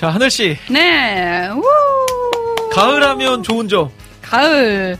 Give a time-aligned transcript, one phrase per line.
[0.00, 1.46] 자 하늘 씨 네.
[1.50, 1.62] 우!
[2.72, 3.90] 가을하면 좋은 점.
[4.22, 4.96] 가을.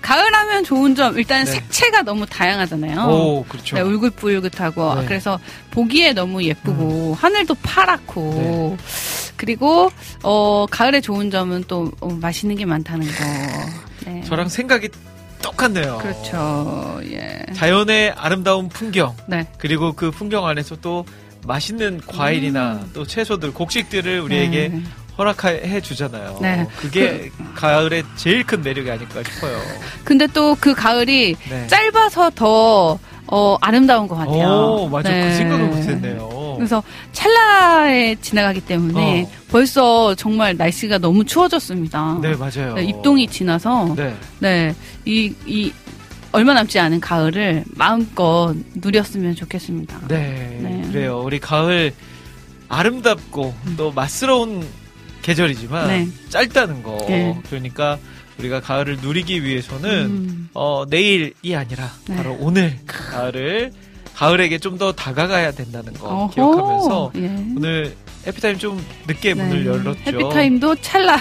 [0.00, 1.50] 가을하면 좋은 점 일단 네.
[1.50, 3.00] 색채가 너무 다양하잖아요.
[3.06, 3.76] 오 그렇죠.
[3.76, 5.04] 네, 울긋불긋하고 네.
[5.04, 5.38] 그래서
[5.72, 8.84] 보기에 너무 예쁘고 하늘도 파랗고 네.
[9.36, 9.90] 그리고
[10.22, 13.12] 어 가을에 좋은 점은 또 어, 맛있는 게 많다는 거.
[14.06, 14.22] 네.
[14.22, 14.88] 저랑 생각이
[15.42, 15.98] 똑같네요.
[15.98, 16.98] 그렇죠.
[17.12, 17.44] 예.
[17.54, 19.46] 자연의 아름다운 풍경 네.
[19.58, 21.04] 그리고 그 풍경 안에서 또
[21.46, 24.84] 맛있는 과일이나 또 채소들 곡식들을 우리에게 음.
[24.84, 24.90] 네.
[25.18, 26.38] 허락해 주잖아요.
[26.40, 26.66] 네.
[26.78, 29.58] 그게 가을의 제일 큰 매력이 아닐까 싶어요.
[30.04, 31.66] 근데 또 그 가을이 네.
[31.66, 34.48] 짧아서 더 어, 아름다운 것 같아요.
[34.48, 35.08] 오, 맞아.
[35.10, 35.28] 네.
[35.28, 36.54] 그 생각을 못했네요.
[36.56, 39.30] 그래서 찰나에 지나가기 때문에 어.
[39.50, 42.18] 벌써 정말 날씨가 너무 추워졌습니다.
[42.20, 42.74] 네, 맞아요.
[42.74, 44.14] 네, 입동이 지나서 네.
[44.40, 44.74] 네,
[45.04, 45.72] 이, 이,
[46.32, 50.00] 얼마 남지 않은 가을을 마음껏 누렸으면 좋겠습니다.
[50.08, 50.88] 네, 네.
[50.92, 51.20] 그래요.
[51.24, 51.92] 우리 가을
[52.68, 54.64] 아름답고 또 맛스러운
[55.22, 56.08] 계절이지만 네.
[56.28, 56.98] 짧다는 거.
[57.08, 57.36] 네.
[57.48, 57.98] 그러니까
[58.38, 60.48] 우리가 가을을 누리기 위해서는 음.
[60.54, 62.16] 어, 내일이 아니라 네.
[62.16, 63.72] 바로 오늘 가을을
[64.14, 67.26] 가을에게 좀 더 다가가야 된다는 거 어허, 기억하면서 예.
[67.56, 67.94] 오늘
[68.26, 70.00] 해피타임 좀 늦게 문을 열었죠.
[70.06, 71.16] 해피타임도 찰나.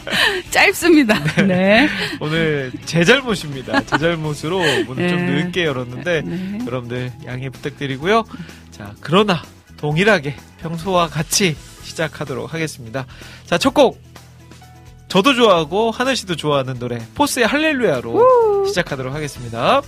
[0.50, 1.22] 짧습니다.
[1.46, 1.88] 네.
[2.20, 3.82] 오늘 제 잘못입니다.
[3.84, 5.44] 제 잘못으로 문을 좀 네.
[5.44, 6.58] 늦게 열었는데 네.
[6.66, 8.24] 여러분들 양해 부탁드리고요.
[8.70, 9.42] 자, 그러나
[9.76, 13.06] 동일하게 평소와 같이 시작하도록 하겠습니다.
[13.46, 14.00] 자, 첫 곡.
[15.08, 19.82] 저도 좋아하고 하늘 씨도 좋아하는 노래 포스의 할렐루야로 시작하도록 하겠습니다.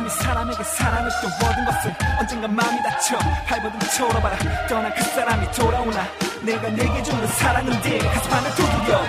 [0.00, 4.38] 사람이 사람에게 사랑을 또 얻은 것을 언젠가 마음이 다쳐 발버둥 쳐러봐라.
[4.68, 6.06] 떠난 그 사람이 돌아오나
[6.42, 9.02] 내가 내게 주는 사랑은 네 가슴 안에 두드려.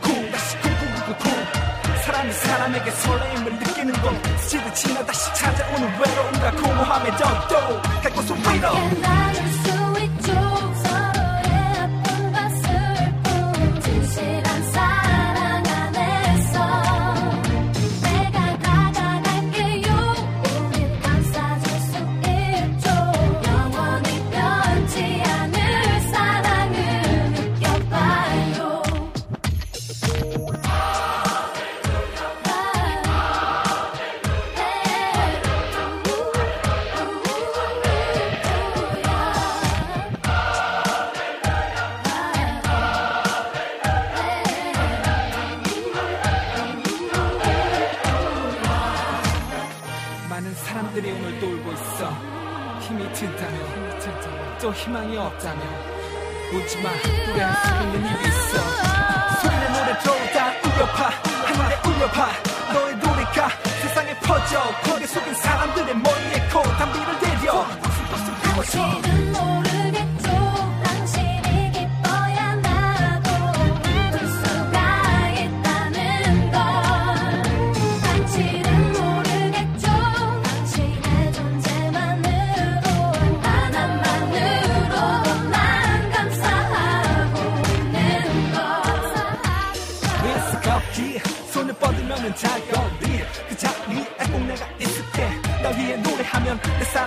[0.00, 8.12] 쿵쿵 다시 쿵쿵쿵쿵 사람이 사람에게 설레임을 느끼는 건 스치듯 지나 다시 찾아오는 외로움과 공허함에 더또갈
[8.12, 9.63] 곳은 위로
[55.26, 55.60] 없다면
[57.26, 58.52] 노래할 수 있는 일이 있어.
[59.40, 61.10] 소리내 노래로 다 울려파.
[61.46, 62.43] 하늘에 울려파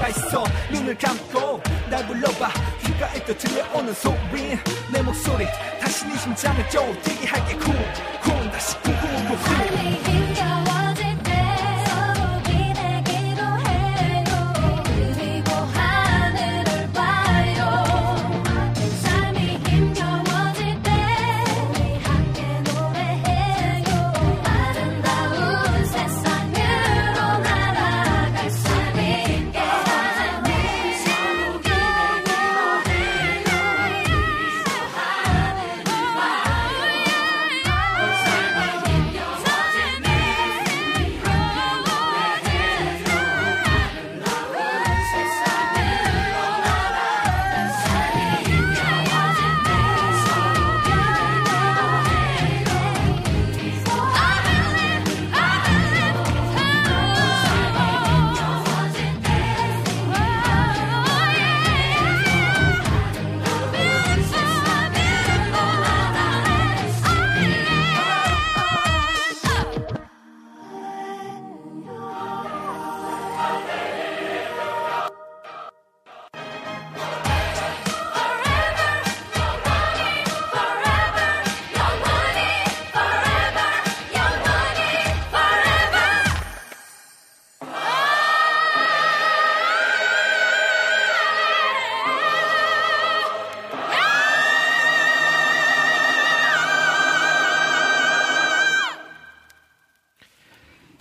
[0.71, 2.49] 눈을 감고 날 불러봐.
[2.83, 4.57] 귓가에 또 들려오는 소리.
[4.91, 5.45] 내 목소리
[5.81, 7.55] 다시 네 심장을 쪼들게 할게.
[7.57, 7.73] 쿵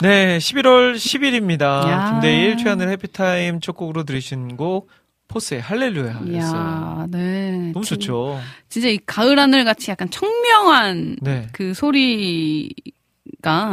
[0.04, 1.62] 네, 11월 10일입니다.
[1.88, 2.10] 야.
[2.12, 4.90] 김대일 최하늘 해피타임 첫 곡으로 들으신 곡
[5.28, 7.06] 포스의 할렐루야였어요.
[7.10, 7.70] 네.
[7.72, 8.38] 너무 진- 좋죠.
[8.68, 11.46] 진짜 이 가을 하늘 같이 약간 청명한 네.
[11.52, 12.74] 그 소리가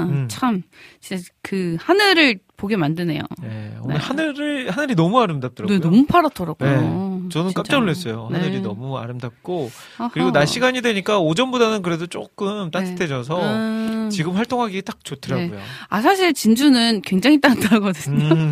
[0.06, 0.28] 음.
[0.30, 0.62] 참
[1.02, 3.24] 진짜 그 하늘을 보게 만드네요.
[3.42, 4.02] 네, 오늘 네.
[4.02, 5.80] 하늘을 하늘이 너무 아름답더라고요.
[5.80, 7.11] 네, 너무 파랗더라고요.
[7.32, 7.54] 네, 저는.
[7.54, 8.30] 깜짝 놀랐어요.
[8.32, 8.60] 하늘이 네.
[8.60, 10.10] 너무 아름답고 아하.
[10.14, 14.10] 그리고 낮 시간이 되니까 오전보다는 그래도 조금 따뜻해져서 음.
[14.12, 15.60] 지금 활동하기 딱 좋더라고요.
[15.90, 18.36] 아 사실 진주는 굉장히 따뜻하거든요.
[18.36, 18.52] 음,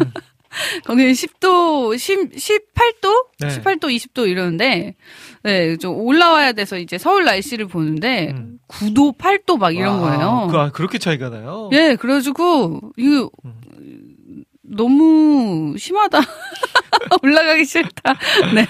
[0.86, 3.26] 거기 10도, 10, 18도?
[3.40, 3.48] 네.
[3.50, 4.96] 18도, 20도 이러는데,
[5.44, 8.58] 네, 좀 올라와야 돼서 이제 서울 날씨를 보는데, 음.
[8.68, 10.48] 9도, 8도 막 이런 와, 거예요.
[10.50, 11.70] 그, 아, 그렇게 차이가 나요?
[11.74, 14.44] 예, 그래가지고, 이거, 음.
[14.64, 16.20] 너무 심하다.
[17.24, 18.15] 올라가기 싫다.
[18.56, 18.68] 네.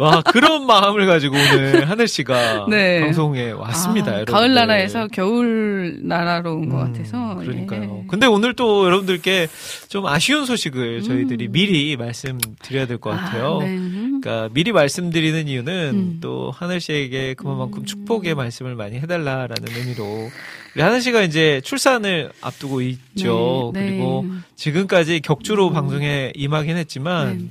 [0.00, 3.00] 와, 그런 마음을 가지고 오늘 하늘 씨가 네.
[3.00, 4.12] 방송에 왔습니다.
[4.12, 4.24] 아.
[4.24, 7.36] 가을 나라에서 겨울 나라로 온것 음, 같아서.
[7.36, 8.00] 그러니까요.
[8.02, 8.06] 예.
[8.08, 9.48] 근데 오늘 또 여러분들께
[9.88, 11.02] 좀 아쉬운 소식을 음.
[11.02, 13.58] 저희들이 미리 말씀드려야 될 것 같아요.
[13.60, 13.76] 아, 네.
[13.76, 14.20] 음.
[14.20, 16.18] 그러니까 미리 말씀드리는 이유는 음.
[16.20, 17.84] 또 하늘 씨에게 그만큼 음.
[17.84, 20.30] 축복의 말씀을 많이 해달라라는 의미로
[20.74, 23.70] 우리 하늘 씨가 이제 출산을 앞두고 있죠.
[23.74, 23.90] 네, 네.
[23.90, 24.26] 그리고
[24.56, 25.72] 지금까지 격주로 음.
[25.74, 27.44] 방송에 임하긴 했지만 네.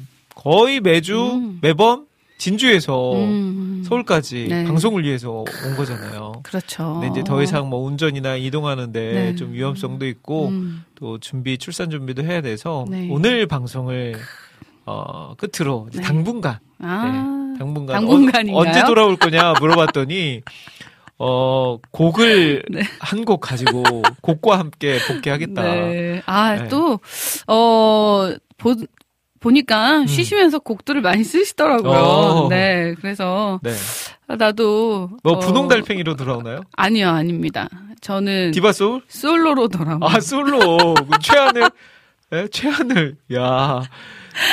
[0.48, 1.60] 거의 매주 음.
[1.62, 2.06] 매번
[2.38, 3.84] 진주에서 음.
[3.86, 4.64] 서울까지 네.
[4.64, 6.42] 방송을 위해서 온 거잖아요.
[6.42, 7.02] 그렇죠.
[7.02, 9.36] 근데 이제 더 이상 뭐 운전이나 이동하는데 네.
[9.36, 10.86] 좀 위험성도 있고 음.
[10.96, 13.10] 또 준비 출산 준비도 해야 돼서 네.
[13.12, 14.16] 오늘 방송을
[14.86, 16.02] 어 끝으로 네.
[16.02, 17.56] 당분간 아.
[17.60, 18.56] 당분간 당분간인가요?
[18.56, 20.44] 어, 언제 돌아올 거냐 물어봤더니
[21.18, 22.84] 어 곡을 네.
[23.00, 23.84] 한곡 가지고
[24.22, 25.62] 곡과 함께 복귀하겠다.
[25.62, 26.22] 네.
[26.26, 26.68] 아, 네.
[26.70, 27.00] 또,
[27.48, 28.76] 어, 보,
[29.48, 31.92] 보니까 쉬시면서 곡들을 많이 쓰시더라고요.
[31.92, 31.98] 음.
[31.98, 32.48] 어.
[32.50, 32.94] 네.
[33.00, 33.72] 그래서, 네.
[34.28, 35.10] 아, 나도.
[35.24, 36.62] 뭐 어, 분홍 달팽이로 돌아오나요?
[36.76, 37.70] 아니요, 아닙니다.
[38.02, 39.02] 저는 디바 소울?
[39.08, 40.06] 솔로로 돌아옵니다.
[40.06, 41.70] 아 솔로 그 최하늘
[42.34, 42.48] 예?
[42.52, 43.82] 최하늘 야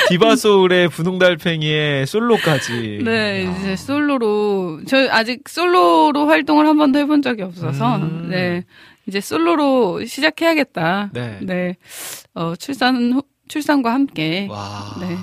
[0.09, 3.01] 디바 소울의 분홍 달팽이의 솔로까지.
[3.03, 3.51] 네, 야.
[3.51, 8.29] 이제 솔로로, 저 아직 솔로로 활동을 한 번도 해본 적이 없어서, 음.
[8.31, 8.63] 네.
[9.07, 11.11] 이제 솔로로 시작해야겠다.
[11.13, 11.75] 네.
[12.33, 14.47] 어, 출산, 후- 출산과 함께.
[14.49, 14.95] 와.
[14.99, 15.17] 네.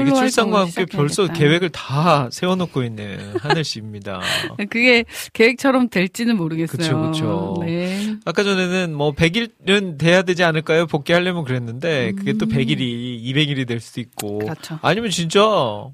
[0.00, 1.26] 이게 솔로 출산과 함께 벌써.
[1.26, 4.20] 계획을 다 세워놓고 있는 하늘 씨입니다.
[4.70, 6.78] 그게 계획처럼 될지는 모르겠어요.
[6.78, 7.56] 그쵸, 그쵸.
[7.60, 8.14] 네.
[8.24, 10.86] 아까 전에는 뭐 100일은 돼야 되지 않을까요?
[10.86, 14.46] 복귀하려면 그랬는데 그게 또 100일이 200일이 될 수도 있고 음.
[14.46, 14.78] 그렇죠.
[14.80, 15.40] 아니면 진짜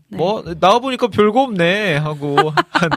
[0.09, 0.17] 네.
[0.17, 2.37] 뭐 나와 보니까 별거 없네 하고
[2.71, 2.90] 한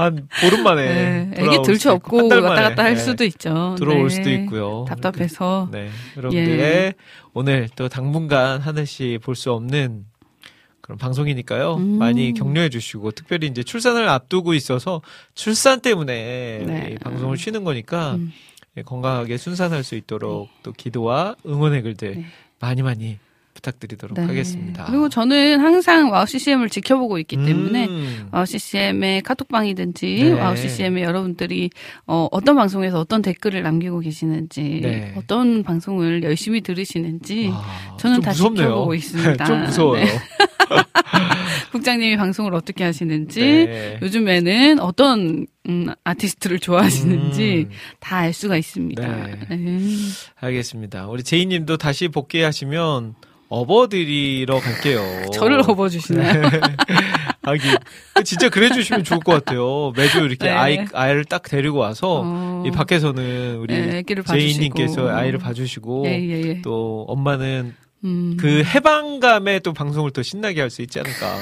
[0.00, 1.30] 한 보름 만에 네.
[1.36, 3.74] 애기 들쳐 없고 왔다 갔다 할 네, 수도 있죠.
[3.78, 4.14] 들어올 네.
[4.14, 4.86] 수도 있고요.
[4.88, 5.68] 답답해서.
[5.70, 6.94] 네, 여러분들의 예.
[7.34, 10.04] 오늘 또 당분간 하늘 씨 볼 수 없는
[10.80, 11.76] 그런 방송이니까요.
[11.76, 11.98] 음.
[11.98, 15.02] 많이 격려해 주시고 특별히 이제 출산을 앞두고 있어서
[15.34, 16.90] 출산 때문에 네.
[16.92, 18.32] 이 방송을 쉬는 거니까 음.
[18.76, 22.26] 예, 건강하게 순산할 수 있도록 또 기도와 응원의 글들 네.
[22.60, 23.18] 많이 많이
[23.54, 24.24] 부탁드리도록 네.
[24.24, 24.84] 하겠습니다.
[24.86, 28.28] 그리고 저는 항상 WOW CCM을 지켜보고 있기 때문에 음.
[28.32, 30.32] WOW CCM의 카톡방이든지 네.
[30.32, 31.70] WOW CCM의 여러분들이
[32.06, 35.12] 어, 어떤 방송에서 어떤 댓글을 남기고 계시는지 네.
[35.16, 38.66] 어떤 방송을 열심히 들으시는지 아, 저는 좀 다 무섭네요.
[38.66, 39.44] 지켜보고 있습니다.
[39.46, 40.04] 좀 무서워요.
[40.04, 40.18] 네.
[41.72, 43.98] 국장님이 방송을 어떻게 하시는지, 네.
[44.02, 47.70] 요즘에는 어떤 음, 아티스트를 좋아하시는지 음.
[48.00, 49.06] 다 알 수가 있습니다.
[49.06, 49.56] 네.
[49.56, 49.80] 네.
[50.40, 51.08] 알겠습니다.
[51.08, 53.14] 우리 제이님도 다시 복귀하시면
[53.50, 55.30] 업어드리러 갈게요.
[55.34, 56.42] 저를 업어주시나요?
[57.42, 57.76] 하긴
[58.24, 59.92] 진짜 그래주시면 좋을 것 같아요.
[59.96, 60.50] 매주 이렇게 네.
[60.50, 62.64] 아이 아이를 딱 데리고 와서 어.
[62.66, 64.02] 이 밖에서는 우리 네.
[64.26, 66.62] 제이님께서 아이를 봐주시고 예, 예, 예.
[66.62, 71.36] 또 엄마는 음, 그 해방감에 또 방송을 더 신나게 할 수 있지 않을까.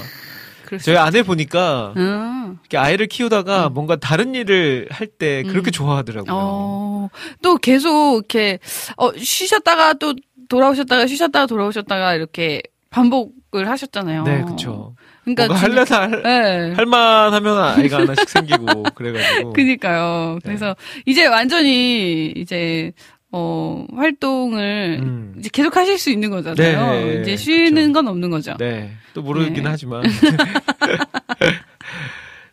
[0.83, 2.59] 저희 아내 보니까 음.
[2.63, 5.73] 이렇게 아이를 키우다가 뭔가 다른 일을 할 때 그렇게 음.
[5.73, 6.31] 좋아하더라고요.
[6.35, 7.09] 어,
[7.43, 8.59] 또 계속 이렇게
[8.99, 10.15] 어, 쉬셨다가 또
[10.49, 14.25] 돌아오셨다가 쉬셨다가 돌아오셨다가 이렇게 반복을 하셨잖아요.
[14.25, 14.95] 네, 그쵸.
[15.25, 16.73] 그러니까 할려다 할, 네.
[16.75, 19.53] 할만 하면 아이가 하나씩 생기고 그래가지고.
[19.53, 20.39] 그니까요.
[20.43, 20.75] 그래서
[21.05, 22.93] 이제 완전히 이제
[23.31, 25.35] 어 활동을 음.
[25.39, 26.93] 이제 계속 하실 수 있는 거잖아요.
[26.93, 27.93] 네, 이제 쉬는 그쵸.
[27.93, 28.57] 건 없는 거죠.
[28.59, 28.93] 네.
[29.13, 29.69] 또 모르긴 네.
[29.69, 30.03] 하지만.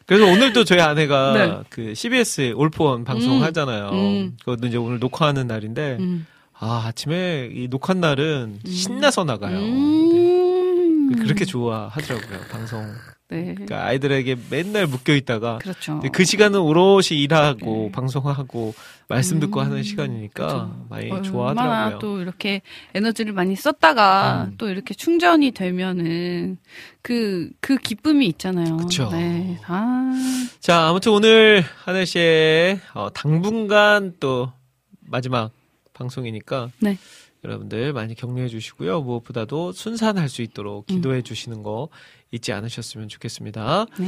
[0.06, 1.60] 그래서 오늘도 저희 아내가 네.
[1.70, 3.44] 그 CBS 올포원 방송 음.
[3.44, 3.90] 하잖아요.
[3.94, 4.38] 음.
[4.40, 6.28] 그것도 이제 오늘 녹화하는 날인데, 음.
[6.58, 9.60] 아, 아침에 이 녹화 날은 신나서 나가요.
[9.60, 11.10] 음.
[11.12, 11.22] 네.
[11.22, 12.86] 그렇게 좋아하더라고요, 방송.
[13.28, 13.56] 네.
[13.56, 16.00] 그러니까 아이들에게 맨날 묶여 있다가 그렇죠.
[16.14, 17.92] 그 시간은 오롯이 일하고 네.
[17.92, 18.76] 방송하고
[19.08, 20.86] 말씀 듣고 음, 하는 시간이니까 그렇죠.
[20.90, 22.00] 많이 얼마나 좋아하더라고요.
[22.00, 22.62] 또 이렇게
[22.94, 24.56] 에너지를 많이 썼다가 음.
[24.60, 26.58] 또 이렇게 충전이 되면은
[27.02, 28.78] 그, 그 기쁨이 있잖아요.
[28.78, 29.10] 그쵸.
[29.12, 29.60] 네.
[29.66, 30.12] 아.
[30.60, 34.52] 자, 아무튼 오늘 하늘 씨의 어, 당분간 또
[35.02, 35.50] 마지막
[35.96, 36.98] 방송이니까 네.
[37.44, 39.02] 여러분들 많이 격려해 주시고요.
[39.02, 40.96] 무엇보다도 순산할 수 있도록 음.
[40.96, 41.90] 기도해 주시는 거
[42.32, 43.88] 잊지 않으셨으면 좋겠습니다.
[43.98, 44.06] 네.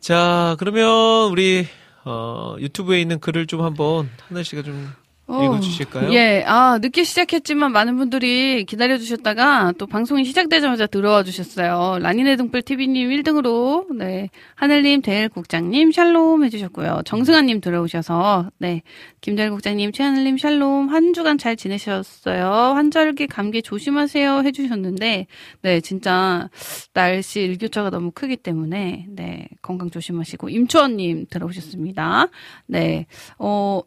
[0.00, 1.66] 자, 그러면 우리
[2.04, 4.88] 어, 유튜브에 있는 글을 좀 한번 하늘 씨가 좀
[5.28, 6.10] 어, 읽어주실까요?
[6.14, 11.98] 예, 아, 늦게 시작했지만 많은 분들이 기다려주셨다가 또 방송이 시작되자마자 들어와 주셨어요.
[12.00, 14.30] 라니네 등불 TV님 1등으로, 네.
[14.54, 17.02] 하늘님, 대일 국장님, 샬롬 해주셨고요.
[17.04, 18.80] 정승아님 들어오셔서, 네.
[19.20, 22.48] 김대일 국장님, 최하늘님, 샬롬, 한 주간 잘 지내셨어요.
[22.74, 25.26] 환절기 감기 조심하세요 해주셨는데,
[25.60, 26.48] 네, 진짜
[26.94, 29.48] 날씨 일교차가 너무 크기 때문에, 네.
[29.60, 32.28] 건강 조심하시고, 임초원님 들어오셨습니다.
[32.66, 33.04] 네.
[33.38, 33.82] 어,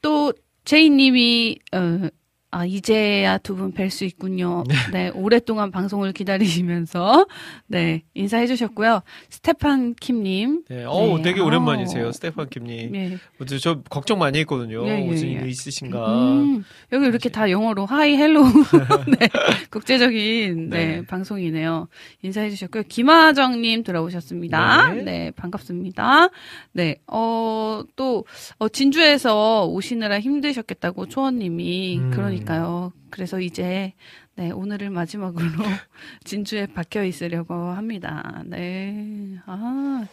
[0.00, 0.32] 또,
[0.64, 2.08] 제이님이 어,
[2.52, 4.64] 아 이제야 두 분 뵐 수 있군요.
[4.92, 5.10] 네.
[5.14, 7.26] 오랫동안 방송을 기다리시면서
[7.68, 9.02] 네 인사해 주셨고요.
[9.28, 11.22] 스테판 킴님, 네, 어우, 네.
[11.22, 12.12] 되게 오랜만이세요, 아우.
[12.12, 12.94] 스테판 김님.
[12.96, 13.18] 예.
[13.46, 14.84] 저, 저 걱정 많이 했거든요.
[14.88, 15.32] 예, 예, 무슨 예.
[15.34, 16.12] 일 있으신가.
[16.12, 18.42] 음, 여기 이렇게 다 영어로 hi hello
[19.18, 19.28] 네,
[19.70, 21.06] 국제적인 네, 네.
[21.06, 21.86] 방송이네요.
[22.22, 22.82] 인사해 주셨고요.
[22.88, 24.92] 김하정님 들어오셨습니다.
[24.94, 25.02] 네.
[25.02, 25.30] 네.
[25.36, 26.28] 반갑습니다.
[26.72, 28.24] 네, 어, 또,
[28.58, 32.10] 어, 진주에서 오시느라 힘드셨겠다고 초원님이 음.
[32.10, 32.92] 그러니까요.
[33.10, 33.92] 그래서 이제
[34.36, 35.46] 네, 오늘을 마지막으로
[36.24, 38.42] 진주에 박혀 있으려고 합니다.
[38.46, 39.36] 네.
[39.46, 40.04] 아,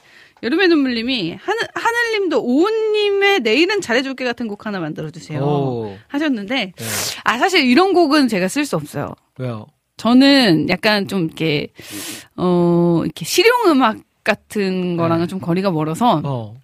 [0.43, 5.41] 여름의 눈물님이 하늘, 하늘님도 오은님의 내일은 잘해줄게 같은 곡 하나 만들어주세요.
[5.41, 6.86] 오, 하셨는데, 네.
[7.24, 9.13] 아, 사실 이런 곡은 제가 쓸 수 없어요.
[9.39, 9.65] 왜요?
[9.96, 11.69] 저는 약간 좀 이렇게,
[12.36, 16.55] 어, 이렇게 실용음악 같은 거랑은 좀 거리가 멀어서, 어.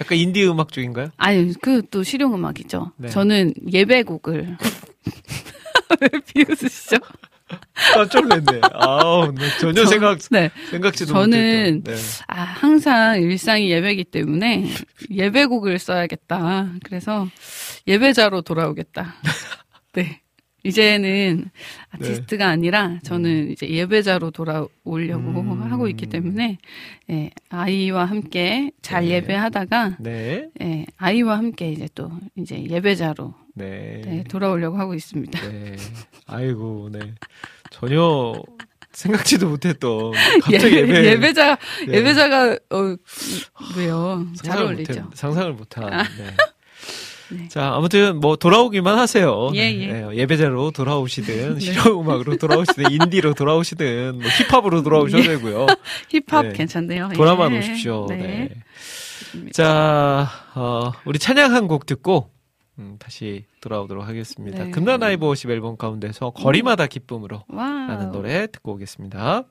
[0.00, 1.08] 약간 인디 음악 쪽인가요?
[1.16, 2.92] 아니, 그 또 실용음악이죠.
[2.96, 3.08] 네.
[3.08, 4.56] 저는 예배곡을.
[6.00, 6.96] 왜 비웃으시죠?
[7.94, 8.60] 깜짝 놀랐네.
[8.74, 10.50] 아우, 네, 전혀 저- 생각, 네.
[10.70, 11.94] 생각지도 저는 못했던.
[11.94, 12.02] 네.
[12.26, 14.68] 아, 항상 일상이 예배기 때문에
[15.10, 16.72] 예배곡을 써야겠다.
[16.84, 17.26] 그래서
[17.86, 19.14] 예배자로 돌아오겠다.
[19.94, 20.20] 네.
[20.68, 21.50] 이제는
[21.90, 25.62] 아티스트가 아니라 저는 이제 예배자로 돌아오려고 음.
[25.72, 26.58] 하고 있기 때문에
[27.10, 29.16] 예, 아이와 함께 잘 네.
[29.16, 30.48] 예배하다가 네.
[30.60, 34.02] 예, 아이와 함께 이제 또 이제 예배자로 네.
[34.04, 35.40] 네, 돌아오려고 하고 있습니다.
[35.48, 35.76] 네.
[36.26, 37.00] 아이고, 네.
[37.70, 38.34] 전혀
[38.92, 41.04] 생각지도 못했던 갑자기 예배.
[41.04, 41.98] 예배자 네.
[41.98, 42.96] 예배자가 어
[43.76, 44.26] 왜요?
[44.42, 45.10] 잘 어울리죠.
[45.14, 45.90] 상상을 못한.
[46.18, 46.36] 네.
[47.30, 47.48] 네.
[47.48, 49.50] 자, 아무튼 뭐 돌아오기만 하세요.
[49.54, 49.80] 예, 네.
[49.80, 49.92] 예.
[49.92, 55.66] 네, 예배자로 돌아오시든 실용 음악으로 돌아오시든 인디로 돌아오시든 뭐 힙합으로 돌아오셔도 되고요.
[56.08, 56.52] 힙합 네.
[56.54, 57.10] 괜찮네요.
[57.14, 57.58] 돌아만 예.
[57.58, 58.06] 오십시오.
[58.08, 58.16] 네.
[59.34, 59.50] 네.
[59.52, 62.30] 자, 어, 우리 찬양 한 곡 듣고
[62.78, 64.64] 음, 다시 돌아오도록 하겠습니다.
[64.64, 65.16] 네.
[65.20, 67.64] 50 앨범 가운데서 거리마다 기쁨으로 와.
[67.88, 69.42] 라는 노래 듣고 오겠습니다.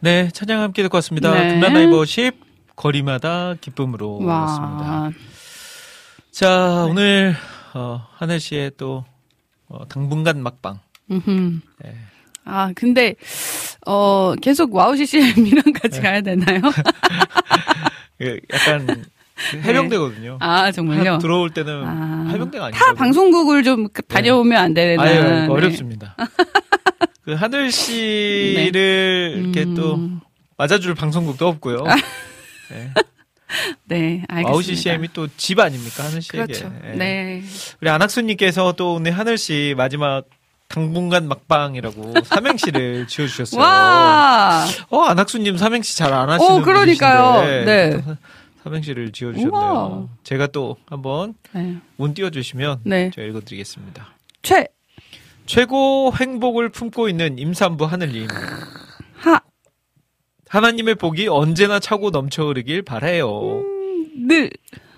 [0.00, 1.32] 네, 찬양 함께 듣고 왔습니다.
[1.34, 1.60] 네.
[1.60, 2.32] 금란 10
[2.76, 4.90] 거리마다 기쁨으로 왔습니다.
[4.90, 5.10] 와.
[6.30, 7.34] 자, 오늘
[7.74, 9.04] 어, 하늘 씨의 또
[9.68, 10.78] 어, 당분간 막방.
[11.10, 11.60] 음흠.
[11.84, 11.94] 예.
[12.46, 13.14] 아, 근데,
[13.86, 16.00] 어, 계속 WOW CCM이랑 같이 네.
[16.00, 16.60] 가야 되나요?
[18.22, 19.04] 예, 약간
[19.54, 20.38] 해병대거든요.
[20.40, 21.18] 아, 정말요?
[21.18, 25.02] 들어올 때는 아, 해병대가 아니고 타 방송국을 좀 그- 다녀오면 안 되나.
[25.02, 25.46] 아유, 네.
[25.48, 26.16] 어렵습니다.
[27.22, 29.74] 그 하늘 씨를 이렇게 음.
[29.74, 29.98] 또
[30.56, 31.84] 맞아줄 방송국도 없고요.
[32.70, 32.90] 네.
[33.84, 34.50] 네, 알겠습니다.
[34.50, 36.38] WOW CCM이 또 집 아닙니까 하늘 씨에게.
[36.46, 36.72] 그렇죠.
[36.84, 36.92] 예.
[36.92, 37.42] 네.
[37.80, 40.24] 우리 안학수님께서 또 오늘 하늘 씨 마지막
[40.68, 43.60] 당분간 막방이라고 삼행시를 지어주셨어요.
[43.60, 44.64] 와!
[44.90, 47.32] 어 안학수님 삼행시 잘 안 하시는 어, 그러니까요.
[47.42, 48.02] 분이신데 네.
[48.06, 48.16] 또
[48.62, 49.50] 삼행시를 지어주셨네요.
[49.52, 50.06] 우와.
[50.22, 51.76] 제가 또 한번 네.
[51.98, 53.10] 운 띄워주시면 네.
[53.12, 54.14] 제가 읽어드리겠습니다.
[54.42, 54.68] 최,
[55.50, 58.28] 최고 행복을 품고 있는 임산부 하늘님.
[59.14, 59.40] 하,
[60.48, 63.64] 하나님의 복이 언제나 차고 넘쳐 흐르길 바라요.
[64.28, 64.48] 늘.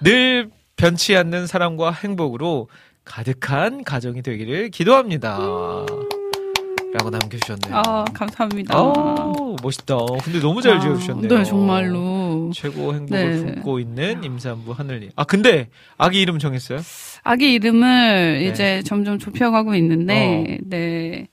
[0.02, 2.68] 늘 변치 않는 사랑과 행복으로
[3.02, 5.38] 가득한 가정이 되기를 기도합니다.
[5.38, 7.74] 라고 남겨주셨네요.
[7.74, 8.76] 아, 감사합니다.
[8.76, 9.96] 아, 멋있다.
[10.22, 11.34] 근데 너무 잘 아, 지어주셨네요.
[11.34, 12.50] 네, 정말로.
[12.52, 13.54] 최고 행복을 네.
[13.54, 15.12] 품고 있는 임산부 하늘님.
[15.16, 16.80] 아, 근데 아기 이름 정했어요?
[17.22, 18.48] 아기 이름을 네.
[18.48, 21.28] 이제 점점 좁혀가고 있는데, 네.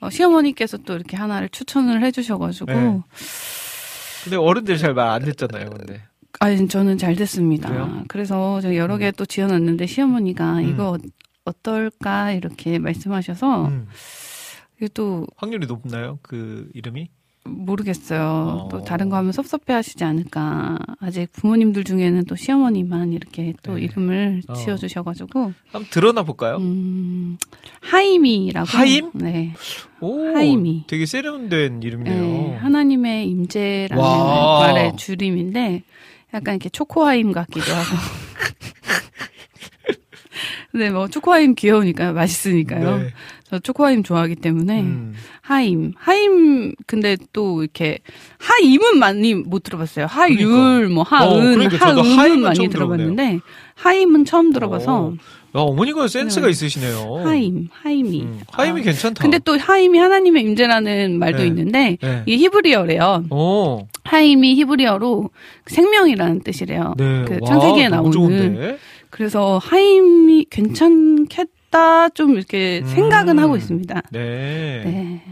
[0.00, 3.00] 어, 시어머니께서 또 이렇게 하나를 추천을 해주셔가지고, 네.
[4.24, 6.02] 근데 어른들 잘 말 안 듣잖아요, 근데.
[6.40, 7.68] 아니, 저는 잘 됐습니다.
[7.68, 8.04] 그래요?
[8.08, 10.68] 그래서 제가 여러 개또 지어놨는데, 시어머니가 음.
[10.68, 10.98] 이거
[11.44, 13.86] 어떨까, 이렇게 말씀하셔서, 음.
[14.78, 16.18] 이게 또 확률이 높나요?
[16.22, 17.08] 그 이름이?
[17.44, 18.20] 모르겠어요.
[18.20, 18.68] 어.
[18.70, 20.78] 또 다른 거 하면 섭섭해 하시지 않을까.
[21.00, 23.82] 아직 부모님들 중에는 또 시어머니만 이렇게 또 네.
[23.82, 24.52] 이름을 어.
[24.54, 26.56] 지어주셔가지고, 한번 드러나 볼까요?
[26.58, 27.38] 음,
[27.80, 28.66] 하임이라고.
[28.68, 29.10] 하임?
[29.14, 29.54] 네.
[30.00, 30.84] 오, 하임이.
[30.86, 32.22] 되게 세련된 이름이네요.
[32.22, 34.60] 네, 하나님의 임재라는 와.
[34.60, 35.82] 말의 줄임인데
[36.34, 37.96] 약간 이렇게 초코하임 같기도 하고.
[40.70, 42.98] 근데 뭐 초코하임 귀여우니까 맛있으니까요.
[42.98, 43.08] 네.
[43.50, 45.12] 저 초코하임 좋아하기 때문에 음.
[45.40, 47.98] 하임, 하임 근데 또 이렇게
[48.38, 50.06] 하임은 많이 못 들어봤어요.
[50.06, 50.94] 하율, 그러니까.
[50.94, 53.40] 뭐 하은, 어, 그러니까 하음은 많이 들어봤는데
[53.74, 55.12] 하임은 처음 들어봐서 어.
[55.56, 56.50] 야, 어머니가 센스가 네.
[56.52, 57.22] 있으시네요.
[57.24, 58.22] 하임, 하임이.
[58.22, 59.20] 음, 하임이 아, 괜찮다.
[59.20, 61.46] 근데 또 하임이 하나님의 임재라는 말도 네.
[61.48, 62.22] 있는데 네.
[62.26, 63.24] 이게 히브리어래요.
[63.30, 65.28] 오, 하임이 히브리어로
[65.66, 66.94] 생명이라는 뜻이래요.
[66.96, 67.24] 네.
[67.24, 68.12] 그 와, 창세기에 나오는.
[68.12, 68.78] 좋은데?
[69.10, 72.86] 그래서 하임이 괜찮겠 다 좀 이렇게 음.
[72.88, 74.02] 생각은 하고 있습니다.
[74.10, 74.82] 네.
[74.84, 75.24] 네.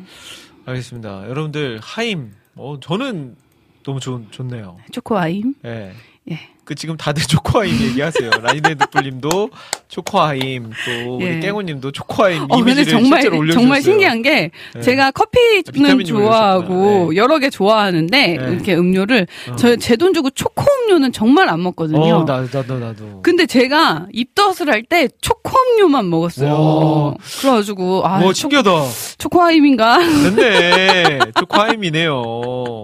[0.67, 1.29] 알겠습니다.
[1.29, 2.33] 여러분들, 하임.
[2.55, 3.37] 어, 저는
[3.83, 4.77] 너무 좋, 좋네요.
[4.93, 5.55] 초코 하임.
[5.65, 5.93] 예.
[6.31, 6.39] 예.
[6.69, 8.29] 그 지금 다들 초코하임 얘기하세요.
[8.43, 9.49] 라이네드불님도
[9.89, 10.71] 초코하임,
[11.05, 11.41] 또 우리 예.
[11.41, 13.63] 깽호님도 초코하임 어, 근데 이미지를 정말, 실제로 올려주셨어요.
[13.63, 14.81] 정말 신기한 게, 네.
[14.83, 17.09] 제가 커피는 비타민이 좋아하고.
[17.13, 17.17] 네.
[17.17, 18.35] 여러 개 좋아하는데, 네.
[18.35, 19.57] 이렇게 음료를, 어.
[19.57, 22.01] 저, 제돈 주고 초코 음료는 정말 안 먹거든요.
[22.17, 23.23] 어, 나, 나도, 나도.
[23.23, 26.53] 근데 제가 입덧을 할 때 초코 음료만 먹었어요.
[26.53, 27.15] 와.
[27.41, 28.71] 그래가지고, 아, 와, 초, 신기하다.
[29.17, 29.99] 초코하임인가?
[30.37, 31.19] 됐네.
[31.39, 32.83] 초코하임이네요.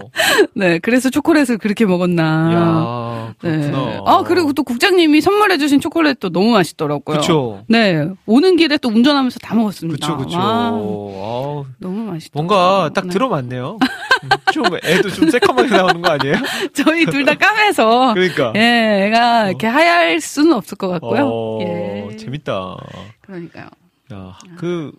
[0.54, 2.24] 네, 그래서 초콜릿을 그렇게 먹었나.
[2.54, 3.34] 야.
[3.42, 3.70] 네.
[4.04, 7.16] 아, 그리고 또 국장님이 선물해주신 초콜릿도 너무 맛있더라고요.
[7.18, 7.62] 그쵸.
[7.68, 8.08] 네.
[8.26, 9.94] 오는 길에 또 운전하면서 다 먹었습니다.
[10.06, 10.38] 그쵸, 그쵸.
[10.38, 12.30] 와, 아우, 너무 맛있다.
[12.34, 13.78] 뭔가 딱 들어맞네요.
[13.82, 16.34] 음, 좀 애도 좀 새까맣게 나오는 거 아니에요?
[16.74, 18.14] 저희 둘 다 까매서.
[18.14, 18.52] 그러니까.
[18.56, 21.26] 예, 애가 이렇게 하얄 수는 없을 것 같고요.
[21.26, 22.16] 어, 예.
[22.16, 22.76] 재밌다.
[23.22, 23.66] 그러니까요.
[24.12, 24.92] 야, 그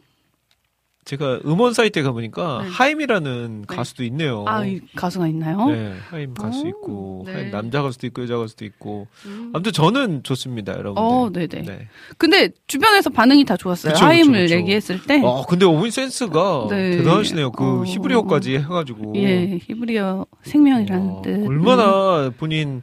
[1.06, 2.70] 제가 음원 사이트에 가보니까 네.
[2.70, 3.76] 하임이라는 네.
[3.76, 4.44] 가수도 있네요.
[4.48, 5.68] 아, 이 가수가 있나요?
[5.70, 7.34] 네, 하임 가수 오, 있고, 네.
[7.34, 9.06] 하임 남자 가수도 있고, 여자 가수도 있고.
[9.28, 9.52] 음.
[9.54, 11.02] 아무튼 저는 좋습니다, 여러분들.
[11.04, 11.62] 어, 네네.
[11.68, 11.88] 네.
[12.18, 13.94] 근데 주변에서 반응이 다 좋았어요.
[13.94, 14.56] 그쵸, 하임을 그쵸, 그쵸.
[14.56, 15.22] 얘기했을 때.
[15.24, 16.98] 아, 근데 어머니 센스가 네.
[16.98, 17.52] 대단하시네요.
[17.52, 17.84] 그 어.
[17.86, 19.14] 히브리어까지 해가지고.
[19.18, 21.30] 예, 히브리어 생명이라는 와, 뜻.
[21.30, 21.48] 음.
[21.48, 22.82] 얼마나 본인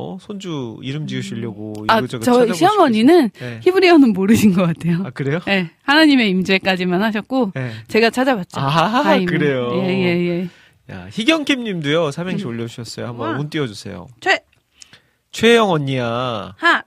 [0.00, 3.60] 어 손주 이름 지으시려고 아, 이거저거 저 시어머니는 네.
[3.64, 5.02] 히브리어는 모르신 것 같아요.
[5.04, 5.40] 아 그래요?
[5.44, 7.72] 네, 하나님의 임재까지만 하셨고 네.
[7.88, 8.60] 제가 찾아봤죠.
[8.60, 9.26] 아 하임을.
[9.26, 9.70] 그래요.
[9.74, 10.48] 예, 예, 예.
[10.94, 13.08] 야 희경킴 님도요 삼행시 올려 주셨어요.
[13.08, 13.38] 한번 우와.
[13.40, 14.06] 운 띄워 주세요.
[14.20, 14.38] 최,
[15.32, 16.82] 최영 언니야, 하,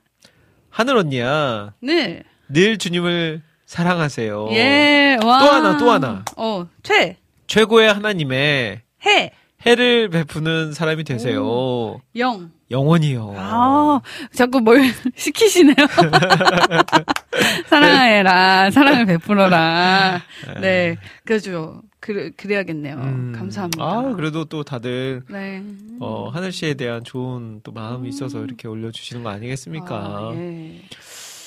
[0.69, 2.23] 하늘 언니야, 늘.
[2.47, 4.47] 늘 주님을 사랑하세요.
[4.51, 5.39] 예, 와.
[5.39, 6.23] 또 하나, 또 하나.
[6.37, 9.31] 어, 최, 최고의 하나님의 해,
[9.65, 11.99] 해를 베푸는 사람이 되세요.
[12.15, 12.51] 영.
[12.69, 13.33] 영원히요.
[13.37, 14.01] 아,
[14.33, 14.81] 자꾸 뭘
[15.15, 15.75] 시키시네요.
[17.67, 20.21] 사랑해라, 사랑을 베풀어라.
[20.61, 21.81] 네, 그죠.
[21.99, 22.95] 그, 그래야겠네요.
[22.95, 23.33] 음.
[23.35, 23.83] 감사합니다.
[23.83, 25.63] 아 그래도 또 다들 네.
[25.99, 29.95] 어, 하늘 씨에 대한 좋은 또 마음이 있어서 이렇게 올려주시는 거 아니겠습니까?
[29.95, 30.81] 아, 예.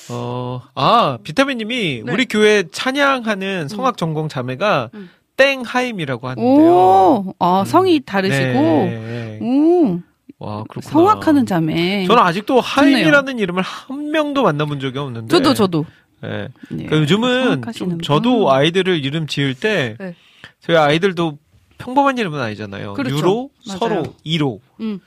[0.09, 2.11] 어, 아, 비타민 님이 네.
[2.13, 5.09] 우리 교회 찬양하는 성악 전공 자매가 음.
[5.37, 6.47] 땡하임이라고 하는데요.
[6.47, 9.39] 오, 아, 성이 다르시고, 네.
[9.41, 9.99] 오,
[10.39, 10.91] 와, 그렇구나.
[10.91, 12.05] 성악하는 자매.
[12.05, 15.27] 저는 아직도 하임이라는 이름을 한 명도 만나본 적이 없는데.
[15.27, 15.85] 저도, 저도.
[16.21, 16.47] 네.
[16.69, 16.85] 네.
[16.85, 18.01] 그러니까 요즘은 좀 분.
[18.01, 20.15] 저도 아이들을 이름 지을 때 네.
[20.61, 21.37] 저희 아이들도
[21.77, 22.93] 평범한 이름은 아니잖아요.
[22.93, 23.17] 그렇죠.
[23.17, 23.79] 유로, 맞아요.
[23.79, 24.61] 서로, 이로.
[24.79, 24.99] 음.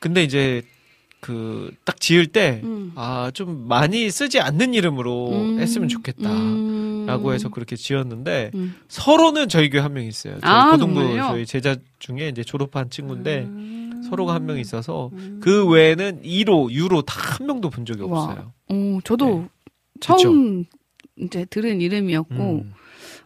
[0.00, 0.62] 근데 이제
[1.26, 2.92] 그 딱 지을 때 음.
[2.94, 5.58] 아, 좀 많이 쓰지 않는 이름으로 음.
[5.60, 6.30] 했으면 좋겠다.
[6.30, 7.04] 음.
[7.06, 8.74] 라고 해서 그렇게 지었는데 음.
[8.88, 10.34] 서로는 저희 교회 한 명 있어요.
[10.40, 11.22] 저희 아, 고등부 정말요?
[11.28, 14.02] 저희 제자 중에 이제 졸업한 친구인데 음.
[14.08, 15.40] 서로가 한 명 있어서 음.
[15.42, 18.22] 그 외에는 2로, 유로 다 한 명도 본 적이 와.
[18.24, 18.52] 없어요.
[18.68, 19.48] 어, 저도 네.
[20.00, 20.64] 처음
[21.18, 22.72] 이제 들은 이름이었고 음.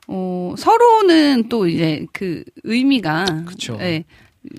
[0.08, 3.76] 어, 서로는 또 이제 그 의미가 그쵸.
[3.80, 4.04] 예,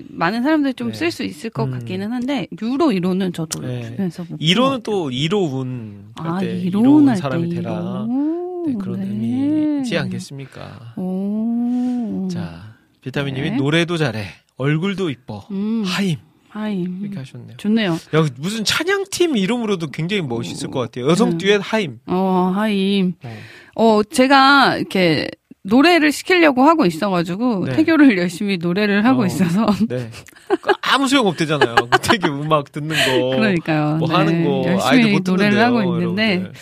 [0.10, 0.94] 많은 사람들이 좀 네.
[0.94, 1.72] 쓸수 있을 것 음.
[1.72, 3.84] 같기는 한데 유로 이로는 저도 네.
[3.84, 7.72] 주변에서 못 2로는 또 이로운 아, 이로운 이로운 사람이 되라.
[7.72, 8.64] 이로.
[8.68, 9.08] 네, 그런 네.
[9.08, 10.94] 의미지 않겠습니까?
[10.98, 12.28] 오.
[12.32, 13.58] 자, 비타민님이 네.
[13.58, 14.26] 노래도 잘해.
[14.58, 15.48] 얼굴도 이뻐.
[15.50, 15.84] 음.
[15.86, 16.18] 하임.
[16.50, 17.00] 하임.
[17.02, 17.58] 이렇게 하셨네요.
[17.58, 17.94] 좋네요.
[17.94, 21.08] 야, 무슨 찬양팀 이름으로도 굉장히 멋있을 것 같아요.
[21.08, 21.38] 여성 음.
[21.38, 22.00] 듀엣 하임.
[22.06, 23.14] 어, 하임.
[23.24, 23.38] 어.
[23.76, 25.30] 어, 제가 이렇게
[25.64, 27.76] 노래를 시키려고 하고 있어가지고 네.
[27.76, 29.26] 태교를 열심히 노래를 하고 어.
[29.28, 30.10] 있어서 네.
[30.62, 31.76] 그 아무 소용 없대잖아요.
[31.90, 33.36] 그 되게 음악 듣는 거.
[33.38, 33.98] 그러니까요.
[33.98, 34.16] 뭐 네.
[34.16, 36.54] 하는 거 열심히 못 노래를 듣는데요, 하고 있는데 여러분들.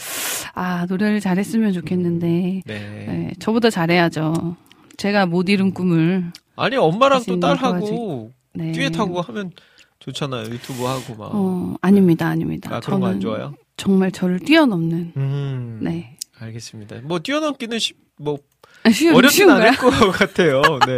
[0.54, 2.64] 아 노래를 잘했으면 좋겠는데 네.
[2.66, 4.58] 네, 저보다 잘해야죠.
[4.98, 8.74] 제가 못 이룬 꿈을 아니 엄마랑 또 딸하고 네.
[8.74, 9.52] 듀엣하고 하면
[10.00, 10.46] 좋잖아요.
[10.50, 11.30] 유튜브 하고 막.
[11.34, 12.76] 어 아닙니다, 아닙니다.
[12.76, 13.54] 아 그런 거 안 좋아요?
[13.78, 15.80] 정말 저를 뛰어넘는 음.
[15.82, 16.98] 네 알겠습니다.
[17.04, 18.38] 뭐 뛰어넘기는 쉽, 뭐
[18.84, 19.50] 아, 쉬운 어렵진?
[19.50, 20.62] 않을 것 같아요.
[20.88, 20.98] 네.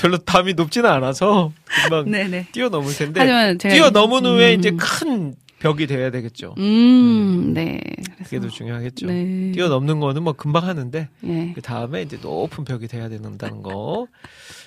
[0.00, 2.48] 별로 담이 높지는 않아서 금방 네네.
[2.52, 6.54] 뛰어넘을 텐데 하지만 제가 뛰어넘은 후에 음, 이제 큰 벽이 돼야 되겠죠.
[6.58, 7.80] 음, 네.
[7.96, 9.06] 그래서 그게 더 중요하겠죠.
[9.06, 9.52] 네.
[9.52, 11.52] 뛰어넘는 거는 뭐 금방 하는데 예.
[11.54, 14.08] 그 다음에 이제 높은 벽이 돼야 된다는 거.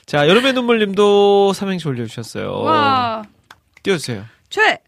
[0.05, 2.61] 자, 여름의 눈물님도 삼행시 올려주셨어요.
[2.61, 3.23] 와
[3.83, 4.23] 띄워주세요.
[4.49, 4.79] 최.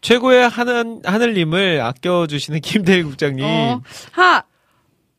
[0.00, 3.44] 최고의 하늘, 하늘님을 아껴주시는 김대리 국장님.
[3.44, 3.82] 어,
[4.12, 4.42] 하.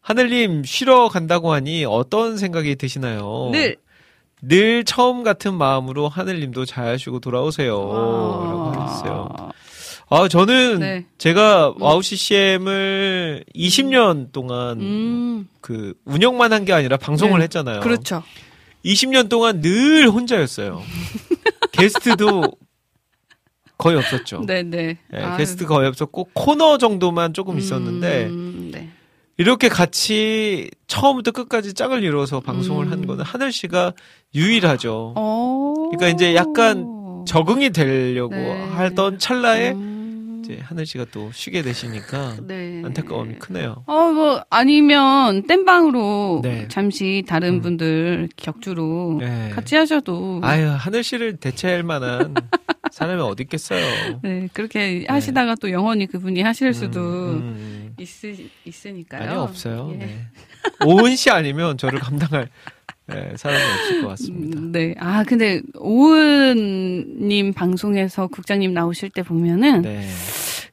[0.02, 3.50] 하늘님 쉬러 간다고 하니 어떤 생각이 드시나요?
[3.52, 3.78] 늘.
[4.42, 7.80] 늘 처음 같은 마음으로 하늘님도 잘 쉬고 돌아오세요.
[7.80, 7.96] 와.
[7.96, 9.52] 라고 하셨어요.
[10.10, 11.06] 아, 저는 네.
[11.20, 15.48] 제가 WOW CCM을 20년 동안 음.
[15.62, 17.44] 그 운영만 한 게 아니라 방송을 네.
[17.44, 17.80] 했잖아요.
[17.82, 18.24] 그렇죠.
[18.84, 20.82] 20년 동안 늘 혼자였어요.
[21.72, 22.42] 게스트도
[23.82, 24.44] 거의 없었죠.
[24.48, 24.98] 네, 네.
[25.14, 25.38] 예, 아유.
[25.38, 28.90] 게스트 거의 없었고 코너 정도만 조금 있었는데 음, 네.
[29.38, 32.92] 이렇게 같이 처음부터 끝까지 짝을 이뤄서 방송을 음.
[32.92, 33.94] 한 거는 하늘 씨가
[34.36, 35.14] 유일하죠.
[35.16, 35.74] 어.
[35.92, 38.68] 그러니까 이제 약간 적응이 되려고 네.
[38.70, 39.91] 하던 찰나에 음.
[40.44, 42.82] 이제 하늘 씨가 또 쉬게 되시니까 네.
[42.84, 43.84] 안타까움이 크네요.
[43.86, 46.68] 어, 뭐, 아니면, 땜방으로, 네.
[46.68, 47.62] 잠시 다른 음.
[47.62, 49.50] 분들 격주로 네.
[49.54, 50.40] 같이 하셔도.
[50.44, 52.34] 아유 하늘 씨를 대체할 만한
[52.92, 54.20] 사람이 어디 있겠어요.
[54.24, 57.96] 네, 그렇게 하시다가 또 영원히 그분이 하실 수도 음, 음.
[58.00, 59.30] 있으, 있으니까요.
[59.30, 59.90] 아니 없어요.
[59.94, 59.98] 예.
[59.98, 60.28] 네.
[60.86, 62.50] 오은 씨 아니면 저를 감당할
[63.14, 64.60] 네, 사람이 없을 것 같습니다.
[64.60, 64.96] 음, 네.
[65.00, 70.08] 아, 근데, 오은님 방송에서 국장님 나오실 때 보면은, 네.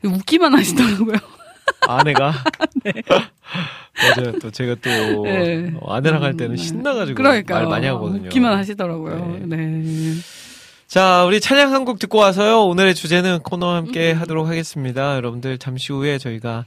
[0.04, 1.16] 웃기만 하시더라고요.
[1.82, 2.32] 아내가
[4.16, 4.32] 맞아요.
[4.40, 5.72] 또 제가 또 네.
[5.80, 7.60] 어, 아내랑 할 때는 음, 신나가지고 그러니까요.
[7.60, 8.26] 말 많이 하거든요.
[8.26, 9.40] 웃기만 하시더라고요.
[9.46, 9.56] 네.
[9.56, 10.14] 네.
[10.86, 12.64] 자, 우리 찬양 한 곡 듣고 와서요.
[12.66, 14.18] 오늘의 주제는 코너 함께 음.
[14.20, 15.16] 하도록 하겠습니다.
[15.16, 16.64] 여러분들 잠시 후에 저희가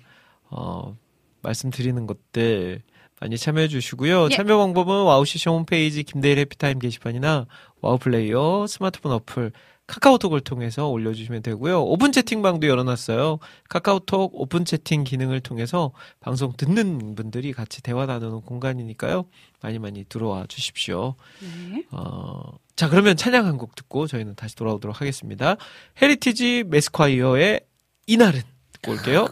[0.50, 0.96] 어,
[1.42, 2.82] 말씀드리는 것들
[3.22, 4.28] 많이 참여해 주시고요.
[4.32, 4.36] 예.
[4.36, 7.46] 참여 방법은 WOW CCM 홈페이지 김대일 해피타임 게시판이나
[7.82, 9.52] WOW Player 스마트폰 어플
[9.88, 11.84] 카카오톡을 통해서 올려주시면 되고요.
[11.84, 13.40] 오픈 채팅방도 열어놨어요.
[13.70, 19.26] 카카오톡 오픈 채팅 기능을 통해서 방송 듣는 분들이 같이 대화 나누는 공간이니까요.
[19.62, 21.16] 많이 많이 들어와 주십시오.
[21.42, 21.84] 네.
[21.92, 22.42] 어,
[22.76, 25.58] 자, 그러면 찬양 한 곡 듣고 저희는 다시 돌아오도록 하겠습니다.
[26.02, 27.60] Heritage Mass Choir의
[28.08, 28.42] 이날은
[28.74, 29.28] 듣고 올게요.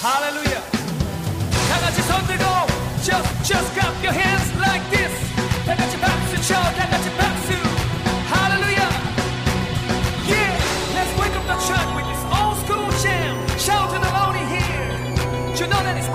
[0.00, 0.60] 할렐루야
[1.68, 2.44] 다 같이 손 들고
[3.02, 5.12] just just clap your hands like this
[5.66, 7.52] 다 같이 박수 쳐다 같이 박수
[8.30, 8.82] 할렐루야
[10.28, 10.52] yeah
[10.94, 14.46] let's wake up the church with this old school jam shout to the Lord in
[14.52, 14.92] here
[15.56, 16.05] you know that it's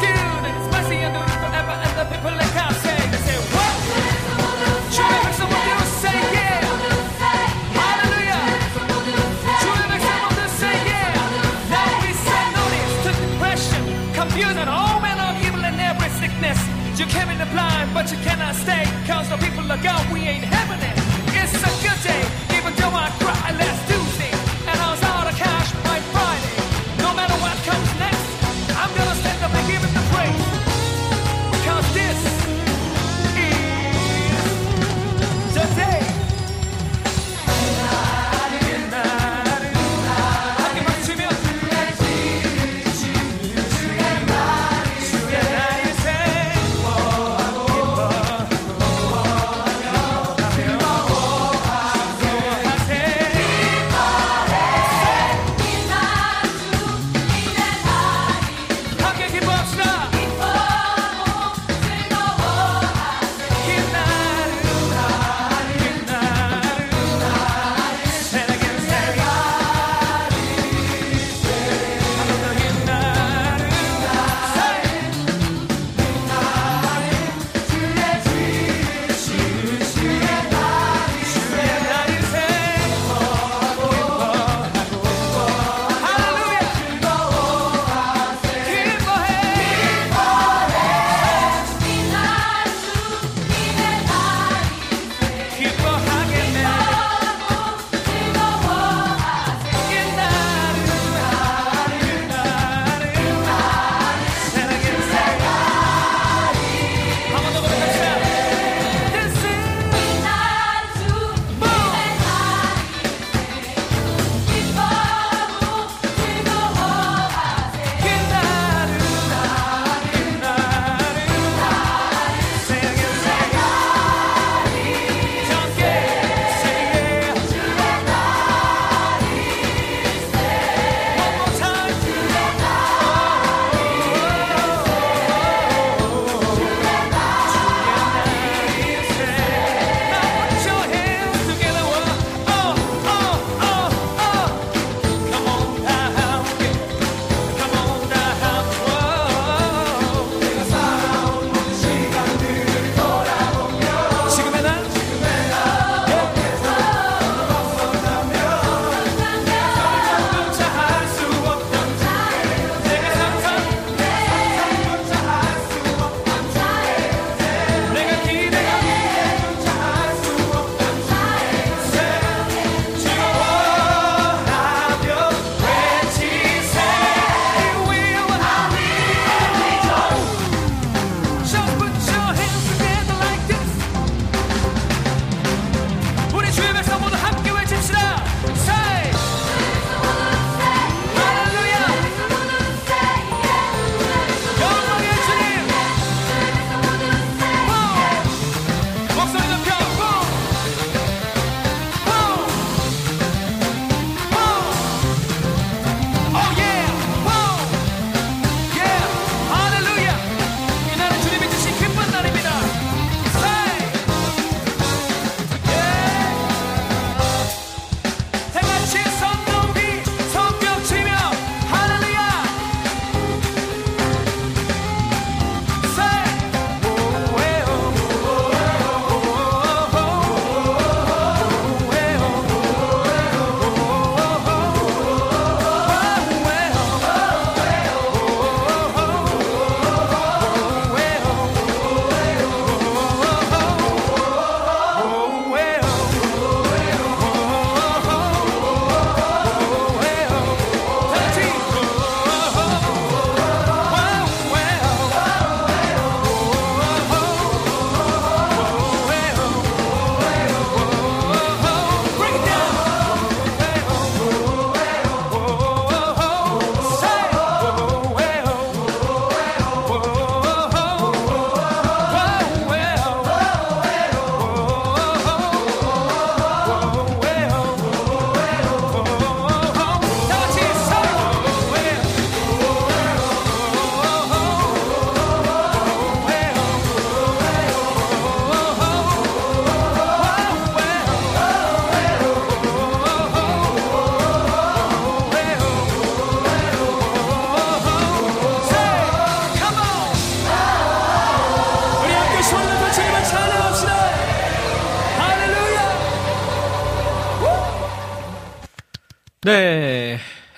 [18.03, 20.92] but you cannot stay Cause the people are gone, we ain't having it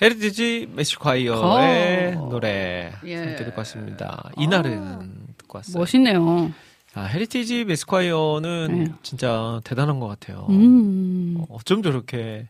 [0.05, 2.27] Heritage Mass Choir의 거.
[2.29, 3.15] 노래 예.
[3.15, 4.29] 함께 듣고 왔습니다.
[4.37, 4.99] 이날은
[5.37, 5.79] 듣고 왔어요.
[5.79, 6.51] 멋있네요.
[6.93, 8.91] 아, Heritage Mass Choir는 네.
[9.01, 10.45] 진짜 대단한 것 같아요.
[10.51, 11.37] 음.
[11.39, 12.47] 어, 어쩜 저렇게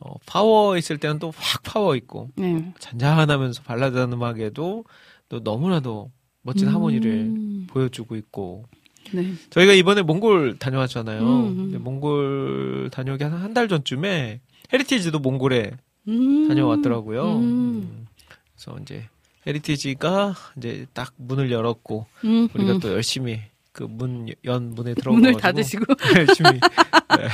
[0.00, 2.72] 어, 파워 있을 때는 또 확 파워 있고 네.
[2.78, 4.84] 잔잔하면서 발라드 음악에도
[5.28, 6.10] 또 너무나도
[6.42, 7.66] 멋진 하모니를 음.
[7.68, 8.64] 보여주고 있고
[9.12, 9.34] 네.
[9.50, 11.20] 저희가 이번에 몽골 다녀왔잖아요.
[11.22, 11.76] 음.
[11.82, 14.40] 몽골 다녀오기 한 한 달 전쯤에
[14.72, 15.72] Heritage도 몽골에
[16.08, 16.48] 음.
[16.48, 17.36] 다녀왔더라고요.
[17.36, 17.42] 음.
[17.42, 18.06] 음,
[18.54, 19.04] 그래서 이제
[19.46, 22.48] Heritage가 이제 딱 문을 열었고 음.
[22.54, 22.80] 우리가 음.
[22.80, 23.40] 또 열심히
[23.72, 25.84] 그 문 연 문에 들어가 문을 닫으시고.
[26.16, 27.28] 열심히 네,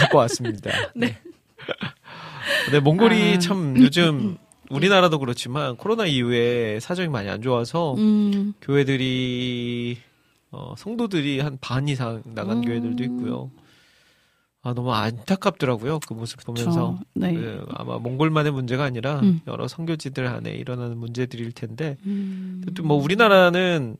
[0.00, 0.70] 닫고 왔습니다.
[0.94, 1.16] 네.
[2.70, 3.38] 네, 몽골이 아.
[3.38, 4.36] 참 요즘
[4.70, 8.52] 우리나라도 그렇지만 코로나 이후에 사정이 많이 안 좋아서 음.
[8.60, 9.98] 교회들이
[10.50, 12.62] 어, 성도들이 한 반 이상 나간 음.
[12.64, 13.50] 교회들도 있고요.
[14.64, 17.32] 아 너무 안타깝더라고요 그 모습 보면서 저, 네.
[17.32, 19.40] 네, 아마 몽골만의 문제가 아니라 음.
[19.46, 22.64] 여러 선교지들 안에 일어나는 문제들일 텐데 음.
[22.74, 23.96] 또뭐 우리나라는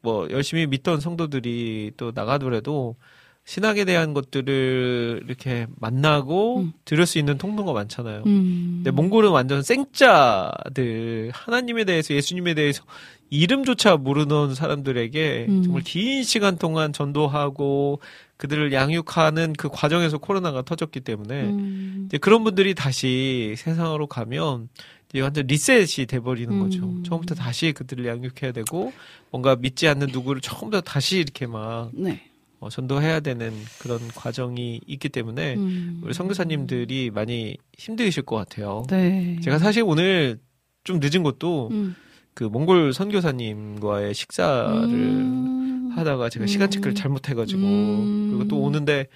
[0.00, 2.96] 뭐 열심히 믿던 성도들이 또 나가더라도
[3.44, 6.72] 신학에 대한 것들을 이렇게 만나고 음.
[6.84, 8.22] 들을 수 있는 통로가 많잖아요.
[8.26, 8.82] 음.
[8.82, 12.82] 근데 몽골은 완전 생짜들 하나님에 대해서 예수님에 대해서
[13.30, 15.62] 이름조차 모르는 사람들에게 음.
[15.62, 18.00] 정말 긴 시간 동안 전도하고
[18.38, 22.04] 그들을 양육하는 그 과정에서 코로나가 터졌기 때문에 음.
[22.06, 24.68] 이제 그런 분들이 다시 세상으로 가면
[25.10, 26.84] 이제 완전 리셋이 돼버리는 거죠.
[26.84, 27.02] 음.
[27.02, 28.92] 처음부터 다시 그들을 양육해야 되고
[29.30, 32.22] 뭔가 믿지 않는 누구를 처음부터 다시 이렇게 막 네.
[32.60, 36.00] 어, 전도해야 되는 그런 과정이 있기 때문에 음.
[36.04, 38.84] 우리 선교사님들이 많이 힘드실 것 같아요.
[38.88, 39.38] 네.
[39.42, 40.38] 제가 사실 오늘
[40.84, 41.96] 좀 늦은 것도 음.
[42.34, 45.67] 그 몽골 선교사님과의 식사를 음.
[45.98, 46.46] 하다가 제가 음.
[46.46, 48.28] 시간 체크를 잘못해가지고 음.
[48.30, 49.06] 그리고 또 오는데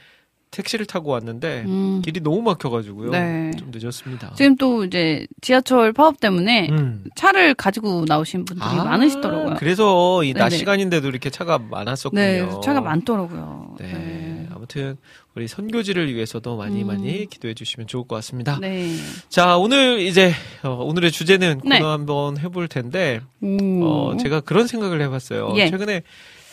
[0.53, 2.03] 택시를 타고 왔는데 음.
[2.05, 3.11] 길이 너무 막혀가지고요.
[3.11, 3.51] 네.
[3.59, 4.35] 좀 늦었습니다.
[4.37, 7.05] 지금 또 이제 지하철 파업 때문에 음.
[7.17, 9.55] 차를 가지고 나오신 분들이 아, 많으시더라고요.
[9.59, 10.51] 그래서 이 낮.
[10.51, 12.21] 시간인데도 이렇게 차가 많았었군요.
[12.21, 13.77] 네, 차가 많더라고요.
[13.81, 14.47] 네.
[14.55, 14.99] 아무튼
[15.35, 16.87] 우리 선교지를 위해서도 많이 음.
[16.87, 18.59] 많이 기도해 주시면 좋을 것 같습니다.
[18.61, 18.95] 네.
[19.31, 21.79] 자, 오늘 이제 어, 오늘의 주제는 네.
[21.79, 23.85] 코너 한번 해볼 텐데 오.
[23.85, 25.55] 어, 제가 그런 생각을 해봤어요.
[25.57, 25.71] 예.
[25.71, 26.03] 최근에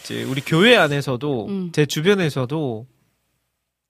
[0.03, 1.71] 이제 우리 교회 안에서도 음.
[1.71, 2.87] 제 주변에서도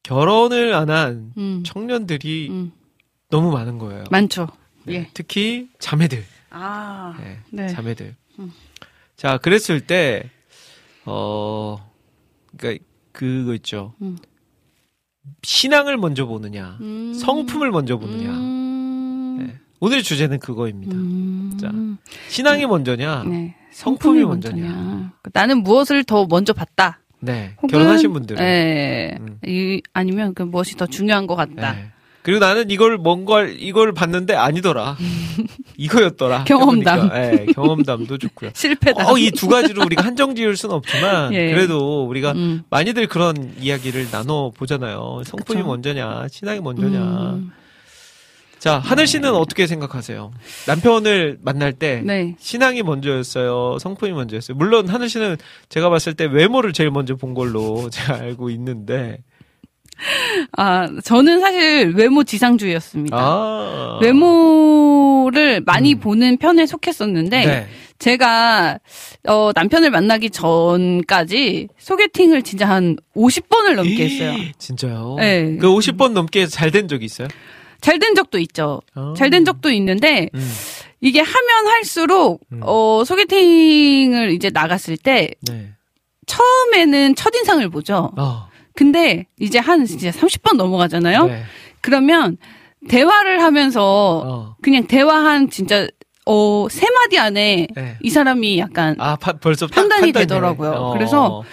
[0.03, 1.63] 결혼을 안한 음.
[1.65, 2.71] 청년들이 음.
[3.29, 4.05] 너무 많은 거예요.
[4.09, 4.47] 많죠.
[4.85, 5.09] 네, 예.
[5.13, 6.23] 특히 자매들.
[6.49, 7.15] 아.
[7.19, 7.67] 네, 네.
[7.67, 8.15] 자매들.
[8.39, 8.51] 음.
[9.15, 10.29] 자, 그랬을 때,
[11.05, 11.77] 어,
[12.57, 13.93] 그니까, 그거 있죠.
[14.01, 14.17] 음.
[15.43, 17.13] 신앙을 먼저 보느냐, 음.
[17.13, 18.31] 성품을 먼저 보느냐.
[18.31, 19.37] 음.
[19.39, 19.59] 네.
[19.79, 20.95] 오늘 주제는 그거입니다.
[20.95, 21.57] 음.
[21.59, 21.71] 자,
[22.29, 23.55] 신앙이 먼저냐, 네.
[23.71, 24.55] 성품이 성품이 먼저냐.
[24.73, 25.11] 먼저냐.
[25.33, 26.99] 나는 무엇을 더 먼저 봤다.
[27.21, 27.53] 네.
[27.57, 28.43] 혹은, 결혼하신 분들은.
[28.43, 29.17] 네.
[29.19, 29.37] 음.
[29.45, 31.73] 이, 아니면 그 무엇이 더 중요한 것 같다.
[31.73, 31.91] 네.
[32.21, 34.97] 그리고 나는 이걸 뭔가 이걸 봤는데 아니더라.
[35.77, 36.43] 이거였더라.
[36.43, 37.09] 경험담.
[37.09, 38.51] 네, 경험담도 좋고요.
[38.55, 39.09] 실패다.
[39.09, 41.51] 어, 이 두 가지로 우리가 한정 지을 수는 없지만 예.
[41.51, 42.63] 그래도 우리가 음.
[42.69, 45.21] 많이들 그런 이야기를 나눠 보잖아요.
[45.25, 45.67] 성품이 그쵸.
[45.67, 46.99] 먼저냐, 신앙이 먼저냐.
[46.99, 47.51] 음.
[48.59, 50.31] 자, 하늘 씨는 어떻게 생각하세요?
[50.67, 52.35] 남편을 만날 때 네.
[52.39, 54.57] 신앙이 먼저였어요, 성품이 먼저였어요.
[54.57, 55.37] 물론 하늘 씨는
[55.69, 59.19] 제가 봤을 때 외모를 제일 먼저 본 걸로 제가 알고 있는데,
[60.57, 63.17] 아, 저는 사실 외모 지상주의였습니다.
[63.17, 65.99] 아, 외모를 많이 음.
[65.99, 67.67] 보는 편에 속했었는데 네.
[67.99, 68.79] 제가
[69.27, 74.37] 어 남편을 만나기 전까지 소개팅을 진짜 한 50번을 넘게 했어요.
[74.57, 75.15] 진짜요?
[75.19, 75.57] 네.
[75.59, 77.27] 그 50번 넘게 잘 된 적이 있어요?
[77.81, 78.81] 잘 된 적도 있죠.
[78.95, 79.13] 아.
[79.17, 80.51] 잘된 적도 있는데 음,
[81.01, 82.59] 이게 하면 할수록 음.
[82.63, 85.69] 어 소개팅을 이제 나갔을 때 네.
[86.27, 88.11] 처음에는 첫 인상을 보죠.
[88.17, 91.25] 아, 근데 이제 한 진짜 30번 넘어가잖아요.
[91.27, 91.43] 네.
[91.81, 92.37] 그러면
[92.87, 95.87] 대화를 하면서 어, 그냥 대화한 진짜
[96.25, 97.97] 어 세 마디 안에 네.
[98.01, 100.71] 이 사람이 약간 아, 파- 벌써 딱 판단이 판단이 되더라고요.
[100.71, 100.93] 어.
[100.93, 101.43] 그래서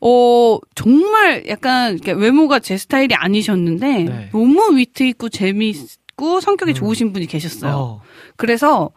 [0.00, 4.28] 어 정말 약간 외모가 제 스타일이 아니셨는데 네.
[4.32, 6.74] 너무 위트 있고 재미있고 성격이 음.
[6.74, 7.74] 좋으신 분이 계셨어요.
[7.74, 8.00] 어,
[8.36, 8.90] 그래서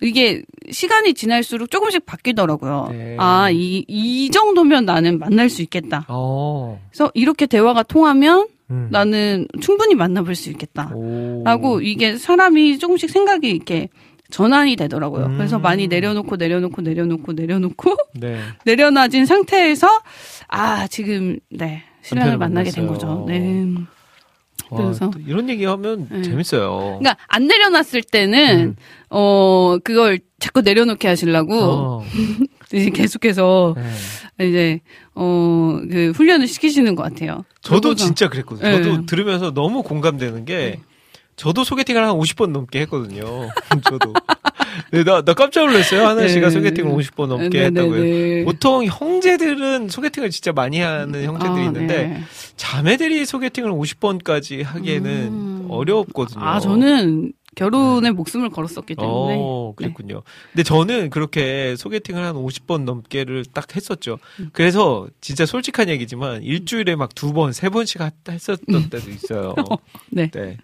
[0.00, 2.88] 이게 시간이 지날수록 조금씩 바뀌더라고요.
[2.90, 3.16] 네.
[3.18, 6.04] 아, 이, 이 정도면 나는 만날 수 있겠다.
[6.08, 8.88] 어, 그래서 이렇게 대화가 통하면 음.
[8.90, 10.90] 나는 충분히 만나볼 수 있겠다.
[10.94, 11.42] 오.
[11.44, 13.88] 라고 이게 사람이 조금씩 생각이 이렇게
[14.30, 15.26] 전환이 되더라고요.
[15.26, 15.36] 음.
[15.36, 18.38] 그래서 많이 내려놓고 내려놓고 내려놓고 내려놓고 네.
[18.64, 19.88] 내려놔진 상태에서
[20.48, 23.08] 아 지금 네 신랑을 만나게 된 만났어요.
[23.16, 23.26] 거죠.
[23.28, 23.66] 네.
[24.70, 26.22] 와, 그래서- 또 이런 얘기하면 네.
[26.22, 26.98] 재밌어요.
[27.00, 28.76] 그러니까 안 내려놨을 때는 음.
[29.10, 32.04] 어 그걸 자꾸 내려놓게 하시려고 어,
[32.72, 33.74] 이제 계속해서
[34.38, 34.48] 네.
[34.48, 34.80] 이제
[35.14, 35.56] 어
[35.90, 37.44] 그 훈련을 시키시는 것 같아요.
[37.60, 38.68] 저도 그러고서- 진짜 그랬거든요.
[38.68, 38.82] 네.
[38.82, 40.80] 저도 들으면서 너무 공감되는 게
[41.36, 43.24] 저도 소개팅을 한 50번 넘게 했거든요.
[43.84, 44.12] 저도.
[44.90, 46.06] 네, 나, 나 깜짝 놀랐어요.
[46.06, 46.50] 하나 씨가 네.
[46.50, 48.02] 소개팅을 50번 넘게 네, 했다고요.
[48.02, 48.44] 네, 네.
[48.44, 52.20] 보통 형제들은 소개팅을 진짜 많이 하는 형제들이 아, 있는데 네.
[52.56, 55.66] 자매들이 소개팅을 50번까지 하기에는 음.
[55.70, 56.42] 어렵거든요.
[56.44, 59.34] 아, 저는 결혼에 목숨을 걸었었기 때문에.
[59.34, 59.40] 네.
[59.40, 60.22] 어, 그랬군요.
[60.52, 64.18] 근데 저는 그렇게 소개팅을 한 50번 넘게를 딱 했었죠.
[64.40, 64.50] 음.
[64.52, 69.54] 그래서 진짜 솔직한 얘기지만 일주일에 막 두 번, 세 번씩 하- 했었던 때도 있어요.
[70.10, 70.30] 네.
[70.32, 70.58] 네.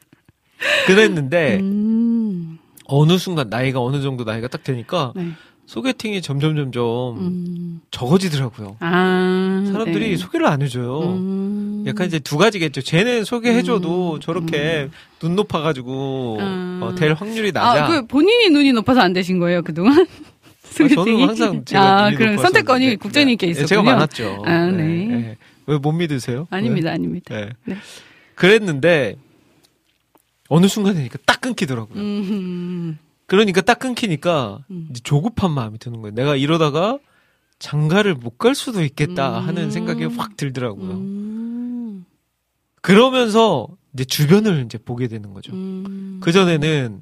[0.86, 5.28] 그랬는데 음, 어느 순간 나이가 어느 정도 나이가 딱 되니까 네.
[5.66, 7.80] 소개팅이 점점 점점 음.
[7.90, 8.76] 적어지더라고요.
[8.80, 10.16] 아, 사람들이 네.
[10.16, 11.00] 소개를 안 해줘요.
[11.00, 11.84] 음.
[11.86, 12.82] 약간 이제 두 가지겠죠.
[12.82, 14.88] 쟤는 소개해줘도 음, 저렇게
[15.18, 16.80] 눈 높아가지고 음.
[16.82, 17.84] 어, 될 확률이 낮아.
[17.84, 20.00] 아, 그 본인이 눈이 높아서 안 되신 거예요, 그동안?
[20.00, 20.06] 아,
[20.70, 20.94] 소개팅이?
[20.94, 22.38] 저는 항상 제가 아, 그럼.
[22.38, 23.66] 선택권이 국장님께 네, 있었군요.
[23.66, 24.42] 제가 많았죠.
[24.44, 25.36] 아, 네.
[25.66, 26.46] 왜못 믿으세요?
[26.50, 27.34] 아닙니다, 아닙니다.
[27.34, 27.48] 네.
[27.64, 27.76] 네.
[28.34, 29.16] 그랬는데
[30.54, 31.98] 어느 순간 되니까 딱 끊기더라고요.
[31.98, 34.88] 음, 그러니까 딱 끊기니까 음.
[34.90, 36.14] 이제 조급한 마음이 드는 거예요.
[36.14, 36.98] 내가 이러다가
[37.58, 39.48] 장가를 못 갈 수도 있겠다 음.
[39.48, 40.90] 하는 생각이 확 들더라고요.
[40.90, 42.04] 음,
[42.82, 45.52] 그러면서 이제 주변을 이제 보게 되는 거죠.
[45.54, 46.18] 음.
[46.22, 47.00] 그 전에는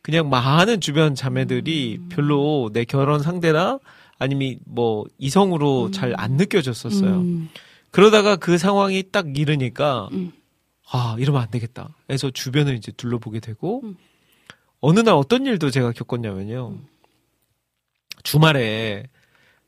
[0.00, 2.08] 그냥 많은 주변 자매들이 음.
[2.08, 3.78] 별로 내 결혼 상대나
[4.18, 5.92] 아니면 뭐 이성으로 음.
[5.92, 7.10] 잘안 느껴졌었어요.
[7.16, 7.50] 음,
[7.90, 10.32] 그러다가 그 상황이 딱 이르니까 음.
[10.92, 11.94] 아 이러면 안 되겠다.
[12.10, 13.96] 해서 주변을 이제 둘러보게 되고 음.
[14.80, 16.78] 어느 날 어떤 일도 제가 겪었냐면요.
[18.24, 19.04] 주말에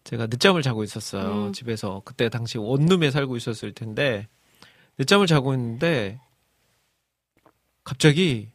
[0.04, 1.46] 제가 늦잠을 자고 있었어요.
[1.46, 1.52] 음.
[1.52, 4.26] 집에서 그때 당시 원룸에 살고 있었을 텐데
[4.98, 6.18] 늦잠을 자고 있는데
[7.84, 8.48] 갑자기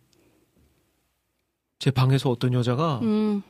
[1.80, 3.43] 제 방에서 어떤 여자가 음,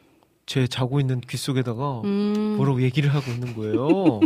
[0.45, 2.55] 제 자고 있는 귀 속에다가 음.
[2.57, 4.19] 뭐라고 얘기를 하고 있는 거예요.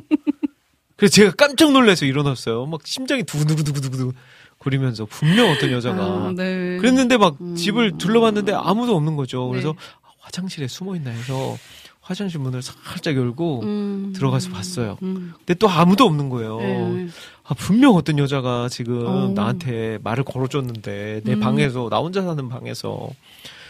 [0.97, 2.65] 그래서 제가 깜짝 놀라서 일어났어요.
[2.65, 4.13] 막 심장이 두구두구두구두구
[4.61, 6.77] 거리면서 분명 어떤 여자가 아, 네.
[6.77, 7.55] 그랬는데 막 음.
[7.55, 9.47] 집을 둘러봤는데 아무도 없는 거죠.
[9.47, 9.75] 그래서 네.
[10.03, 11.57] 아, 화장실에 숨어 있나 해서
[11.99, 14.13] 화장실 문을 살짝 열고 음.
[14.15, 14.97] 들어가서 봤어요.
[15.01, 15.33] 음.
[15.37, 16.59] 근데 또 아무도 없는 거예요.
[16.59, 17.07] 네.
[17.43, 19.31] 아, 분명 어떤 여자가 지금 어.
[19.33, 21.39] 나한테 말을 걸어줬는데 내 음.
[21.39, 23.09] 방에서 나 혼자 사는 방에서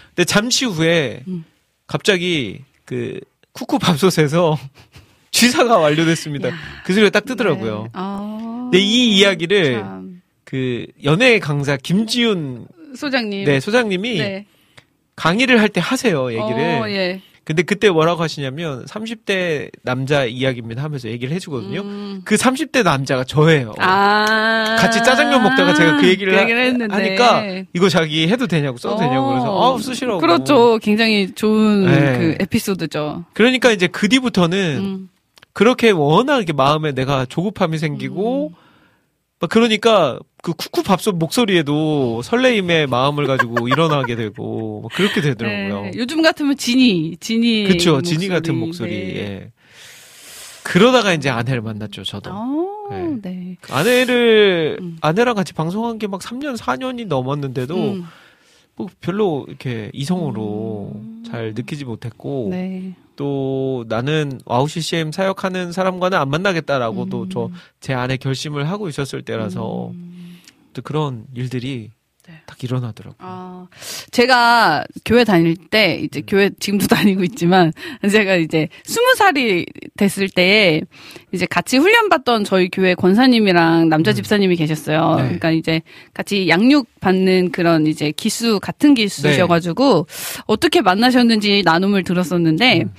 [0.09, 1.45] 근데 잠시 후에 음.
[1.87, 3.21] 갑자기 그
[3.53, 4.57] 쿠쿠 밥솥에서
[5.31, 6.49] 취사가 완료됐습니다.
[6.49, 6.53] 야.
[6.83, 7.83] 그 소리가 딱 뜨더라고요.
[7.83, 7.89] 네.
[7.93, 10.10] 아, 근데 이 이야기를 참.
[10.51, 13.45] 그 연예 강사 김지훈 소장님.
[13.45, 14.45] 네 소장님이 네.
[15.15, 16.81] 강의를 할 때 하세요 얘기를.
[16.81, 17.21] 어, 예.
[17.45, 21.79] 근데 그때 뭐라고 하시냐면 30대 남자 이야기입니다 하면서 얘기를 해주거든요.
[21.81, 22.21] 음.
[22.25, 23.73] 그 30대 남자가 저예요.
[23.79, 24.75] 아.
[24.77, 26.93] 같이 짜장면 먹다가 제가 그 얘기를, 하- 했는데.
[26.93, 27.43] 하니까
[27.73, 29.75] 이거 자기 해도 되냐고 써도 되냐고 그래서 어.
[29.77, 30.19] 아 쓰시라고.
[30.19, 30.77] 그렇죠.
[30.79, 32.17] 굉장히 좋은 네.
[32.17, 33.23] 그 에피소드죠.
[33.33, 35.09] 그러니까 이제 그 뒤부터는 음.
[35.53, 38.60] 그렇게 워낙 이렇게 마음에 내가 조급함이 생기고 음.
[39.41, 45.81] 막 그러니까 그 쿠쿠 밥솥 목소리에도 설레임의 마음을 가지고 일어나게 되고 막 그렇게 되더라고요.
[45.85, 45.91] 네.
[45.95, 47.65] 요즘 같으면 지니, 지니.
[47.65, 48.17] 그쵸 목소리.
[48.17, 48.89] 지니 같은 목소리.
[48.91, 49.15] 네.
[49.17, 49.51] 예.
[50.63, 52.29] 그러다가 이제 아내를 만났죠 저도.
[52.31, 53.17] 어, 네.
[53.23, 53.57] 네.
[53.69, 54.97] 아내를 음.
[55.01, 58.05] 아내랑 같이 방송한 게 막 3년 4년이 넘었는데도 음.
[58.75, 61.23] 뭐 별로 이렇게 이성으로 음.
[61.25, 62.95] 잘 느끼지 못했고 네.
[63.15, 67.29] 또 나는 WOW CCM 사역하는 사람과는 안 만나겠다라고 도 음.
[67.29, 70.39] 저 제 안에 결심을 하고 있었을 때라서 음.
[70.73, 71.91] 또 그런 일들이
[72.27, 72.35] 네.
[72.45, 73.17] 딱 일어나더라고요.
[73.19, 73.67] 아,
[74.11, 76.05] 제가 교회 다닐 때, 음.
[76.05, 77.73] 이제 교회 지금도 다니고 있지만,
[78.09, 79.65] 제가 이제 스무 살이
[79.97, 80.81] 됐을 때,
[81.31, 84.15] 이제 같이 훈련 받던 저희 교회 권사님이랑 남자 음.
[84.15, 85.15] 집사님이 계셨어요.
[85.15, 85.23] 네.
[85.23, 85.81] 그러니까 이제
[86.13, 90.05] 같이 양육 받는 그런 이제 기수, 같은 기수셔가지고,
[90.45, 92.93] 어떻게 만나셨는지 나눔을 들었었는데, 음.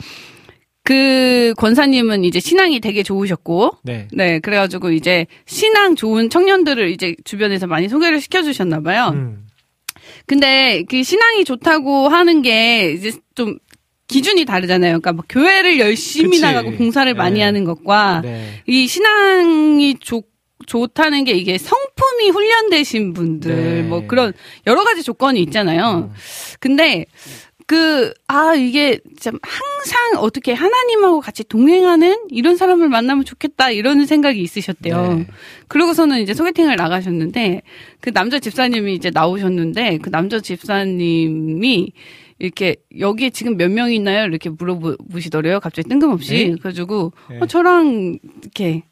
[0.84, 4.08] 그 권사님은 이제 신앙이 되게 좋으셨고, 네.
[4.12, 9.08] 네, 그래가지고 이제 신앙 좋은 청년들을 이제 주변에서 많이 소개를 시켜주셨나봐요.
[9.14, 9.46] 음.
[10.26, 13.58] 근데 그 신앙이 좋다고 하는 게 이제 좀
[14.08, 15.00] 기준이 다르잖아요.
[15.00, 16.42] 그러니까 뭐 교회를 열심히 그치.
[16.42, 17.44] 나가고 봉사를 많이 네.
[17.44, 18.62] 하는 것과 네.
[18.66, 20.24] 이 신앙이 좋
[20.66, 23.82] 좋다는 게 이게 성품이 훈련되신 분들 네.
[23.82, 24.32] 뭐 그런
[24.66, 26.08] 여러 가지 조건이 있잖아요.
[26.08, 26.14] 음.
[26.60, 27.04] 근데
[27.72, 34.42] 그, 아, 이게 참 항상 어떻게 하나님하고 같이 동행하는 이런 사람을 만나면 좋겠다 이런 생각이
[34.42, 35.14] 있으셨대요.
[35.14, 35.26] 네.
[35.68, 37.62] 그러고서는 이제 소개팅을 나가셨는데
[38.02, 41.92] 그 남자 집사님이 이제 나오셨는데 그 남자 집사님이
[42.38, 44.26] 이렇게 여기에 지금 몇 명 있나요?
[44.26, 45.60] 이렇게 물어보시더래요.
[45.60, 46.34] 갑자기 뜬금없이.
[46.34, 46.50] 네?
[46.50, 47.38] 그래가지고 네.
[47.40, 48.82] 어, 저랑 이렇게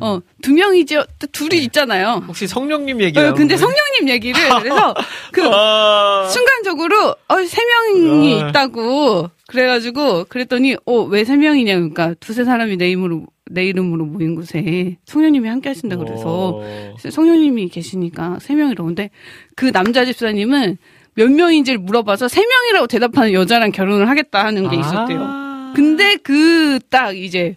[0.00, 1.04] 어, 두 명이죠.
[1.18, 2.22] 또 둘이 있잖아요.
[2.26, 4.94] 혹시 성령님 얘기 어, 근데 성령님 얘기를 그래서
[5.32, 6.26] 그 아.
[6.28, 8.48] 순간적으로 어, 세 명이 아.
[8.48, 14.34] 있다고 그래가지고 그랬더니 어 왜 세 명이냐 그러니까 두세 사람이 내 이름으로 내 이름으로 모인
[14.34, 16.24] 곳에 성녀님이 함께 하신다 그래서
[16.62, 16.94] 어.
[16.98, 18.86] 성녀님이 계시니까 세 명이라고.
[18.86, 19.10] 근데
[19.56, 20.78] 그 남자 집사님은
[21.14, 25.18] 몇 명인지를 물어봐서 세 명이라고 대답하는 여자랑 결혼을 하겠다 하는 게 있었대요.
[25.22, 25.72] 아.
[25.76, 27.56] 근데 그 딱 이제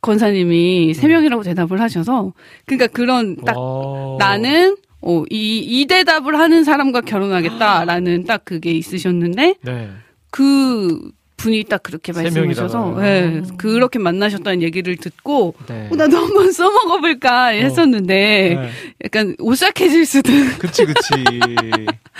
[0.00, 2.32] 권사님이 세 명이라고 대답을 하셔서
[2.66, 4.16] 그러니까 그런 딱 어.
[4.18, 9.90] 나는 어, 이, 이 대답을 하는 사람과 결혼하겠다라는 딱 그게 있으셨는데 네.
[10.30, 12.96] 그 분이 딱 그렇게 세 말씀하셔서?
[13.02, 15.88] 예, 그렇게 만나셨다는 얘기를 듣고 네.
[15.90, 18.14] 어, 나도 한번 써먹어볼까 했었는데
[18.60, 18.70] 네.
[19.04, 21.00] 약간 오싹해질 수도 그치 그치.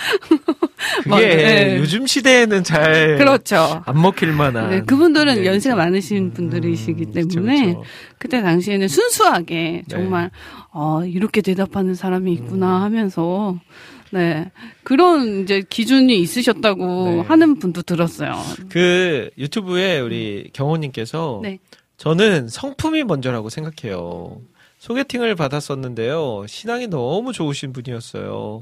[1.03, 1.77] 그게 맞- 네.
[1.77, 3.83] 요즘 시대에는 잘안 그렇죠.
[3.93, 4.69] 먹힐 만한.
[4.71, 5.51] 네, 그분들은 얘기죠.
[5.51, 7.83] 연세가 많으신 음, 분들이시기 그쵸, 때문에 그쵸.
[8.17, 9.83] 그때 당시에는 순수하게 네.
[9.87, 10.31] 정말
[10.73, 12.33] 어, 이렇게 대답하는 사람이 음.
[12.35, 13.59] 있구나 하면서
[14.11, 14.51] 네
[14.83, 17.19] 그런 이제 기준이 있으셨다고 네.
[17.21, 18.33] 하는 분도 들었어요.
[18.69, 21.59] 그 유튜브에 우리 경호님께서 네.
[21.97, 24.41] 저는 성품이 먼저라고 생각해요.
[24.79, 26.45] 소개팅을 받았었는데요.
[26.47, 28.61] 신앙이 너무 좋으신 분이었어요.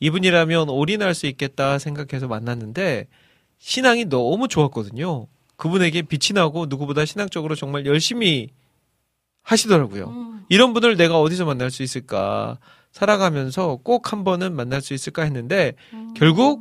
[0.00, 3.06] 이분이라면 올인할 수 있겠다 생각해서 만났는데
[3.58, 5.26] 신앙이 너무 좋았거든요.
[5.56, 8.48] 그분에게 빛이 나고 누구보다 신앙적으로 정말 열심히
[9.42, 10.38] 하시더라고요.
[10.48, 12.58] 이런 분을 내가 어디서 만날 수 있을까?
[12.98, 15.74] 살아가면서 꼭 한 번은 만날 수 있을까 했는데
[16.16, 16.60] 결국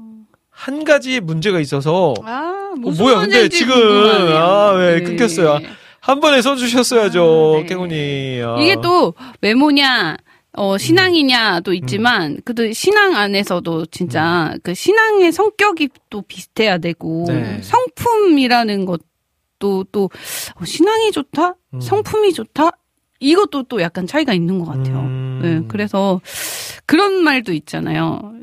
[0.50, 4.38] 한 가지 문제가 있어서 아 어, 뭐야, 근데 지금, 궁금하네요.
[4.38, 5.60] 아, 왜 끊겼어요?
[6.00, 7.66] 한 번에 써주셨어야죠, 아, 네.
[7.66, 8.42] 깨훈이.
[8.44, 8.58] 아.
[8.62, 10.18] 이게 또 외모냐
[10.54, 12.38] 어 신앙이냐도 있지만 음.
[12.44, 17.60] 그래도 신앙 안에서도 진짜 그 신앙의 성격이 또 비슷해야 되고 네.
[17.62, 20.10] 성품이라는 것도 또
[20.56, 21.80] 어, 신앙이 좋다 음.
[21.80, 22.72] 성품이 좋다
[23.20, 25.00] 이것도 또 약간 차이가 있는 것 같아요.
[25.38, 25.42] 음.
[25.42, 26.22] 네, 그래서
[26.86, 28.34] 그런 말도 있잖아요.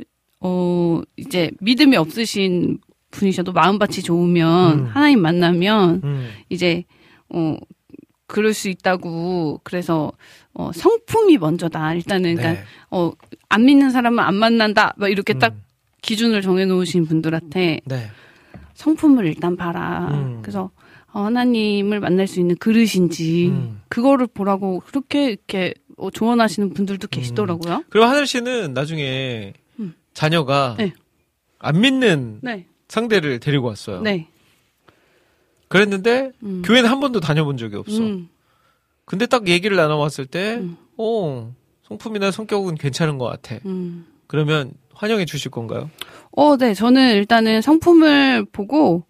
[0.41, 2.79] 어 이제 믿음이 없으신
[3.11, 4.87] 분이셔도 마음밭이 좋으면 음.
[4.87, 6.29] 하나님 만나면 음.
[6.51, 6.85] 이제
[7.29, 7.57] 어
[8.27, 10.13] 그럴 수 있다고 그래서
[10.53, 12.67] 어 성품이 먼저다 일단은 그러니까 네.
[12.91, 15.63] 어안 믿는 사람은 안 만난다 막 이렇게 딱 음.
[16.03, 18.11] 기준을 정해놓으신 분들한테 네.
[18.75, 20.41] 성품을 일단 봐라 음.
[20.43, 20.71] 그래서
[21.13, 23.81] 어, 하나님을 만날 수 있는 그릇인지 음.
[23.89, 27.85] 그거를 보라고 그렇게 이렇게 어, 조언하시는 분들도 계시더라고요.
[27.89, 29.95] 그리고 하늘 씨는 나중에 음.
[30.13, 30.93] 자녀가 네.
[31.59, 34.01] 안 믿는 네, 상대를 데리고 왔어요.
[34.03, 34.29] 네,
[35.69, 36.63] 그랬는데 음.
[36.65, 37.99] 교회는 한 번도 다녀본 적이 없어.
[37.99, 38.29] 음,
[39.05, 40.77] 근데 딱 얘기를 나눠봤을 때, 음.
[40.97, 43.57] 어, 성품이나 성격은 괜찮은 것 같아.
[43.67, 44.07] 음.
[44.27, 45.91] 그러면 환영해 주실 건가요?
[46.33, 46.75] 어, 네.
[46.75, 49.05] 저는 일단은 성품을 보고,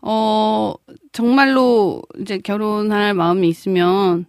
[0.00, 0.74] 어,
[1.12, 4.26] 정말로 이제 결혼할 마음이 있으면,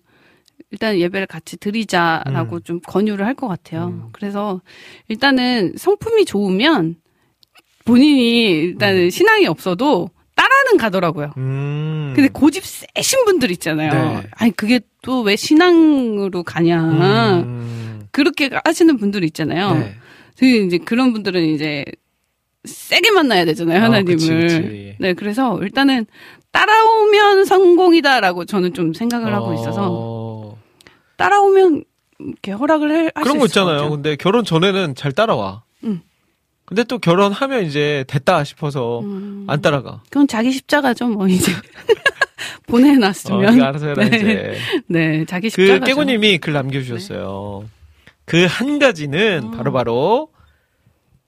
[0.72, 2.61] 일단 예배를 같이 드리자라고 음.
[2.63, 3.88] 좀 권유를 할 것 같아요.
[3.88, 4.09] 음.
[4.11, 4.61] 그래서
[5.07, 6.95] 일단은 성품이 좋으면
[7.86, 9.09] 본인이 일단은 음.
[9.09, 11.32] 신앙이 없어도 따라는 가더라고요.
[11.38, 12.13] 음.
[12.15, 13.91] 근데 고집 세신 분들 있잖아요.
[14.22, 14.24] 네.
[14.32, 16.84] 아니, 그게 또 왜 신앙으로 가냐.
[17.43, 18.07] 음.
[18.11, 19.74] 그렇게 하시는 분들 있잖아요.
[19.76, 19.93] 네.
[20.38, 21.86] 그 이제 그런 분들은 이제
[22.65, 24.15] 세게 만나야 되잖아요 아, 하나님을.
[24.18, 24.95] 그치, 그치.
[24.99, 26.05] 네, 그래서 일단은
[26.51, 30.16] 따라오면 성공이다라고 저는 좀 생각을 하고 있어서 어,
[31.18, 31.84] 따라오면
[32.20, 33.89] 이렇게 허락을 할 그런 수거 있잖아요.
[33.89, 35.63] 근데 결혼 전에는 잘 따라와.
[35.84, 36.01] 음.
[36.65, 40.01] 근데 또 결혼하면 이제 됐다 싶어서 음, 안 따라가.
[40.09, 41.55] 그건 자기 십자가죠, 뭐 이제 어,
[42.68, 43.55] 보내놨으면.
[43.55, 44.18] 이거 알아서 해라 네.
[44.18, 44.57] 이제.
[44.88, 45.86] 네, 자기 그 십자가.
[45.86, 47.65] 깨구님이 글 남겨주셨어요.
[48.26, 49.51] 그한 가지는 음.
[49.51, 50.30] 바로바로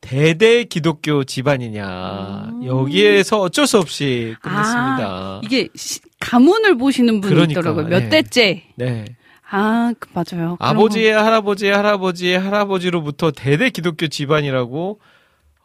[0.02, 2.50] 대대 기독교 집안이냐.
[2.52, 2.66] 음.
[2.66, 5.42] 여기에서 어쩔 수 없이 끝냈습니다.
[5.44, 7.88] 이게 시- 가문을 보시는 분이 그러니까, 있더라고요.
[7.88, 8.10] 몇 네.
[8.10, 8.64] 대째.
[8.76, 9.06] 네.
[9.52, 10.58] 아, 그 맞아요.
[10.60, 15.00] 아버지의 할아버지의 할아버지의 할아버지로부터 대대 기독교 집안이라고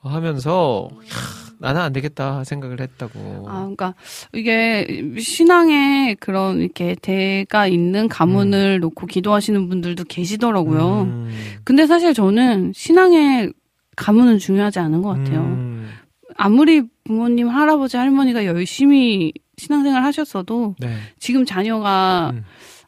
[0.03, 3.47] 하면서 야, 나는 안 되겠다 생각을 했다고.
[3.49, 3.95] 아, 그러니까
[4.33, 11.03] 이게 신앙에 그런 이렇게 대가 있는 가문을 놓고 기도하시는 분들도 계시더라고요.
[11.03, 11.31] 음.
[11.65, 13.53] 근데 사실 저는 신앙의
[13.97, 15.41] 가문은 중요하지 않은 것 같아요.
[15.41, 15.91] 음.
[16.37, 20.97] 아무리 부모님, 할아버지, 할머니가 열심히 신앙생활 하셨어도 네.
[21.19, 22.45] 지금 자녀가 음.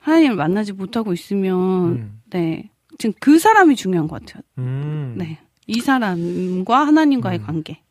[0.06, 1.54] 하나님을 만나지 못하고 있으면
[1.88, 2.20] 음.
[2.30, 4.42] 네 지금 그 사람이 중요한 것 같아요.
[4.58, 5.14] 음.
[5.18, 5.38] 네.
[5.66, 7.44] 이 사람과 하나님과의 음.
[7.44, 7.82] 관계.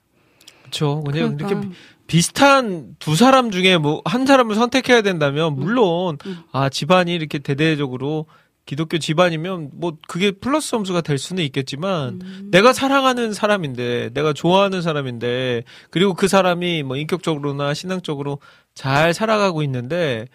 [0.62, 1.04] 그렇죠.
[1.04, 1.76] 그냥 그러니까 이렇게
[2.08, 6.38] 비슷한 두 사람 중에 뭐 한 사람을 선택해야 된다면 물론 음.
[6.54, 8.28] 아 집안이 이렇게 대대적으로
[8.66, 12.48] 기독교 집안이면 뭐 그게 플러스 점수가 될 수는 있겠지만 음.
[12.50, 18.40] 내가 사랑하는 사람인데 내가 좋아하는 사람인데 그리고 그 사람이 뭐 인격적으로나 신앙적으로
[18.74, 20.28] 잘 살아가고 있는데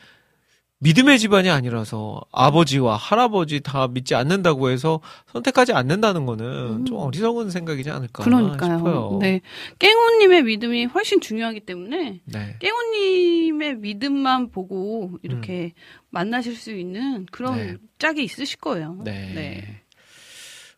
[0.83, 5.01] 믿음의 집안이 아니라서 아버지와 할아버지 다 믿지 않는다고 해서
[5.31, 6.85] 선택하지 않는다는 거는 음.
[6.87, 8.78] 좀 어리석은 생각이지 않을까 그러니까요.
[8.78, 9.18] 싶어요.
[9.20, 9.43] 네.
[9.78, 12.57] 깽호님의 믿음이 훨씬 중요하기 때문에 네.
[12.61, 15.74] 깽호님의 믿음만 보고 이렇게
[16.09, 17.59] 만나실 수 있는 그런 음.
[17.59, 17.76] 네.
[17.99, 19.03] 짝이 있으실 거예요.
[19.05, 19.83] 네.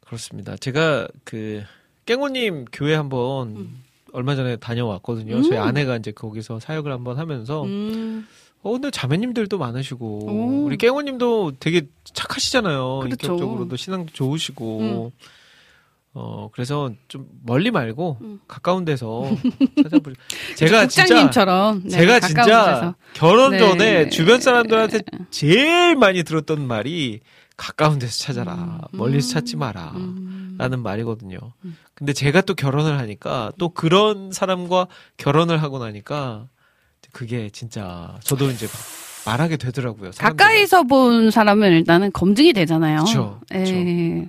[0.00, 0.57] 그렇습니다.
[0.57, 1.62] 제가 그
[2.07, 3.82] 깽호님 교회 한번 음.
[4.12, 5.36] 얼마 전에 다녀왔거든요.
[5.36, 5.42] 음.
[5.42, 8.26] 저희 아내가 이제 거기서 사역을 한번 하면서 음,
[8.62, 10.64] 어 근데 자매님들도 많으시고 오.
[10.64, 13.00] 우리 깽호님도 되게 착하시잖아요.
[13.00, 13.32] 그렇죠.
[13.32, 15.10] 인격적으로도 신앙도 좋으시고 음.
[16.14, 18.40] 어 그래서 좀 멀리 말고 음.
[18.46, 19.24] 가까운 데서
[19.82, 20.14] 찾아보죠.
[20.56, 22.94] 제가 진짜 국장님처럼 네, 제가 진짜 데서.
[23.14, 23.58] 결혼 네.
[23.58, 25.00] 전에 주변 사람들한테
[25.30, 27.20] 제일 많이 들었던 말이
[27.56, 28.80] 가까운 데서 찾아라.
[28.92, 28.98] 음.
[28.98, 29.32] 멀리서 음.
[29.32, 29.92] 찾지 마라.
[29.96, 30.56] 음.
[30.58, 31.38] 라는 말이거든요.
[31.64, 31.76] 음.
[31.94, 34.86] 근데 제가 또 결혼을 하니까 또 그런 사람과
[35.16, 36.46] 결혼을 하고 나니까
[37.12, 38.66] 그게 진짜 저도 이제
[39.26, 40.12] 말하게 되더라고요.
[40.12, 40.36] 사람들이.
[40.44, 43.04] 가까이서 본 사람은 일단은 검증이 되잖아요.
[43.54, 44.28] 예.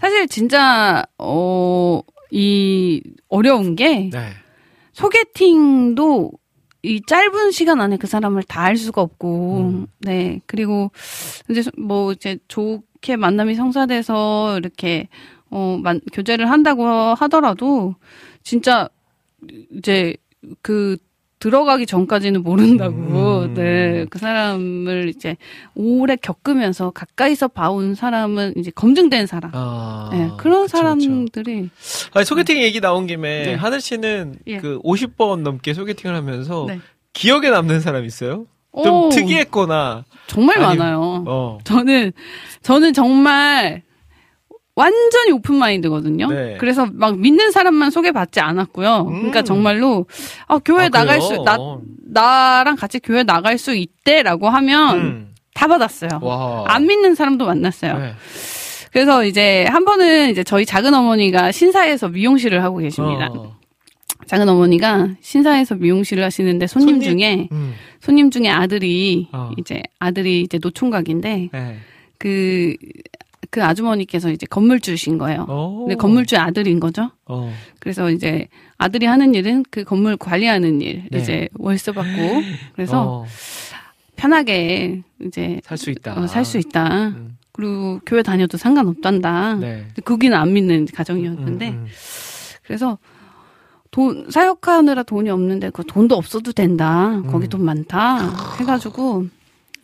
[0.00, 2.00] 사실 진짜 어,
[2.30, 4.32] 이 어려운 게 네.
[4.92, 6.32] 소개팅도
[6.82, 9.86] 이 짧은 시간 안에 그 사람을 다 알 수가 없고, 음.
[10.00, 10.40] 네.
[10.46, 10.90] 그리고
[11.50, 15.08] 이제 뭐 이제 좋게 만남이 성사돼서 이렇게
[15.50, 17.94] 어, 만, 교제를 한다고 하더라도
[18.42, 18.88] 진짜
[19.72, 20.14] 이제
[20.62, 20.96] 그
[21.38, 23.54] 들어가기 전까지는 모른다고, 음.
[23.54, 24.06] 네.
[24.10, 25.36] 그 사람을 이제
[25.74, 29.52] 오래 겪으면서 가까이서 봐온 사람은 이제 검증된 사람.
[29.54, 30.76] 아, 네, 그런 그쵸, 그쵸.
[30.78, 31.70] 사람들이
[32.12, 33.54] 아니, 소개팅 얘기 나온 김에 네.
[33.54, 34.58] 하늘 씨는 예.
[34.58, 36.80] 그 50번 넘게 소개팅을 하면서 네.
[37.12, 38.46] 기억에 남는 사람 있어요?
[38.82, 41.24] 좀 오, 특이했거나 정말 아니, 많아요.
[41.26, 41.58] 어.
[41.64, 42.12] 저는
[42.62, 43.82] 저는 정말
[44.78, 46.30] 완전히 오픈 마인드거든요.
[46.30, 46.56] 네.
[46.60, 49.06] 그래서 막 믿는 사람만 소개받지 않았고요.
[49.08, 49.12] 음.
[49.16, 50.06] 그러니까 정말로
[50.46, 51.20] 아, 교회 아, 나갈 그래요?
[51.20, 51.58] 수 나,
[52.06, 55.34] 나랑 같이 교회 나갈 수 있대라고 하면 음.
[55.52, 56.20] 다 받았어요.
[56.22, 56.64] 와.
[56.68, 57.98] 안 믿는 사람도 만났어요.
[57.98, 58.12] 네.
[58.92, 63.30] 그래서 이제 한 번은 이제 저희 작은 어머니가 신사에서 미용실을 하고 계십니다.
[63.32, 63.56] 어.
[64.26, 67.18] 작은 어머니가 신사에서 미용실을 하시는데 손님, 손님?
[67.18, 67.74] 중에 음.
[68.00, 69.50] 손님 중에 아들이 어.
[69.58, 71.78] 이제 아들이 이제 노총각인데 네.
[72.18, 72.74] 그,
[73.50, 75.46] 그 아주머니께서 이제 건물주신 거예요.
[75.48, 75.78] 어.
[75.80, 77.10] 근데 건물주 아들인 거죠.
[77.26, 77.52] 어.
[77.80, 81.18] 그래서 이제 아들이 하는 일은 그 건물 관리하는 일, 네.
[81.18, 82.10] 이제 월세 받고,
[82.74, 83.26] 그래서 어.
[84.16, 86.26] 편하게 이제 살 수 있다.
[86.26, 87.08] 살수 있다.
[87.08, 87.36] 음.
[87.52, 89.54] 그리고 교회 다녀도 상관없단다.
[89.54, 89.86] 네.
[90.04, 91.86] 거기는 안 믿는 가정이었는데, 음, 음.
[92.64, 92.98] 그래서
[93.90, 97.22] 돈, 사역하느라 돈이 없는데 그 돈도 없어도 된다.
[97.30, 97.48] 거기 음.
[97.48, 98.56] 돈 많다.
[98.60, 99.26] 해가지고,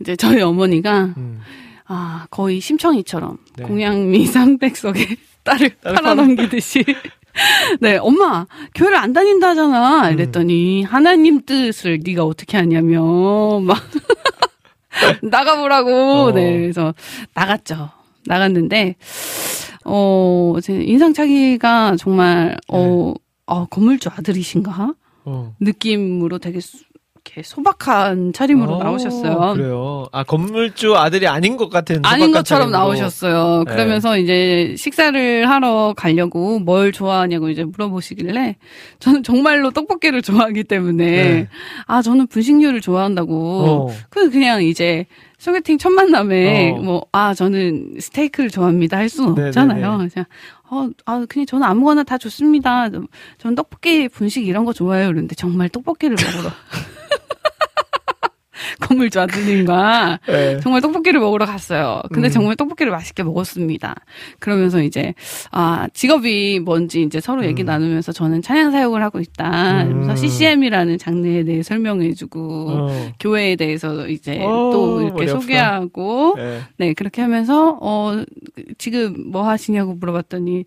[0.00, 1.40] 이제 저희 어머니가 음.
[1.86, 3.64] 아, 거의 심청이처럼 네.
[3.64, 6.84] 공양미 300석에 딸을 딸을 팔아넘기듯이
[7.80, 10.10] 네, 엄마, 교회를 안 다닌다잖아.
[10.10, 13.76] 이랬더니 하나님 뜻을 네가 어떻게 하냐면 막
[15.22, 15.90] 나가보라고.
[15.90, 16.32] 어.
[16.32, 16.94] 네, 그래서
[17.34, 17.90] 나갔죠.
[18.26, 18.94] 나갔는데
[19.84, 23.12] 어, 제 인상착의가 정말 어,
[23.46, 24.94] 어 건물주 아들이신가?
[25.26, 25.54] 어.
[25.60, 26.84] 느낌으로 되게 수-
[27.26, 29.54] 이렇게 소박한 차림으로 어, 나오셨어요.
[29.54, 30.06] 그래요.
[30.12, 32.78] 아 건물주 아들이 아닌 것 같은 아닌 것처럼 차림으로.
[32.78, 33.64] 나오셨어요.
[33.66, 33.72] 네.
[33.72, 38.56] 그러면서 이제 식사를 하러 가려고 뭘 좋아하냐고 이제 물어보시길래
[39.00, 41.48] 저는 정말로 떡볶이를 좋아하기 때문에 네.
[41.86, 43.94] 아 저는 분식류를 좋아한다고 어.
[44.10, 45.06] 그 그냥 이제
[45.38, 46.82] 소개팅 첫 만남에 어.
[47.10, 49.48] 뭐아 저는 스테이크를 좋아합니다 할 수는 네네네.
[49.48, 50.08] 없잖아요.
[50.12, 50.26] 그냥
[50.68, 52.90] 어, 아 그냥 저는 아무거나 다 좋습니다.
[53.38, 55.08] 저는 떡볶이 분식 이런 거 좋아해요.
[55.08, 56.50] 그런데 정말 떡볶이를 먹으러
[58.80, 60.60] 건물주 아드님과 네.
[60.60, 62.02] 정말 떡볶이를 먹으러 갔어요.
[62.12, 62.30] 근데 음.
[62.30, 63.94] 정말 떡볶이를 맛있게 먹었습니다.
[64.38, 65.14] 그러면서 이제
[65.50, 67.66] 아 직업이 뭔지 이제 서로 얘기 음.
[67.66, 69.84] 나누면서 저는 찬양 사역을 하고 있다.
[69.84, 70.02] 음.
[70.02, 73.12] 그래서 CCM이라는 장르에 대해 설명해주고 어.
[73.20, 75.40] 교회에 대해서 이제 어, 또 이렇게 아프다.
[75.40, 76.60] 소개하고 네.
[76.76, 78.22] 네 그렇게 하면서 어
[78.78, 80.64] 지금 뭐 하시냐고 물어봤더니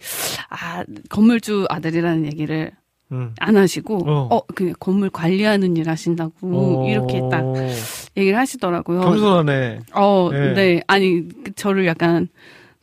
[0.50, 2.72] 아 건물주 아들이라는 얘기를
[3.12, 3.34] 음.
[3.40, 4.28] 안 하시고 어.
[4.32, 6.88] 어 그냥 건물 관리하는 일 하신다고 어.
[6.90, 7.44] 이렇게 딱
[8.18, 9.02] 얘기를 하시더라고요.
[9.02, 9.80] 겸손하네.
[9.94, 10.54] 어, 네.
[10.54, 10.84] 네.
[10.88, 12.28] 아니, 그 저를 약간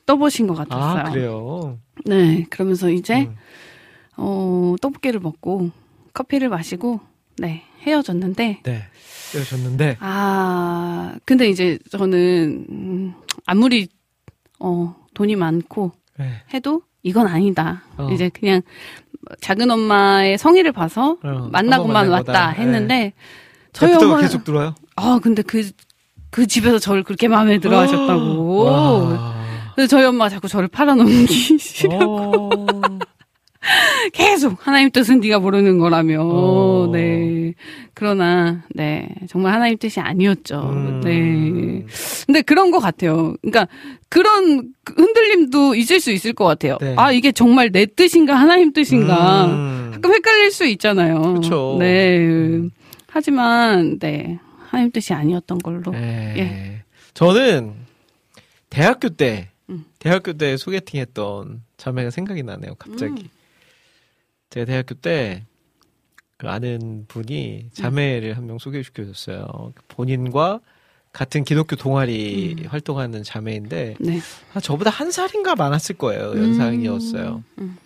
[0.07, 1.01] 떠보신 것 같았어요.
[1.01, 1.79] 아 그래요.
[2.07, 2.47] 네.
[2.51, 3.35] 그러면서 이제, 음.
[4.17, 5.71] 어, 떡볶이를 먹고,
[6.13, 7.01] 커피를 마시고,
[7.39, 7.65] 네.
[7.83, 8.83] 헤어졌는데, 네.
[9.33, 9.97] 떼어줬는데.
[10.01, 13.15] 아, 근데 이제 저는, 음,
[13.45, 13.89] 아무리,
[14.61, 16.31] 어, 돈이 많고 네.
[16.53, 17.83] 해도 이건 아니다.
[17.97, 18.09] 어.
[18.11, 18.63] 이제 그냥
[19.41, 22.49] 작은 엄마의 성의를 봐서 어, 만나고만 왔다 거다.
[22.51, 23.13] 했는데,
[23.73, 24.75] 저희 저희 엄마 계속 들어요.
[24.97, 25.71] 아, 근데 그,
[26.31, 28.65] 그 집에서 저를 그렇게 마음에 들어 하셨다고.
[28.65, 29.35] 와.
[29.75, 32.51] 그래서 저희 엄마 가 자꾸 저를 팔아넘기시라고.
[33.65, 34.11] 어.
[34.13, 36.21] 계속 하나님 뜻은 네가 모르는 거라며.
[36.23, 36.91] 어.
[36.93, 37.55] 네.
[37.95, 40.61] 그러나 네 정말 하나님 뜻이 아니었죠.
[40.61, 41.01] 음.
[41.03, 41.87] 네.
[42.27, 43.35] 근데 그런 것 같아요.
[43.43, 43.69] 그러니까
[44.09, 46.79] 그런 흔들림도 있을 수 있을 것 같아요.
[46.81, 46.95] 네.
[46.97, 49.91] 아 이게 정말 내 뜻인가 하나님 뜻인가 음.
[49.95, 51.35] 가끔 헷갈릴 수 있잖아요.
[51.35, 51.77] 그쵸.
[51.79, 52.19] 네.
[52.19, 52.71] 음.
[53.09, 54.39] 하지만 네
[54.69, 55.93] 하나님 뜻이 아니었던 걸로.
[55.93, 56.35] 네.
[56.37, 56.85] 예.
[57.15, 57.73] 저는
[58.71, 59.85] 대학교 때 음.
[60.01, 62.75] 대학교 때 소개팅했던 자매가 생각이 나네요.
[62.77, 63.29] 갑자기 음.
[64.55, 65.45] 제가 대학교 때
[66.37, 69.73] 그 아는 분이 자매를 한명 소개시켜줬어요.
[69.89, 70.61] 본인과
[71.13, 72.67] 같은 기독교 동아리 음.
[72.67, 74.21] 활동하는 자매인데 네.
[74.53, 76.37] 아, 저보다 한 살인가 많았을 거예요.
[76.37, 77.45] 연상이었어요.
[77.59, 77.79] 음.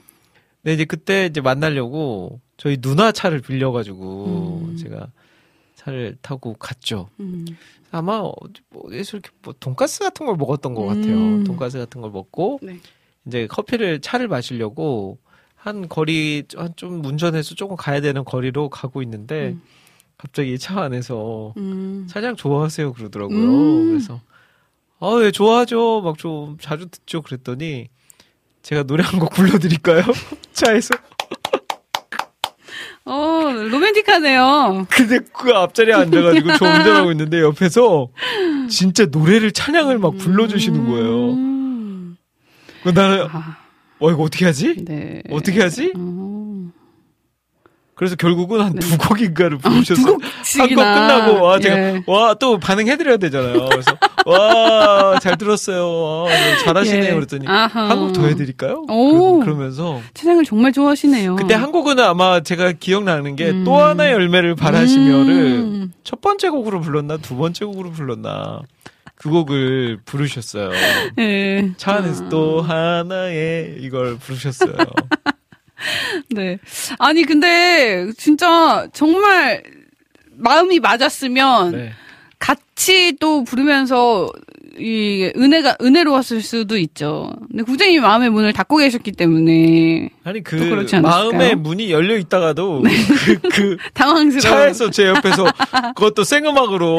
[0.63, 4.77] 근데 이제 그때 이제 만나려고 저희 누나 차를 빌려가지고 음.
[4.77, 5.09] 제가
[5.77, 7.11] 차를 타고 갔죠.
[7.21, 7.45] 음.
[7.91, 11.15] 아마 어디 뭐 이렇게 뭐 돈가스 같은 걸 먹었던 것 같아요.
[11.15, 11.45] 음.
[11.45, 12.81] 돈가스 같은 걸 먹고 네.
[13.27, 15.19] 이제 커피를 차를 마시려고
[15.69, 19.63] 한 거리 한 좀 운전해서 조금 가야 되는 거리로 가고 있는데 음.
[20.17, 22.07] 갑자기 차 안에서 음.
[22.09, 23.37] 차량 좋아하세요 그러더라고요.
[23.39, 23.89] 음.
[23.91, 24.21] 그래서
[25.01, 26.01] 아, 예, 좋아하죠.
[26.03, 27.23] 막 좀 자주 듣죠.
[27.23, 27.89] 그랬더니
[28.63, 30.03] 제가 노래 한 곡 불러드릴까요?
[30.53, 30.95] 차에서.
[33.05, 34.87] 어 로맨틱하네요.
[34.91, 38.09] 근데 그 앞자리에 앉아가지고 저 운전하고 있는데 옆에서
[38.69, 41.31] 진짜 노래를 찬양을 막 불러주시는 거예요.
[41.33, 42.17] 음.
[42.83, 43.57] 그 나는 아,
[44.01, 44.77] 어 이거 어떻게 하지?
[44.85, 45.23] 네.
[45.31, 45.93] 어떻게 하지?
[45.97, 46.71] 어.
[47.95, 48.79] 그래서 결국은 한 네.
[48.79, 50.05] 두 곡인가를 부르셨어요.
[50.19, 50.95] 두한곡 곡씩이나.
[50.95, 52.03] 끝나고 와 제가 예.
[52.07, 53.67] 와또 반응해드려야 되잖아요.
[53.71, 53.91] 그래서
[54.25, 55.91] 와 잘 들었어요.
[56.25, 56.29] 와,
[56.65, 57.11] 잘하시네요.
[57.11, 57.15] 예.
[57.15, 57.45] 그랬더니.
[57.47, 58.85] 한 곡 더 해드릴까요?
[58.89, 59.41] 오.
[59.41, 61.35] 그러- 그러면서 찬양을 정말 좋아하시네요.
[61.37, 63.65] 그때 한 곡은 아마 제가 기억나는 게 음.
[63.65, 65.93] 또 하나의 열매를 바라시며를 음.
[66.05, 68.61] 첫 번째 곡으로 불렀나 두 번째 곡으로 불렀나
[69.19, 70.71] 그 곡을 부르셨어요.
[71.19, 71.73] 예.
[71.77, 72.29] 차 안에서 아.
[72.29, 74.77] 또 하나의 이걸 부르셨어요.
[76.31, 76.59] 네.
[76.99, 79.63] 아니 근데 진짜 정말
[80.31, 81.93] 마음이 맞았으면 네.
[82.39, 84.29] 같이 또 부르면서
[84.79, 87.31] 이 은혜가 은혜로웠을 수도 있죠.
[87.51, 90.57] 근데 국장님이 마음의 문을 닫고 계셨기 때문에 아니 그?
[90.57, 91.01] 네.
[91.01, 92.83] 마음의 문이 열려 있다가도
[93.25, 94.57] 그, 그 당황스러워.
[94.57, 95.47] 차에서 제 옆에서
[95.95, 96.99] 그것도 생음악으로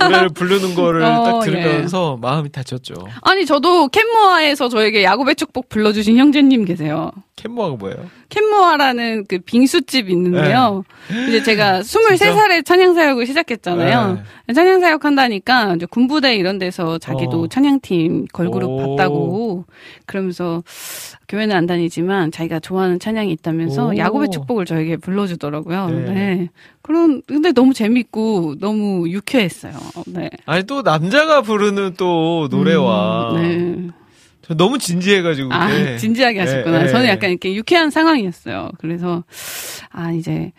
[0.00, 2.94] 노래를 부르는 거를 어, 딱 들으면서 마음이 다쳤죠.
[3.22, 7.10] 아니 저도 캔모아에서 저에게 야곱의 축복 불러주신 형제님 계세요.
[7.36, 8.10] 캔모아가 뭐예요?
[8.30, 10.84] 캔모아라는 그 빙수집 있는데요.
[11.28, 14.18] 이제 제가 23살에 찬양사역을 시작했잖아요.
[14.54, 17.48] 찬양사역 한다니까 이제 군부대 이런 데서 자기도 어.
[17.48, 18.96] 찬양팀 걸그룹 오.
[18.96, 19.64] 봤다고
[20.06, 20.62] 그러면서
[21.28, 23.96] 교회는 안 다니지만 자기가 좋아하는 찬양이 있다면서 오.
[23.96, 25.88] 야곱의 축복을 저에게 불러주더라고요.
[25.90, 26.00] 네.
[26.00, 26.48] 네.
[26.82, 29.74] 그런 근데 너무 재밌고 너무 유쾌했어요.
[30.06, 30.30] 네.
[30.46, 33.99] 아니 또 남자가 부르는 또 노래와 음, 네.
[34.42, 35.96] 저 너무 진지해가지고 아, 그때.
[35.98, 36.80] 진지하게 하셨구나.
[36.80, 36.88] 예, 예.
[36.88, 38.70] 저는 약간 이렇게 유쾌한 상황이었어요.
[38.78, 39.24] 그래서,
[39.90, 40.52] 아, 이제,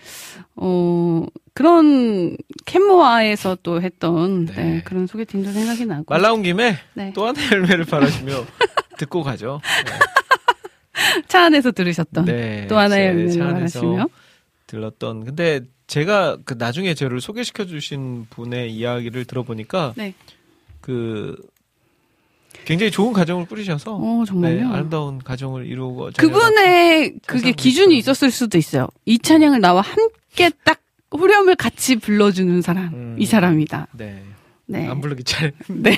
[0.55, 4.53] 어, 그런 캔모아에서 또 했던, 네.
[4.55, 6.05] 네, 그런 소개팅도 생각이 나고.
[6.09, 7.11] 말 나온 김에 네.
[7.13, 8.45] 또 하나의 열매를 바라시며
[8.97, 9.59] 듣고 가죠.
[11.27, 12.25] 차 안에서 들으셨던.
[12.25, 12.67] 네.
[12.67, 14.07] 또 하나의 제 열매를 바라시며.
[14.67, 20.13] 들렀던 근데 제가 그 나중에 저를 소개시켜 주신 분의 이야기를 들어보니까 네.
[20.79, 21.35] 그
[22.65, 24.67] 굉장히 좋은 가정을 꾸리셔서 어, 정말요?
[24.69, 27.97] 네, 아름다운 가정을 이루고 그분의 그게 기준이.
[27.97, 28.87] 있었을 수도 있어요.
[29.05, 30.79] 이 찬양을 나와 함께 딱
[31.11, 32.93] 후렴을 같이 불러주는 사람.
[32.93, 33.15] 음.
[33.19, 33.87] 이 사람이다.
[33.93, 34.23] 네.
[34.67, 34.87] 네.
[34.87, 35.51] 안 부르기 잘.
[35.67, 35.97] 네.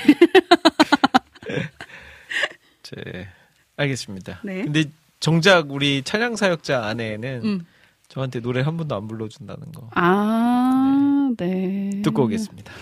[2.96, 3.28] 네.
[3.76, 4.40] 알겠습니다.
[4.44, 4.62] 네.
[4.62, 4.84] 근데
[5.20, 7.66] 정작 우리 찬양 사역자 아내는 음.
[8.08, 12.00] 저한테 노래 한 번도 안 불러준다는 거 아, 네.
[12.04, 12.72] 듣고 오겠습니다.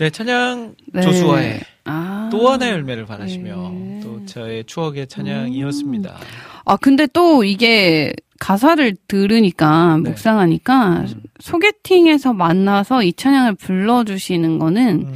[0.00, 1.02] 네, 찬양 네.
[1.02, 2.30] 조수아의 아.
[2.32, 4.00] 또 하나의 열매를 바라시며 네.
[4.02, 6.16] 또 저의 추억의 찬양이었습니다.
[6.64, 10.08] 아, 근데 또 이게 가사를 들으니까, 네.
[10.08, 11.22] 묵상하니까, 음.
[11.40, 15.14] 소개팅에서 만나서 이 찬양을 불러주시는 거는, 음,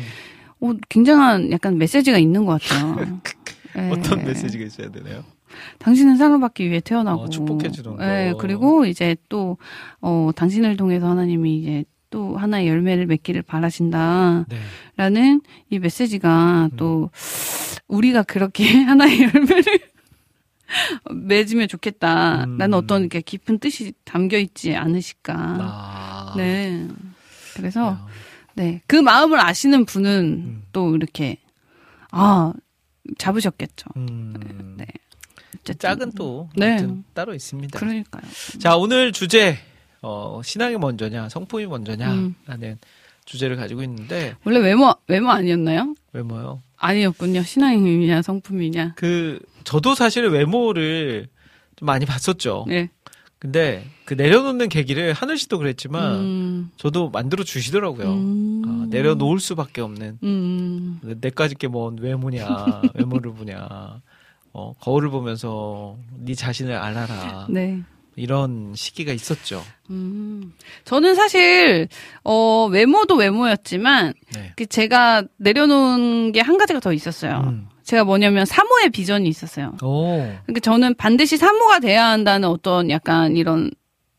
[0.60, 3.20] 어, 굉장한 약간 메시지가 있는 것 같아요.
[3.78, 3.90] 예.
[3.90, 5.24] 어떤 메시지가 있어야 되나요?
[5.78, 7.22] 당신은 사랑받기 위해 태어나고.
[7.22, 8.04] 어, 축복해 주는 거.
[8.04, 9.56] 예, 그리고 이제 또,
[10.02, 11.84] 어, 당신을 통해서 하나님이 이제
[12.14, 14.46] 또 하나의 열매를 맺기를 바라신다.
[14.48, 14.56] 네.
[14.96, 16.76] 라는 이 메시지가 음.
[16.76, 17.10] 또
[17.88, 19.80] 우리가 그렇게 하나의 열매를
[21.10, 22.44] 맺으면 좋겠다.
[22.44, 22.56] 음.
[22.56, 25.34] 라는 어떤 이렇게 깊은 뜻이 담겨 있지 않으실까.
[25.34, 26.34] 아.
[26.36, 26.86] 네.
[27.54, 27.98] 그래서.
[28.54, 28.80] 네.
[28.86, 30.62] 그 마음을 아시는 분은 음.
[30.70, 31.38] 또 이렇게,
[32.12, 32.52] 아,
[33.18, 33.86] 잡으셨겠죠.
[33.96, 34.86] 음, 네.
[35.56, 35.78] 어쨌든.
[35.80, 36.76] 짝은 또 네.
[37.12, 37.76] 따로 있습니다.
[37.76, 38.22] 그러니까요.
[38.60, 39.58] 자, 오늘 주제
[40.04, 42.32] 어, 신앙이 먼저냐, 성품이 먼저냐라는
[42.62, 42.76] 음.
[43.24, 45.94] 주제를 가지고 있는데 원래 외모, 외모 아니었나요?
[46.12, 46.60] 외모요.
[46.76, 47.42] 아니었군요.
[47.42, 48.92] 신앙이냐, 성품이냐.
[48.96, 51.28] 그 저도 사실 외모를
[51.76, 52.66] 좀 많이 봤었죠.
[52.68, 52.90] 네.
[53.38, 56.70] 근데 그 내려놓는 계기를 하늘 씨도 그랬지만 음.
[56.76, 58.12] 저도 만들어 주시더라고요.
[58.12, 58.62] 음.
[58.66, 61.00] 아, 내려놓을 수밖에 없는 음.
[61.20, 62.46] 내까지 게 뭔 외모냐,
[62.94, 64.00] 외모를 보냐.
[64.52, 67.46] 어, 거울을 보면서 네 자신을 알아라.
[67.50, 67.82] 네.
[68.16, 69.62] 이런 시기가 있었죠.
[69.90, 70.52] 음.
[70.84, 71.88] 저는 사실,
[72.24, 74.52] 어, 외모도 외모였지만, 네.
[74.56, 77.42] 그 제가 내려놓은 게 한 가지가 더 있었어요.
[77.46, 77.66] 음.
[77.82, 79.76] 제가 뭐냐면 사모의 비전이 있었어요.
[79.82, 80.16] 오.
[80.46, 83.70] 그러니까 저는 반드시 사모가 돼야 한다는 어떤 약간 이런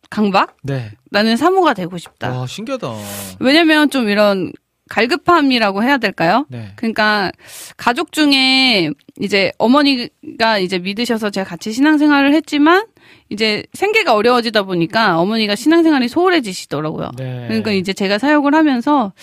[0.10, 0.56] 강박?
[0.64, 0.92] 네.
[1.10, 2.32] 나는 사모가 되고 싶다.
[2.32, 2.94] 와, 신기하다.
[3.40, 4.52] 왜냐면 좀 이런
[4.90, 6.46] 갈급함이라고 해야 될까요?
[6.50, 6.72] 네.
[6.76, 7.32] 그러니까
[7.78, 12.86] 가족 중에 이제 어머니가 이제 믿으셔서 제가 같이 신앙생활을 했지만
[13.30, 17.12] 이제 생계가 어려워지다 보니까 어머니가 신앙생활이 소홀해지시더라고요.
[17.18, 17.46] 네.
[17.48, 19.14] 그러니까 이제 제가 사역을 하면서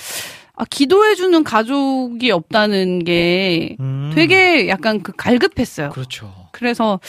[0.54, 4.10] 아, 기도해주는 가족이 없다는 게 음.
[4.14, 5.90] 되게 약간 그 갈급했어요.
[5.90, 6.32] 그렇죠.
[6.52, 7.00] 그래서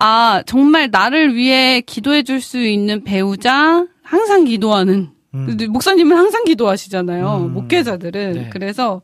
[0.00, 5.10] 아, 정말 나를 위해 기도해 줄 수 있는 배우자, 항상 기도하는.
[5.34, 5.56] 음.
[5.70, 7.36] 목사님은 항상 기도하시잖아요.
[7.36, 7.52] 음.
[7.54, 8.32] 목회자들은.
[8.32, 8.50] 네.
[8.52, 9.02] 그래서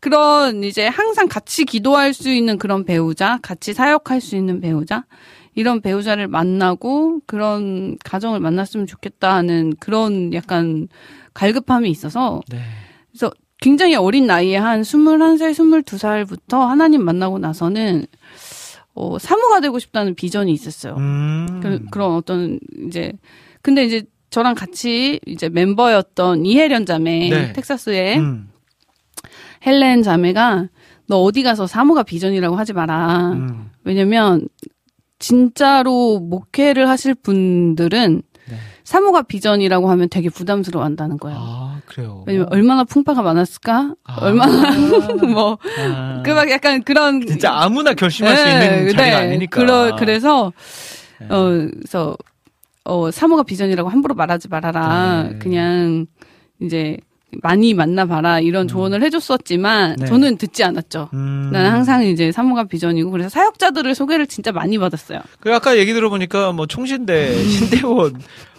[0.00, 5.04] 그런 이제 항상 같이 기도할 수 있는 그런 배우자, 같이 사역할 수 있는 배우자,
[5.54, 10.86] 이런 배우자를 만나고 그런 가정을 만났으면 좋겠다 하는 그런 약간
[11.34, 12.58] 갈급함이 있어서 네.
[13.10, 18.06] 그래서 굉장히 어린 나이에 한 21살, 22살부터 하나님 만나고 나서는
[18.94, 20.96] 어, 사모가 되고 싶다는 비전이 있었어요.
[20.96, 21.60] 음.
[21.62, 23.12] 그, 그런 어떤 이제
[23.62, 27.52] 근데 이제 저랑 같이 이제 멤버였던 이혜련 자매 네.
[27.52, 28.48] 텍사스의 음.
[29.64, 30.68] 헬렌 자매가
[31.08, 33.32] 너 어디 가서 사모가 비전이라고 하지 마라.
[33.32, 33.70] 음.
[33.84, 34.48] 왜냐면
[35.18, 38.56] 진짜로 목회를 하실 분들은 네.
[38.84, 41.38] 사모가 비전이라고 하면 되게 부담스러워 한다는 거예요.
[41.40, 42.22] 아, 그래요.
[42.26, 43.94] 왜냐면 얼마나 풍파가 많았을까?
[44.04, 44.16] 아.
[44.20, 44.70] 얼마나
[45.26, 46.22] 뭐 아.
[46.24, 49.26] 그 막 약간 그런 진짜 아무나 결심할 수 네, 있는 자리가 네.
[49.26, 49.58] 아니니까.
[49.60, 50.52] 그러, 그래서
[51.20, 51.26] 네.
[51.30, 52.16] 어 그래서
[52.86, 55.28] 어 사모가 비전이라고 함부로 말하지 말아라.
[55.30, 55.38] 네.
[55.38, 56.06] 그냥
[56.60, 56.96] 이제
[57.42, 59.96] 많이 만나봐라 이런 조언을 해줬었지만 음.
[59.98, 60.06] 네.
[60.06, 61.10] 저는 듣지 않았죠.
[61.12, 61.50] 음.
[61.52, 65.20] 나는 항상 이제 사모가 비전이고 그래서 사역자들을 소개를 진짜 많이 받았어요.
[65.40, 68.14] 그 아까 얘기 들어보니까 뭐 총신대, 신대원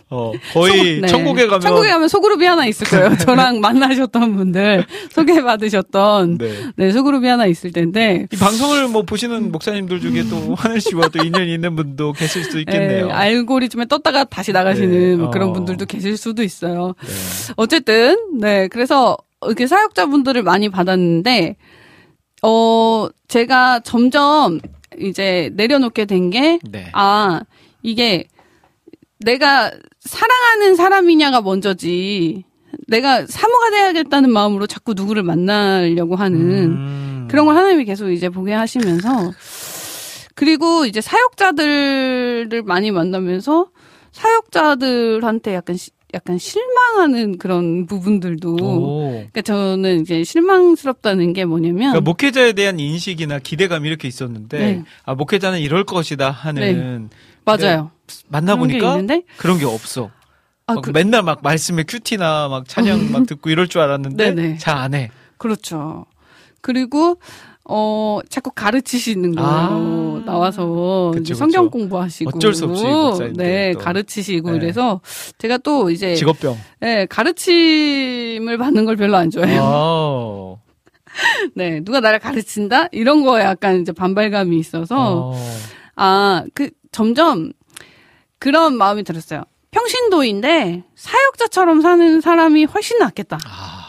[0.09, 1.07] 어 거의 네.
[1.07, 3.17] 천국에 가면 천국에 가면 소그룹이 하나 있을 거예요.
[3.17, 6.71] 저랑 만나셨던 분들 소개 받으셨던 네.
[6.77, 11.21] 네 소그룹이 하나 있을 텐데 이 방송을 뭐 보시는 목사님들 중에 또 하늘 씨와 또
[11.21, 13.07] 인연이 있는 분도 계실 수 있겠네요.
[13.07, 15.15] 예, 알고리즘에 떴다가 다시 나가시는 네.
[15.17, 15.53] 뭐 그런 어.
[15.53, 16.93] 분들도 계실 수도 있어요.
[17.01, 17.53] 네.
[17.57, 21.57] 어쨌든 네 그래서 이렇게 사역자분들을 많이 받았는데
[22.43, 24.59] 어 제가 점점
[24.99, 26.87] 이제 내려놓게 된게 네.
[26.93, 27.41] 아,
[27.83, 28.27] 이게
[29.19, 32.43] 내가 사랑하는 사람이냐가 먼저지.
[32.87, 37.27] 내가 사모가 돼야겠다는 마음으로 자꾸 누구를 만나려고 하는 음.
[37.29, 39.31] 그런 걸 하나님이 계속 이제 보게 하시면서
[40.35, 43.69] 그리고 이제 사역자들을 많이 만나면서
[44.11, 49.09] 사역자들한테 약간 시- 약간 실망하는 그런 부분들도 오.
[49.11, 54.83] 그러니까 저는 이제 실망스럽다는 게 뭐냐면 그러니까 목회자에 대한 인식이나 기대감이 이렇게 있었는데 네.
[55.03, 57.09] 아 목회자는 이럴 것이다 하는
[57.43, 57.91] 맞아요.
[58.29, 60.09] 만나 그런 게 보니까 그런 게 없어.
[60.65, 64.57] 아, 막 그- 맨날 막 말씀에 큐티나 막 찬양 막 듣고 이럴 줄 알았는데.
[64.57, 65.11] 잘 안 해.
[65.37, 66.05] 그렇죠.
[66.61, 67.19] 그리고
[67.69, 69.49] 어 자꾸 가르치시는 거예요.
[69.49, 70.23] 아.
[70.25, 71.71] 나와서 그쵸, 성경 그쵸.
[71.71, 72.83] 공부하시고 어쩔 수 없이
[73.35, 73.79] 네 또.
[73.79, 74.59] 가르치시고 네.
[74.59, 74.99] 그래서
[75.37, 76.57] 제가 또 이제 직업병.
[76.79, 79.61] 네, 가르침을 받는 걸 별로 안 좋아해요.
[79.63, 80.61] 어.
[81.55, 85.55] 네 누가 나를 가르친다 이런 거에 약간 이제 반발감이 있어서 어.
[85.95, 87.51] 아그 점점
[88.39, 89.43] 그런 마음이 들었어요.
[89.71, 93.37] 평신도인데 사역자처럼 사는 사람이 훨씬 낫겠다.
[93.45, 93.87] 아.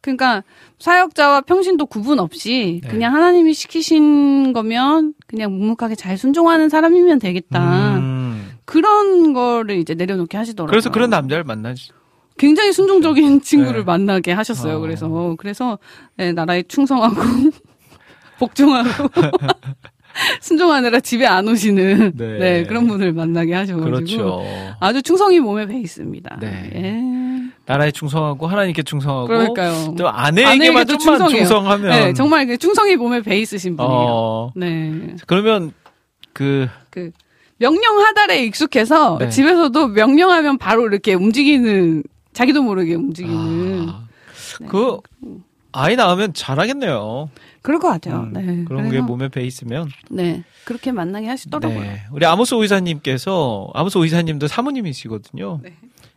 [0.00, 0.42] 그러니까
[0.78, 2.88] 사역자와 평신도 구분 없이 네.
[2.88, 7.96] 그냥 하나님이 시키신 거면 그냥 묵묵하게 잘 순종하는 사람이면 되겠다.
[7.96, 8.58] 음.
[8.64, 10.70] 그런 거를 이제 내려놓게 하시더라고요.
[10.70, 11.90] 그래서 그런 남자를 만나지.
[12.38, 13.84] 굉장히 순종적인 친구를 네.
[13.84, 14.76] 만나게 하셨어요.
[14.76, 14.78] 어.
[14.78, 15.78] 그래서 그래서
[16.16, 17.16] 네, 나라에 충성하고
[18.38, 19.08] 복종하고
[20.40, 22.38] 순종하느라 집에 안 오시는 네.
[22.38, 24.44] 네, 그런 분을 만나게 하셔가지고 그렇죠.
[24.80, 26.38] 아주 충성이 몸에 배 있습니다.
[26.40, 26.70] 네.
[26.74, 27.02] 예.
[27.66, 29.94] 나라에 충성하고 하나님께 충성하고 그러니까요.
[29.98, 31.38] 또 아내에게만 아내에게도 좀만 충성해요.
[31.46, 33.94] 충성하면 네, 정말 그 충성이 몸에 배 있으신 분이에요.
[33.94, 34.52] 어.
[34.56, 35.16] 네.
[35.26, 35.72] 그러면
[36.32, 37.10] 그 그
[37.58, 39.28] 명령 하달에 익숙해서 네.
[39.30, 42.02] 집에서도 명령하면 바로 이렇게 움직이는
[42.32, 44.04] 자기도 모르게 움직이는 아,
[44.68, 44.98] 그
[45.72, 47.30] 아이 낳으면 잘하겠네요.
[47.62, 48.20] 그럴 것 같아요.
[48.20, 48.64] 음, 네.
[48.64, 49.88] 그런 게 몸에 배 있으면.
[50.10, 50.44] 네.
[50.64, 51.80] 그렇게 만나게 하시더라고요.
[51.80, 52.02] 네.
[52.12, 55.60] 우리 아모스 의사님께서 아모스 의사님도 사모님이시거든요.
[55.62, 55.74] 네.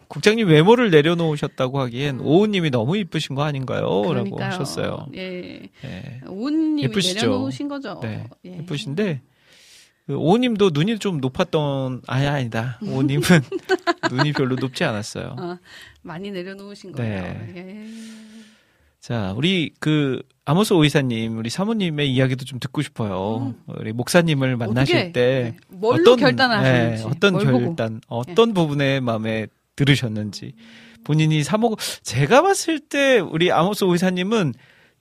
[0.08, 3.82] 국장님 외모를 내려놓으셨다고 하기엔 오우님이 너무 이쁘신 거 아닌가요?
[3.84, 4.46] 라고 그러니까요.
[4.46, 5.08] 하셨어요.
[5.16, 5.70] 예.
[5.82, 6.22] 네.
[6.28, 7.28] 오님이 예쁘시죠?
[7.28, 8.00] 내려놓으신 거죠.
[8.01, 8.28] 네.
[8.46, 8.58] 예.
[8.58, 9.22] 예쁘신데
[10.08, 12.78] 그 오우님도 눈이 좀 높았던 아니 아니다.
[12.84, 13.22] 오우님은
[14.12, 15.36] 눈이 별로 높지 않았어요.
[15.39, 15.58] 아,
[16.01, 16.97] 많이 내려놓으신 네.
[16.97, 17.24] 거예요.
[17.55, 17.86] 예.
[19.02, 23.56] 자, 우리 그 아모스 오이사님, 우리 사모님의 이야기도 좀 듣고 싶어요.
[23.66, 25.00] 우리 목사님을 만나실 음.
[25.00, 25.76] 어떻게, 때 네.
[25.76, 27.04] 뭘로 결단하셨는지.
[27.04, 27.60] 네, 어떤 뭘 보고.
[27.60, 27.66] 네.
[27.66, 30.54] 결단, 어떤 부분에 마음에 들으셨는지
[31.04, 34.54] 본인이 사모 제가 봤을 때 우리 아모스 오이사님은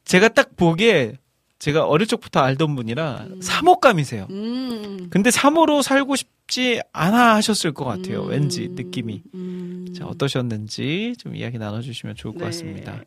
[0.05, 1.17] 제가 딱 보기에
[1.59, 4.29] 제가 어릴 적부터 알던 분이라 사모감이세요.
[4.31, 5.09] 음.
[5.11, 8.25] 근데 사모로 살고 싶지 않아 하셨을 것 같아요.
[8.25, 8.31] 음.
[8.31, 9.23] 왠지 느낌이.
[9.35, 9.93] 음.
[9.95, 12.45] 자, 어떠셨는지 좀 이야기 나눠주시면 좋을 것 네.
[12.47, 13.03] 같습니다.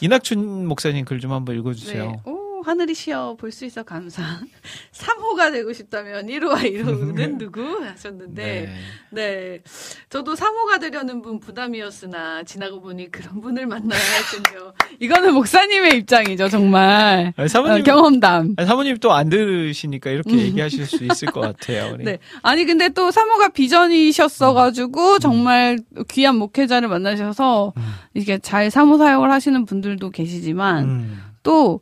[0.00, 2.10] 이낙춘 목사님 글 좀 한번 읽어주세요.
[2.24, 2.32] 네.
[2.64, 4.22] 하늘이 쉬어 볼 수 있어 감사.
[4.92, 8.68] 3호가 되고 싶다면 1호와 1호는 누구 하셨는데
[9.10, 9.62] 네.
[10.10, 14.72] 저도 3호가 되려는 분 부담이었으나 지나고 보니 그런 분을 만나야 했군요.
[15.00, 17.32] 이거는 목사님의 입장이죠 정말.
[17.36, 18.54] 아니, 사모님 어, 경험담.
[18.56, 21.94] 아니, 사모님 또 안 들으시니까 이렇게 얘기하실 수 있을 것 같아요.
[21.94, 22.04] 우리.
[22.04, 22.18] 네.
[22.42, 25.78] 아니, 근데 또 사모가 비전이셨어가지고, 정말
[26.08, 27.82] 귀한 목회자를 만나셔서, 음.
[28.14, 31.22] 이게 잘 사모 사역을 하시는 분들도 계시지만, 음.
[31.42, 31.80] 또,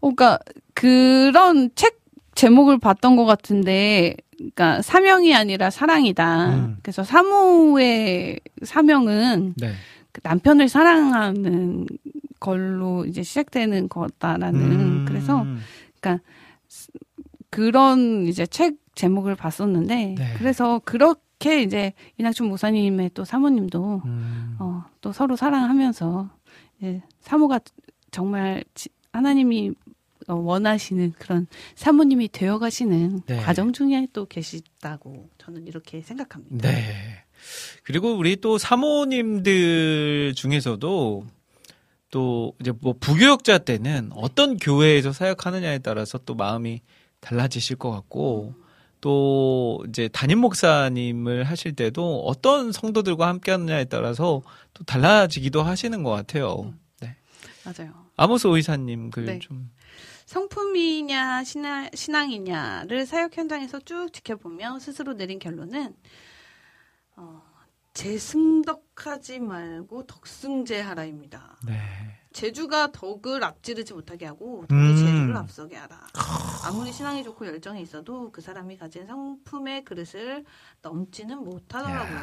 [0.00, 0.38] 그러니까,
[0.74, 2.00] 그런 책
[2.34, 6.48] 제목을 봤던 것 같은데, 그러니까, 사명이 아니라 사랑이다.
[6.54, 6.76] 음.
[6.82, 9.72] 그래서 사모의 사명은 네.
[10.12, 11.86] 그 남편을 사랑하는
[12.40, 15.04] 걸로 이제 시작되는 거다라는, 음.
[15.06, 15.46] 그래서,
[17.52, 20.34] 그런 이제 책 제목을 봤었는데 네.
[20.38, 24.56] 그래서 그렇게 이제 이낙춘 목사님의 또 사모님도 음.
[24.58, 26.30] 어, 또 서로 사랑하면서
[27.20, 27.60] 사모가
[28.12, 29.72] 정말 지- 하나님이
[30.28, 33.36] 어, 원하시는 그런 사모님이 되어 가시는 네.
[33.38, 36.70] 과정 중에 또 계시다고 저는 이렇게 생각합니다.
[36.70, 37.24] 네.
[37.82, 41.26] 그리고 우리 또 사모님들 중에서도
[42.12, 46.82] 또 이제 뭐 부교역자 때는 어떤 교회에서 사역하느냐에 따라서 또 마음이
[47.20, 48.54] 달라지실 것 같고
[49.00, 54.42] 또 이제 담임 목사님을 하실 때도 어떤 성도들과 함께 하느냐에 따라서
[54.74, 56.72] 또 달라지기도 하시는 것 같아요.
[57.64, 57.72] 네.
[57.84, 58.06] 맞아요.
[58.16, 59.38] 아모스 오이사님 글 네.
[59.38, 59.70] 좀.
[60.26, 65.94] 성품이냐 신앙, 신앙이냐를 사역 현장에서 쭉 지켜보며 스스로 내린 결론은
[67.16, 67.42] 어,
[67.92, 71.58] 재승덕하지 말고 덕승제하라입니다.
[71.66, 72.21] 네.
[72.32, 74.96] 제주가 덕을 앞지르지 못하게 하고 덕이 음.
[74.96, 76.00] 제주를 앞서게 하라.
[76.64, 80.44] 아무리 신앙이 좋고 열정이 있어도 그 사람이 가진 성품의 그릇을
[80.82, 82.18] 넘지는 못하더라고요.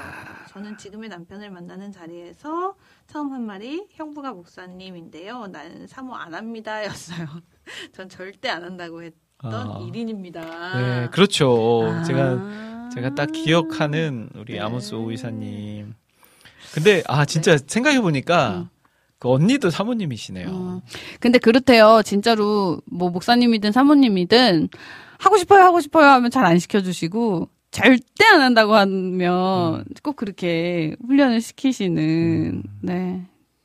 [0.50, 2.76] 저는 지금의 남편을 만나는 자리에서
[3.08, 5.48] 처음 한 말이 형부가 목사님인데요.
[5.48, 7.28] 난 사모 안 합니다였어요.
[7.94, 9.80] 전 절대 안 한다고 했던 아.
[9.88, 10.78] 일인입니다.
[10.78, 11.84] 네, 그렇죠.
[11.86, 12.04] 아.
[12.04, 14.60] 제가 제가 딱 기억하는 우리 네.
[14.60, 15.94] 아모스 오이사님.
[16.74, 18.70] 근데 아 진짜 생각해 보니까 음.
[19.20, 20.48] 그 언니도 사모님이시네요.
[20.50, 20.82] 음.
[21.20, 22.02] 근데 그렇대요.
[22.06, 24.70] 진짜로 뭐 목사님이든 사모님이든
[25.20, 29.84] 하고 싶어요 하고 싶어요 하면 잘 안 시켜주시고 절대 안 한다고 하면 음.
[30.02, 32.64] 꼭 그렇게 훈련을 시키시는 음.
[32.82, 33.22] 네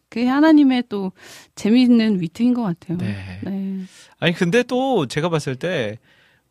[0.09, 1.13] 그게 하나님의 또
[1.55, 2.99] 재미있는 위트인 것 같아요.
[2.99, 3.17] 네.
[3.45, 3.79] 네.
[4.19, 5.99] 아니 근데 또 제가 봤을 때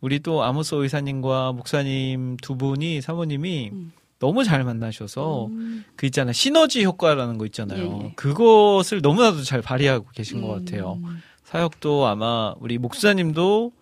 [0.01, 3.91] 우리 또 아모스 오이사님과 목사님 두 분이 사모님이 음.
[4.23, 5.83] 너무 잘 만나셔서 음.
[5.97, 7.99] 그 있잖아 시너지 효과라는 거 있잖아요.
[8.01, 8.13] 예, 예.
[8.15, 10.63] 그것을 너무나도 잘 발휘하고 계신 것 음.
[10.63, 10.97] 같아요.
[11.43, 13.73] 사역도 아마 우리 목사님도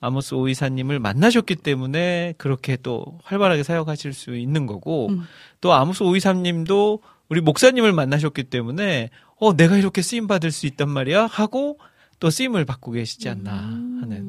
[0.00, 5.22] 아모스 오이사님을 만나셨기 때문에 그렇게 또 활발하게 사역하실 수 있는 거고 음.
[5.62, 7.00] 또 아모스 오이사님도
[7.30, 11.78] 우리 목사님을 만나셨기 때문에 어 내가 이렇게 쓰임 받을 수 있단 말이야 하고
[12.20, 14.27] 또 쓰임을 받고 계시지 않나 하는 음.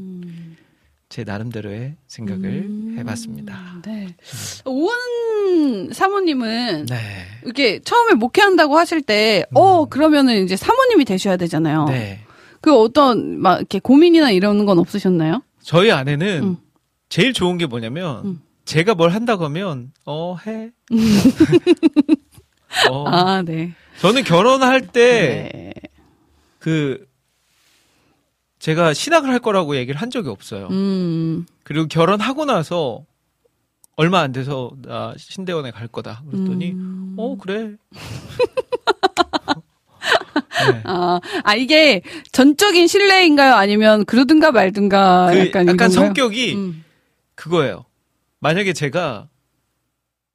[1.10, 2.96] 제 나름대로의 생각을 음.
[3.00, 3.82] 해봤습니다.
[3.84, 4.16] 네.
[4.64, 6.98] 오은 사모님은 네.
[7.44, 11.86] 이렇게 처음에 목회한다고 하실 때, 어, 그러면은 이제 사모님이 되셔야 되잖아요.
[11.86, 11.92] 음.
[11.92, 12.20] 네.
[12.62, 15.42] 그 어떤, 막, 이렇게 고민이나 이런 건 없으셨나요?
[15.64, 16.58] 저희 아내는 음.
[17.10, 18.42] 제일 좋은 게 뭐냐면 음.
[18.66, 20.70] 제가 뭘 한다고 하면 어 해.
[22.92, 23.74] 어, 아, 네.
[24.00, 25.74] 저는 결혼할 때 네.
[28.60, 30.68] 그 제가 신학을 할 거라고 얘기를 한 적이 없어요.
[30.68, 33.06] 음, 그리고 결혼하고 나서
[33.96, 36.24] 얼마 안 돼서 나 신대원에 갈 거다.
[36.30, 37.16] 그랬더니 음.
[37.18, 37.76] 어 그래.
[40.72, 40.82] 네.
[40.86, 43.54] 아, 아, 이게 전적인 신뢰인가요?
[43.56, 45.90] 아니면 그러든가 말든가 그 약간 약간?
[45.90, 46.84] 성격이 음.
[47.36, 47.86] 그거예요.
[48.40, 49.28] 만약에 제가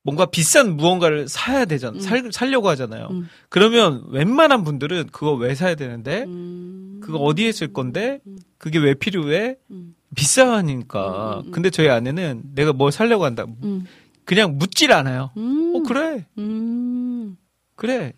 [0.05, 1.97] 뭔가 비싼 무언가를 사야 되잖아.
[1.97, 2.01] 음.
[2.01, 3.09] 살, 살려고 하잖아요.
[3.11, 3.29] 음.
[3.49, 6.25] 그러면 웬만한 분들은 그거 왜 사야 되는데?
[6.25, 7.01] 음.
[7.03, 8.21] 그거 어디에 쓸 건데?
[8.27, 8.37] 음.
[8.59, 9.57] 그게 왜 필요해?
[9.71, 9.95] 음.
[10.15, 11.43] 비싸니까.
[11.47, 11.51] 음.
[11.51, 13.47] 근데 저희 아내는 내가 뭘 살려고 한다.
[13.63, 13.87] 음.
[14.27, 15.31] 그냥 묻질 않아요.
[15.39, 15.73] 음.
[15.75, 16.27] 어, 그래.
[16.39, 17.37] 음.
[17.75, 18.13] 그래.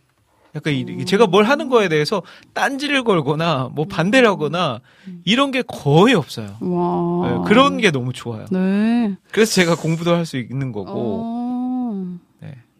[0.56, 2.22] 약간 이 제가 뭘 하는 거에 대해서
[2.54, 4.80] 딴지를 걸거나 뭐 반대를 하거나
[5.24, 6.56] 이런 게 거의 없어요.
[6.60, 7.28] 와.
[7.30, 8.46] 네, 그런 게 너무 좋아요.
[8.50, 9.16] 네.
[9.32, 10.90] 그래서 제가 공부도 할 수 있는 거고.
[10.96, 11.45] 어.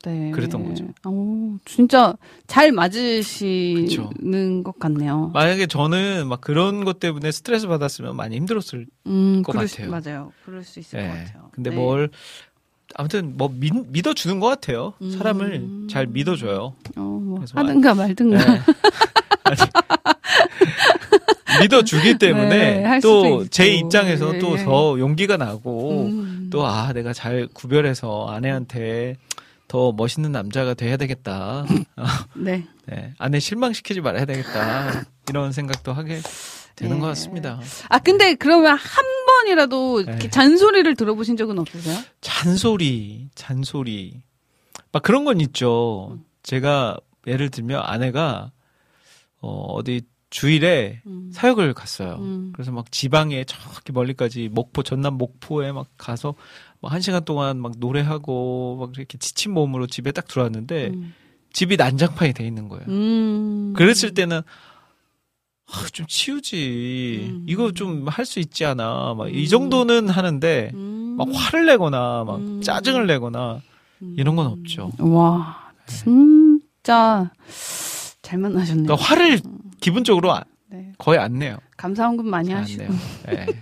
[0.07, 0.13] 네.
[0.13, 0.31] 네.
[0.31, 0.87] 그랬던 거죠.
[1.05, 2.15] 오, 진짜
[2.47, 4.11] 잘 맞으시는 그쵸.
[4.63, 5.33] 것 같네요.
[5.35, 9.87] 만약에 저는 막 그런 것 때문에 스트레스 받았으면 많이 힘들었을 음, 것 그럴 같아요.
[9.87, 10.33] 수, 맞아요.
[10.45, 11.09] 그럴 수 있을 네.
[11.09, 11.49] 것 같아요.
[11.51, 11.77] 근데 네.
[11.77, 12.11] 뭘
[12.95, 14.95] 아무튼 뭐 믿, 믿어주는 것 같아요.
[15.19, 15.89] 사람을 음.
[15.91, 16.75] 잘 믿어줘요.
[16.97, 18.39] 어, 뭐 그래서 하든가 말든가.
[18.39, 18.61] 네.
[21.63, 23.87] 믿어주기 때문에 네, 할 수도 또제 있고.
[23.87, 24.65] 입장에서 예, 또 예.
[24.65, 26.49] 더 용기가 나고 음.
[26.53, 29.17] 또아 내가 잘 구별해서 아내한테
[29.69, 31.65] 더 멋있는 남자가 돼야 되겠다.
[32.37, 32.67] 네.
[32.87, 35.05] 네, 아내 실망시키지 말아야 되겠다.
[35.29, 36.21] 이런 생각도 하게
[36.77, 37.01] 되는 네.
[37.01, 37.61] 것 같습니다.
[37.89, 40.31] 아 근데 그러면 한 번이라도 네.
[40.31, 41.99] 잔소리를 들어보신 적은 없으세요?
[42.21, 44.23] 잔소리, 잔소리.
[44.93, 46.19] 막 그런 건 있죠.
[46.43, 48.53] 제가 예를 들면 아내가
[49.41, 50.03] 어, 어디
[50.37, 51.31] 주일에 음.
[51.33, 52.17] 사역을 갔어요.
[52.21, 52.51] 음.
[52.53, 56.35] 그래서 막 지방에 저기 멀리까지 목포 전남 목포에 막 가서
[56.83, 61.15] 막한 시간 동안 막 노래하고 막 이렇게 지친 몸으로 집에 딱 들어왔는데 음.
[61.55, 62.85] 집이 난장판이 돼 있는 거예요.
[62.87, 63.73] 음.
[63.79, 64.43] 그랬을 때는
[65.73, 67.29] 아, 좀 치우지.
[67.31, 67.47] 음.
[67.49, 69.15] 이거 좀 할 수 있지 않아.
[69.17, 69.47] 막이 음.
[69.47, 71.15] 정도는 하는데 음.
[71.17, 72.61] 막 화를 내거나 막 음.
[72.61, 73.63] 짜증을 내거나
[74.19, 74.93] 이런 건 없죠.
[74.99, 77.31] 와, 진짜
[78.27, 78.87] 잘 만나셨네요.
[78.87, 79.39] 그러니까 화를
[79.81, 80.93] 기본적으로 아- 네.
[80.99, 81.59] 거의 안 내요.
[81.77, 82.85] 감사헌금 많이 안 하시고.
[83.27, 83.47] 네.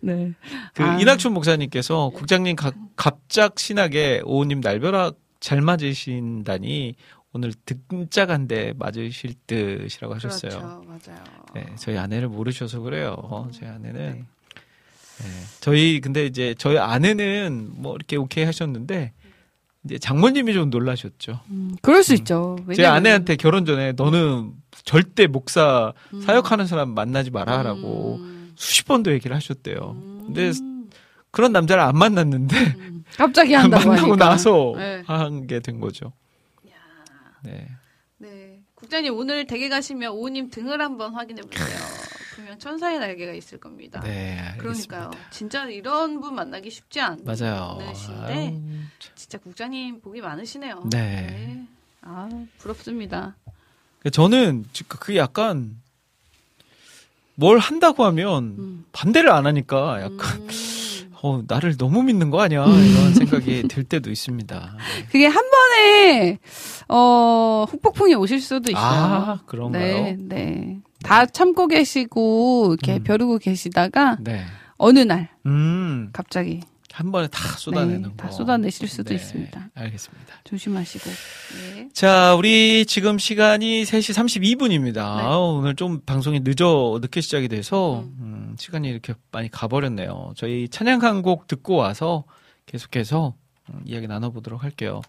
[0.00, 0.32] 네.
[0.74, 0.96] 그 아.
[1.00, 6.94] 이낙춘 목사님께서 국장님 가- 갑작 신학에 오우님 날벼락 잘 맞으신다니
[7.32, 10.50] 오늘 등짝한데 맞으실 듯이라고 하셨어요.
[10.50, 10.84] 그렇죠.
[10.86, 11.24] 맞아요.
[11.54, 13.16] 네, 저희 아내를 모르셔서 그래요.
[13.18, 14.24] 어, 저희 아내는 네.
[15.18, 15.26] 네,
[15.60, 19.12] 저희 근데 이제 저희 아내는 뭐 이렇게 오케이 하셨는데
[19.84, 21.40] 이제 장모님이 좀 놀라셨죠.
[21.50, 22.16] 음, 그럴 수 음.
[22.18, 22.56] 있죠.
[22.58, 24.52] 제 왜냐면- 아내한테 결혼 전에 너는
[24.84, 26.20] 절대 목사 음.
[26.20, 28.52] 사역하는 사람 만나지 마라라고 음.
[28.56, 29.96] 수십 번도 얘기를 하셨대요.
[29.96, 30.22] 음.
[30.26, 30.52] 근데
[31.30, 33.04] 그런 남자를 안 만났는데 음.
[33.16, 34.28] 갑자기 한다고 만나고 하니까.
[34.28, 35.02] 나서 네.
[35.06, 36.12] 한게 된 거죠.
[37.42, 37.66] 네.
[38.18, 38.60] 네.
[38.74, 41.66] 국장님 오늘 댁에 가시면 오우님 등을 한번 확인해 보세요.
[42.40, 44.00] 분명 천사의 날개가 있을 겁니다.
[44.00, 44.58] 네, 알겠습니다.
[44.96, 45.10] 그러니까요.
[45.30, 47.20] 진짜 이런 분 만나기 쉽지 않.
[47.24, 47.76] 맞아요.
[47.78, 48.60] 많으신데 아유,
[49.14, 50.84] 진짜 국장님 복이 많으시네요.
[50.90, 51.64] 네.
[52.02, 53.36] 아 부럽습니다.
[54.12, 55.76] 저는 그- 약간
[57.34, 58.84] 뭘 한다고 하면 음.
[58.92, 60.48] 반대를 안 하니까 약간 음.
[61.22, 64.76] 어, 나를 너무 믿는 거 아니야 이런 생각이 들 때도 있습니다.
[64.78, 65.04] 네.
[65.12, 66.38] 그게 한 번에
[66.88, 68.82] 어 후폭풍이 오실 수도 있어요.
[68.82, 69.82] 아 그런가요?
[70.02, 70.78] 네, 네.
[71.02, 73.04] 다 참고 계시고 이렇게 음.
[73.04, 74.44] 벼르고 계시다가 네.
[74.76, 76.60] 어느 날 음, 갑자기
[76.92, 78.14] 한 번에 다 쏟아내는 네, 거.
[78.16, 79.70] 다 쏟아내실 수도 네, 있습니다.
[79.74, 80.34] 알겠습니다.
[80.44, 81.10] 조심하시고.
[81.76, 81.88] 네.
[81.94, 84.12] 자, 우리 지금 시간이 3시
[84.58, 85.16] 32분입니다.
[85.18, 85.24] 네.
[85.26, 88.16] 오늘 좀 방송이 늦어, 늦게 시작이 돼서, 음.
[88.20, 90.32] 음, 시간이 이렇게 많이 가버렸네요.
[90.36, 92.24] 저희 찬양 한 곡 듣고 와서
[92.66, 93.34] 계속해서
[93.70, 95.00] 음, 이야기 나눠보도록 할게요.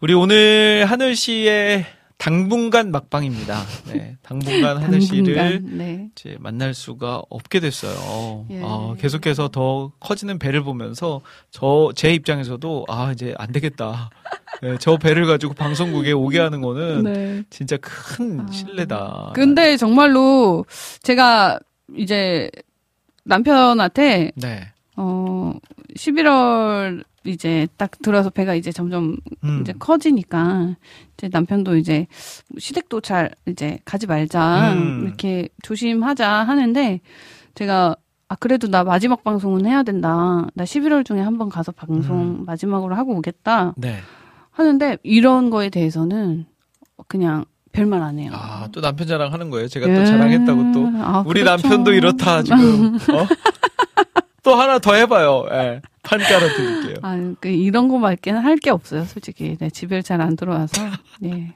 [0.00, 1.84] 우리 오늘 하늘 씨의
[2.18, 3.62] 당분간 막방입니다.
[3.86, 6.08] 네, 당분간 하늘 씨를 네.
[6.12, 8.44] 이제 만날 수가 없게 됐어요.
[8.50, 8.60] 예.
[8.64, 11.20] 아, 계속해서 더 커지는 배를 보면서
[11.50, 14.10] 저 제 입장에서도 아 이제 안 되겠다.
[14.62, 17.42] 네, 저 배를 가지고 방송국에 오게 하는 거는 네.
[17.50, 18.46] 진짜 큰 아.
[18.50, 19.30] 신뢰다.
[19.34, 20.66] 근데 정말로
[21.02, 21.60] 제가
[21.96, 22.50] 이제
[23.24, 25.54] 남편한테 네, 어
[25.96, 30.76] 11월 이제 딱 들어서 배가 이제 점점 음, 이제 커지니까
[31.16, 32.06] 이제 남편도 이제
[32.58, 35.04] 시댁도 잘 이제 가지 말자 음.
[35.06, 37.00] 이렇게 조심하자 하는데
[37.54, 37.96] 제가
[38.30, 40.46] 아 그래도 나 마지막 방송은 해야 된다.
[40.54, 42.44] 나 11월 중에 한 번 가서 방송 음.
[42.44, 43.98] 마지막으로 하고 오겠다 네.
[44.50, 46.46] 하는데 이런 거에 대해서는
[47.06, 48.30] 그냥 별말 안 해요.
[48.34, 49.68] 아, 또 남편 자랑하는 거예요.
[49.68, 49.94] 제가 예.
[49.94, 51.62] 또 자랑했다고 또 아, 우리 그렇죠.
[51.68, 52.96] 남편도 이렇다 지금.
[53.14, 53.26] 어?
[54.48, 55.44] 또 하나 더 해봐요.
[55.52, 55.82] 예.
[56.02, 56.94] 판 깔아 드릴게요.
[57.02, 59.58] 아, 그 이런 거밖에는 할 게 없어요, 솔직히.
[59.60, 60.82] 네, 집에 잘 안 들어와서.
[61.20, 61.52] 네.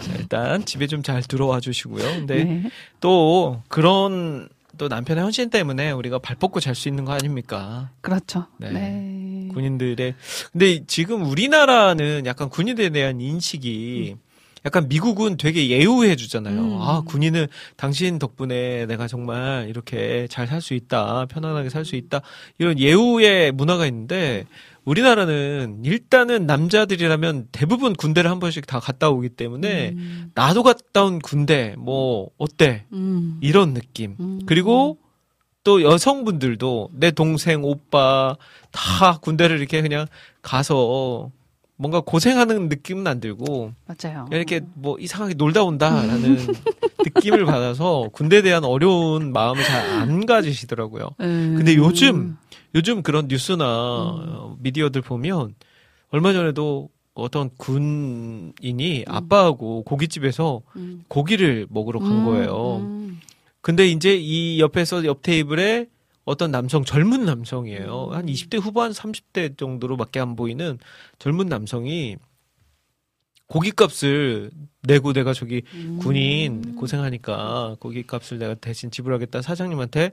[0.00, 2.02] 자, 일단 집에 좀 잘 들어와 주시고요.
[2.02, 2.62] 근데 네.
[3.00, 4.48] 또 그런
[4.78, 7.90] 또 남편의 헌신 때문에 우리가 발 뻗고 잘 수 있는 거 아닙니까?
[8.00, 8.46] 그렇죠.
[8.56, 8.70] 네.
[8.70, 9.48] 네.
[9.52, 10.14] 군인들의
[10.52, 14.16] 근데 지금 우리나라는 약간 군인들에 대한 인식이
[14.66, 16.60] 약간 미국은 되게 예우해 주잖아요.
[16.60, 16.82] 음.
[16.82, 21.26] 아, 군인은 당신 덕분에 내가 정말 이렇게 잘 살 수 있다.
[21.26, 22.20] 편안하게 살 수 있다.
[22.58, 24.44] 이런 예우의 문화가 있는데
[24.84, 30.30] 우리나라는 일단은 남자들이라면 대부분 군대를 한 번씩 다 갔다 오기 때문에 음.
[30.34, 32.84] 나도 갔다 온 군대 뭐 어때?
[32.92, 33.38] 음.
[33.40, 34.16] 이런 느낌.
[34.20, 34.40] 음.
[34.46, 34.98] 그리고
[35.64, 38.36] 또 여성분들도 내 동생, 오빠
[38.70, 40.06] 다 군대를 이렇게 그냥
[40.42, 41.30] 가서
[41.76, 44.26] 뭔가 고생하는 느낌은 안 들고 맞아요.
[44.32, 46.38] 이렇게 뭐 이상하게 놀다 온다라는
[47.04, 51.10] 느낌을 받아서 군대에 대한 어려운 마음을 잘 안 가지시더라고요.
[51.20, 51.54] 음.
[51.56, 52.36] 근데 요즘
[52.74, 55.54] 요즘 그런 뉴스나 어, 미디어들 보면
[56.10, 61.04] 얼마 전에도 어떤 군인이 아빠하고 고깃집에서 음.
[61.08, 62.76] 고기를 먹으러 간 음, 거예요.
[62.82, 63.20] 음.
[63.62, 65.86] 근데 이제 이 옆에서 옆 테이블에
[66.26, 68.08] 어떤 남성, 젊은 남성이에요.
[68.12, 70.76] 한 20대 후반, 30대 정도로밖에 안 보이는
[71.20, 72.16] 젊은 남성이
[73.46, 74.50] 고깃값을
[74.82, 75.98] 내고 내가 저기 음.
[76.00, 80.10] 군인 고생하니까 고깃값을 내가 대신 지불하겠다 사장님한테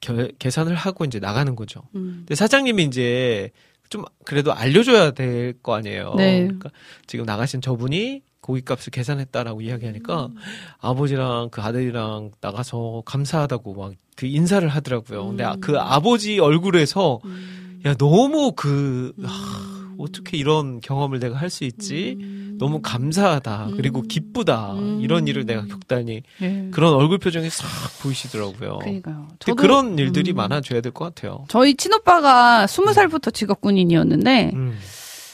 [0.00, 1.82] 겨- 계산을 하고 이제 나가는 거죠.
[1.94, 2.16] 음.
[2.26, 3.50] 근데 사장님이 이제
[3.90, 6.14] 좀 그래도 알려줘야 될 거 아니에요.
[6.16, 6.42] 네.
[6.42, 6.70] 그러니까
[7.06, 10.34] 지금 나가신 저분이 고깃값을 계산했다라고 이야기하니까 음.
[10.80, 15.28] 아버지랑 그 아들이랑 나가서 감사하다고 막 그 인사를 하더라고요.
[15.28, 15.60] 근데 아- 음.
[15.60, 17.80] 그 아버지 얼굴에서 음.
[17.86, 19.24] 야 너무 그 음.
[19.24, 22.16] 하, 어떻게 이런 경험을 내가 할 수 있지?
[22.20, 22.56] 음.
[22.58, 23.66] 너무 감사하다.
[23.68, 23.76] 음.
[23.76, 24.72] 그리고 기쁘다.
[24.72, 24.98] 음.
[25.00, 26.68] 이런 일을 내가 겪다니 예.
[26.72, 27.66] 그런 얼굴 표정이 싹
[28.02, 28.78] 보이시더라고요.
[28.78, 29.28] 그러니까요.
[29.38, 30.36] 저도- 그런 일들이 음.
[30.36, 31.44] 많아져야 될 것 같아요.
[31.46, 34.76] 저희 친오빠가 스무 살부터 직업 군인이었는데 음.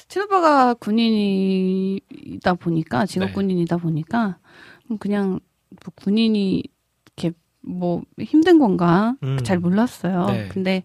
[0.08, 3.32] 친오빠가 군인이다 보니까 직업 네.
[3.32, 4.36] 군인이다 보니까
[5.00, 5.40] 그냥
[5.70, 6.62] 뭐 군인이
[7.66, 9.38] 뭐 힘든 건가 음.
[9.42, 10.26] 잘 몰랐어요.
[10.26, 10.48] 네.
[10.50, 10.84] 근데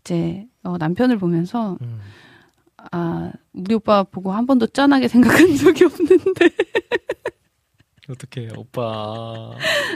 [0.00, 1.98] 이제 어, 남편을 보면서 음.
[2.92, 6.50] 아 우리 오빠 보고 한 번도 짠하게 생각한 적이 없는데
[8.08, 9.50] 어떻게 오빠.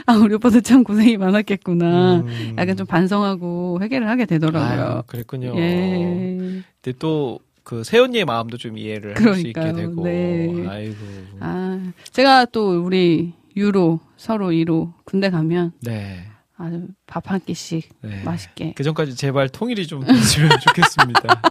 [0.07, 2.15] 아 우리 오빠도 참 고생이 많았겠구나.
[2.21, 2.55] 음.
[2.57, 4.85] 약간 좀 반성하고 회개를 하게 되더라고요.
[4.87, 5.53] 아유, 그랬군요.
[5.57, 6.63] 예.
[6.81, 9.73] 근데 또그 새언니의 마음도 좀 이해를 할 수 있게.
[9.73, 10.03] 되고.
[10.03, 10.65] 네.
[10.67, 10.95] 아이고.
[11.39, 16.25] 아, 제가 또 우리 유로 서로 이로 군대 가면 네.
[16.57, 18.21] 아주 밥 한 끼씩 네.
[18.23, 18.73] 맛있게.
[18.75, 21.41] 그 전까지 제발 통일이 좀 됐으면 좋겠습니다.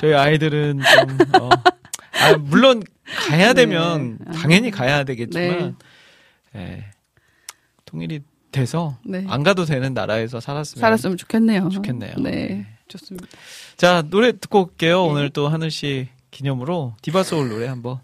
[0.00, 2.82] 저희 아이들은 좀, 어, 아, 물론
[3.28, 3.54] 가야 네.
[3.66, 4.32] 되면 아.
[4.32, 5.76] 당연히 가야 되겠지만,
[6.56, 6.84] 예.
[7.84, 9.24] 통일이 돼서 네.
[9.28, 11.68] 안 가도 되는 나라에서 살았으면, 살았으면 좋겠네요.
[11.68, 12.14] 좋겠네요.
[12.18, 12.66] 네, 네.
[12.88, 13.26] 좋습니다.
[13.76, 15.04] 자, 노래 듣고 올게요.
[15.04, 15.10] 네.
[15.10, 18.00] 오늘 또 하늘 씨 기념으로 디바소울 노래 한번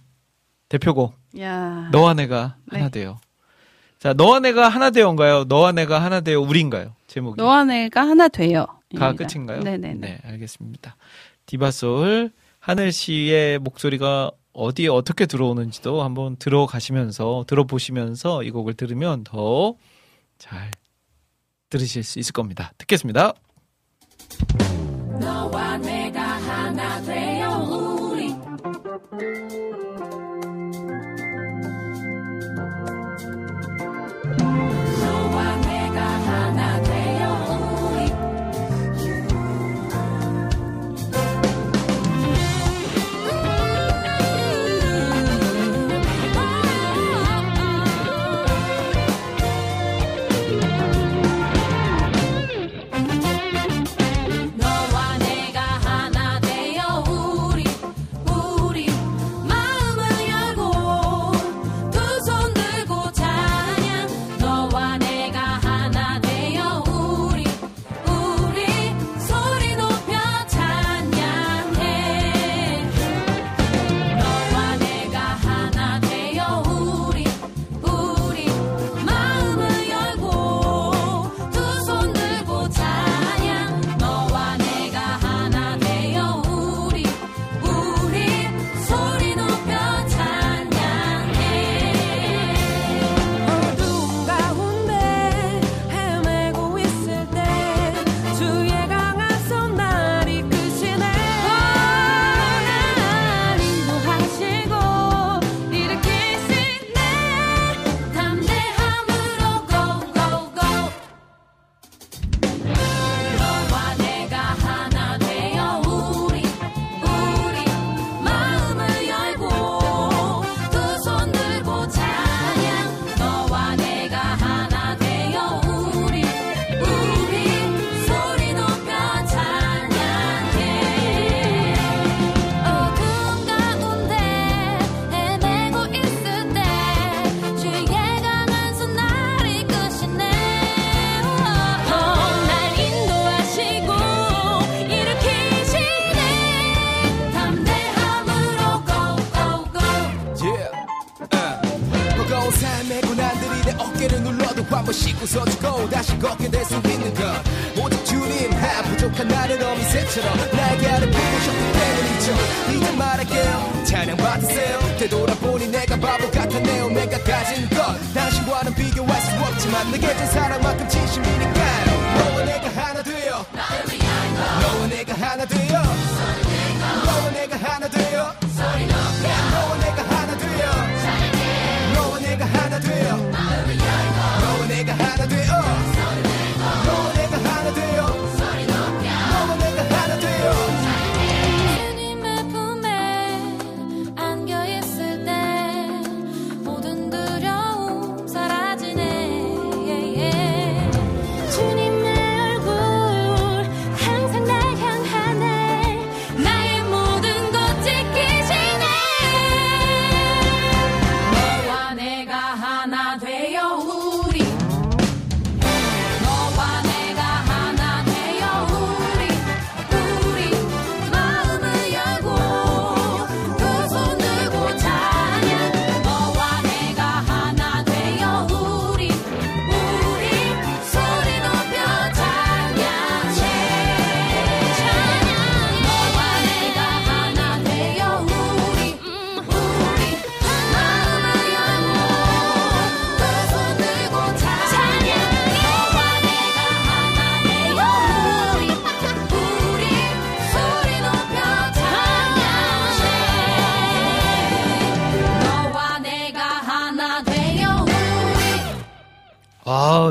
[0.69, 2.79] 대표곡 야, 너와 내가 네.
[2.79, 3.19] 하나 돼요.
[3.99, 5.45] 자, 너와 내가 하나 되어인가요?
[5.45, 6.95] 너와 내가 하나 되어 우리인가요?
[7.07, 7.37] 제목이.
[7.41, 8.67] 너와 내가 하나 돼요.
[8.97, 9.13] 가.
[9.15, 9.61] 끝인가요?
[9.63, 9.95] 네네.
[9.95, 10.97] 네, 알겠습니다.
[11.47, 19.77] 디바소울 하늘 씨의 목소리가 어디에 어떻게 들어오는지도 한번 들어가시면서 들어보시면서 이 곡을 들으면 더
[20.39, 20.71] 잘
[21.71, 22.73] 들으실 수 있을 겁니다.
[22.77, 23.33] 듣겠습니다.
[25.19, 28.35] 너와 내가 하나 되어 우리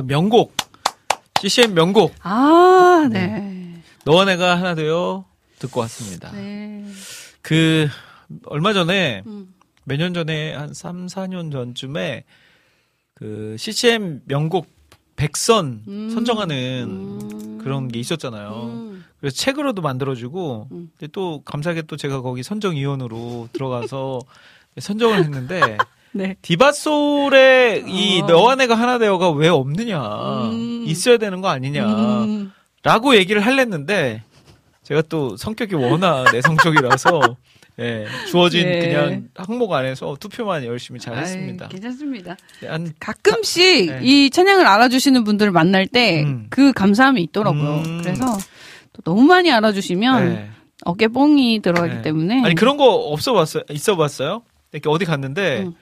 [0.08, 0.56] 명곡.
[1.42, 2.14] CCM 명곡.
[2.22, 3.82] 아, 네.
[4.06, 5.26] 너와 내가 하나 되어
[5.60, 6.32] 듣고 왔습니다.
[6.32, 6.86] 네.
[7.42, 7.88] 그,
[8.46, 9.54] 얼마 전에, 음.
[9.84, 12.24] 몇년 전에, 한 3, 4년 전쯤에,
[13.14, 14.68] 그, CCM 명곡
[15.16, 16.10] 100선 음.
[16.10, 17.58] 선정하는 음.
[17.60, 18.70] 그런 게 있었잖아요.
[18.74, 19.06] 음.
[19.20, 20.92] 그래서 책으로도 만들어주고, 음.
[21.12, 24.20] 또 감사하게 또 제가 거기 선정위원으로 들어가서
[24.78, 25.78] 선정을 했는데,
[26.16, 26.38] 네.
[26.42, 28.26] 디바솔의 이 어.
[28.26, 30.00] 너와 내가 하나 되어가 왜 없느냐.
[30.50, 30.86] 음.
[30.88, 31.86] 있어야 되는 거 아니냐.
[32.24, 32.54] 음.
[32.84, 34.24] 라고 얘기를 할랬는데,
[34.84, 37.36] 제가 또 성격이 워낙 내성적이라서,
[37.82, 38.80] 예, 주어진 네.
[38.80, 41.68] 그냥 항목 안에서 투표만 열심히 잘 했습니다.
[41.68, 42.38] 괜찮습니다.
[42.66, 44.00] 한, 가끔씩 네.
[44.02, 46.48] 이 찬양을 알아주시는 분들을 만날 때 음.
[46.50, 47.84] 그 감사함이 있더라고요.
[47.86, 48.02] 음.
[48.02, 48.26] 그래서
[48.94, 50.50] 또 너무 많이 알아주시면 네.
[50.86, 52.02] 어깨 뽕이 들어가기 네.
[52.04, 53.64] 때문에 아니, 그런 거 없어 봤어요?
[53.70, 54.44] 있어 봤어요?
[54.72, 55.74] 이렇게 어디 갔는데, 음.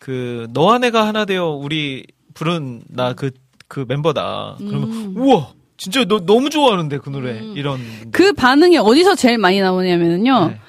[0.00, 2.04] 그, 너와 내가 하나 되어 우리
[2.34, 3.30] 부른 나 그,
[3.68, 4.56] 그 멤버다.
[4.58, 5.14] 그러면, 음.
[5.16, 5.52] 우와!
[5.76, 7.38] 진짜 너, 너무 좋아하는데, 그 노래.
[7.38, 7.54] 음.
[7.56, 7.78] 이런.
[8.10, 10.48] 그 반응이 어디서 제일 많이 나오냐면요.
[10.48, 10.60] 네.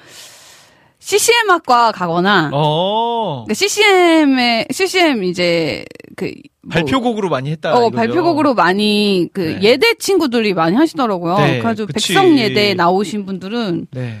[1.02, 3.42] CCM 학과 가거나 어.
[3.44, 5.84] 그러니까 CCM의 CCM 이제
[6.14, 6.32] 그
[6.62, 7.74] 뭐, 발표곡으로 많이 했다.
[7.74, 7.96] 어 이거죠?
[7.96, 9.58] 발표곡으로 많이 그 네.
[9.62, 11.38] 예대 친구들이 많이 하시더라고요.
[11.38, 12.14] 네, 그래가지고 그치.
[12.14, 14.20] 백성 예대 나오신 분들은 네.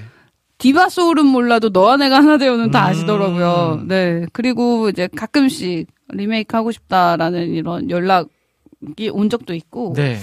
[0.62, 2.90] 디바 소울은 몰라도 너와 내가 하나 되어는 다 음.
[2.90, 3.82] 아시더라고요.
[3.88, 4.26] 네.
[4.32, 9.92] 그리고 이제 가끔씩 리메이크 하고 싶다라는 이런 연락이 온 적도 있고.
[9.96, 10.18] 네.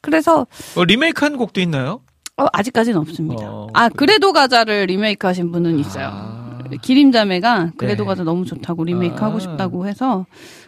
[0.00, 2.00] 그래서 어, 리메이크 한 곡도 있나요?
[2.38, 3.44] 어, 아직까지는 없습니다.
[3.46, 6.08] 어, 아, 그래도 가자를 리메이크 하신 분은 있어요.
[6.10, 6.60] 아.
[6.80, 8.06] 기림자매가 그래도 네.
[8.08, 9.26] 가자 너무 좋다고 리메이크 아.
[9.26, 10.24] 하고 싶다고 해서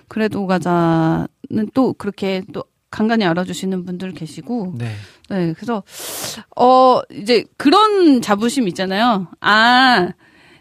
[0.09, 2.65] 그래도 가자는 또 그렇게 또
[2.97, 4.91] 간간히 알아주시는 분들 계시고 네.
[5.29, 5.83] 네 그래서
[6.57, 10.09] 어 이제 그런 자부심 있잖아요 아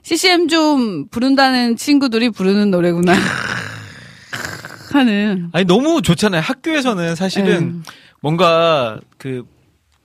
[0.02, 3.14] CCM 좀 부른다는 친구들이 부르는 노래구나
[4.92, 6.42] 하는 아니 너무 좋잖아요.
[6.42, 7.92] 학교에서는 사실은 네.
[8.22, 9.46] 뭔가 그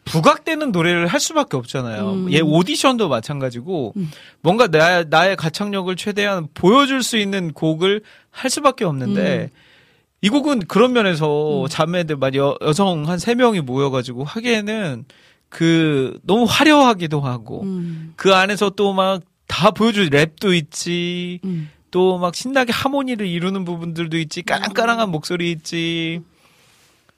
[0.05, 2.13] 부각되는 노래를 할 수밖에 없잖아요.
[2.13, 2.33] 음.
[2.33, 4.11] 얘 오디션도 마찬가지고 음.
[4.41, 9.70] 뭔가 나, 나의 가창력을 최대한 보여줄 수 있는 곡을 할 수밖에 없는데 음.
[10.23, 15.05] 이 곡은 그런 면에서 자매들 막 여, 여성 한 세 명이 모여가지고 하기에는
[15.49, 21.41] 그 너무 화려하기도 하고 음, 그 안에서 또 막 다 보여줄 랩도 있지.
[21.45, 21.71] 음.
[21.91, 24.43] 또막 신나게 하모니를 이루는 부분들도 있지.
[24.43, 26.21] 까랑까랑한 목소리 있지.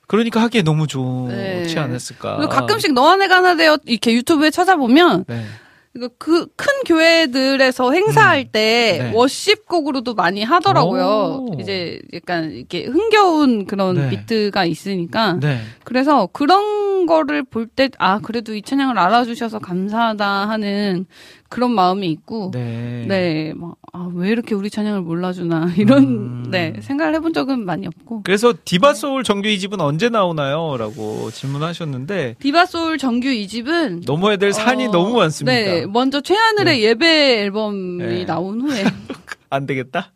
[0.06, 1.78] 그러니까 하기에 너무 좋지 네.
[1.78, 2.48] 않았을까.
[2.48, 5.44] 가끔씩 너와 내가 하나 되어 이렇게 유튜브에 찾아보면 네.
[5.94, 9.12] 이거 그큰 교회들에서 행사할 때 네.
[9.14, 11.04] 워십곡으로도 많이 하더라고요.
[11.50, 11.60] 오.
[11.60, 14.08] 이제 약간 이렇게 흥겨운 그런 네.
[14.08, 15.34] 비트가 있으니까.
[15.34, 15.60] 네.
[15.84, 21.06] 그래서 그런 거를 볼 때, 아, 그래도 이 찬양을 알아주셔서 감사하다 하는
[21.48, 22.50] 그런 마음이 있고.
[22.52, 23.04] 네.
[23.08, 26.50] 네, 막, 아, 왜 이렇게 우리 찬양을 몰라주나, 이런, 음.
[26.50, 28.22] 네, 생각을 해본 적은 많이 없고.
[28.24, 30.76] 그래서 디바 소울 정규 2집은 언제 나오나요?
[30.76, 35.52] 라고 질문하셨는데 디바 소울 정규 2집은 넘어야 될 산이 어, 너무 많습니다.
[35.54, 38.24] 네, 먼저 최하늘의 예배 앨범이 네.
[38.24, 38.84] 나온 후에
[39.50, 40.12] 안 되겠다.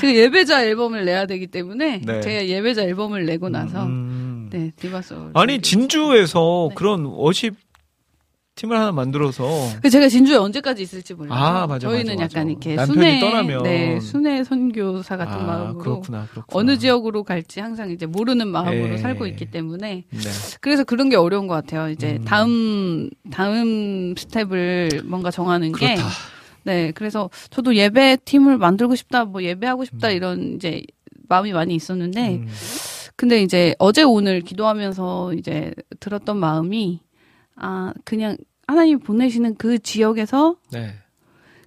[0.00, 2.20] 제가 예배자 앨범을 내야 되기 때문에 네.
[2.20, 4.11] 제가 예배자 앨범을 내고 나서 음.
[4.52, 6.74] 네 Diva Soul 아니 진주에서 네.
[6.74, 7.54] 그런 worship
[8.54, 9.48] 팀을 하나 만들어서
[9.82, 11.32] 그 제가 진주에 언제까지 있을지 몰라요.
[11.32, 12.38] 아, 맞아, 저희는 맞아, 맞아.
[12.38, 13.62] 약간 이렇게 남편이 순회 떠나면.
[13.62, 16.44] 네 순회 선교사 같은 아, 마음으로 그렇구나, 그렇구나.
[16.50, 18.98] 어느 지역으로 갈지 항상 이제 모르는 마음으로 예.
[18.98, 20.30] 살고 있기 때문에 네.
[20.60, 21.88] 그래서 그런 게 어려운 것 같아요.
[21.88, 22.24] 이제 음.
[22.26, 26.08] 다음 다음 스텝을 뭔가 정하는 게 그렇다.
[26.64, 30.12] 네, 그래서 저도 예배 팀을 만들고 싶다, 뭐 예배하고 싶다 음.
[30.12, 30.82] 이런 이제
[31.28, 32.48] 마음이 많이 있었는데, 음.
[33.22, 36.98] 근데 이제 어제 오늘 기도하면서 이제 들었던 마음이
[37.54, 38.36] 아 그냥
[38.66, 40.94] 하나님 보내시는 그 지역에서 네.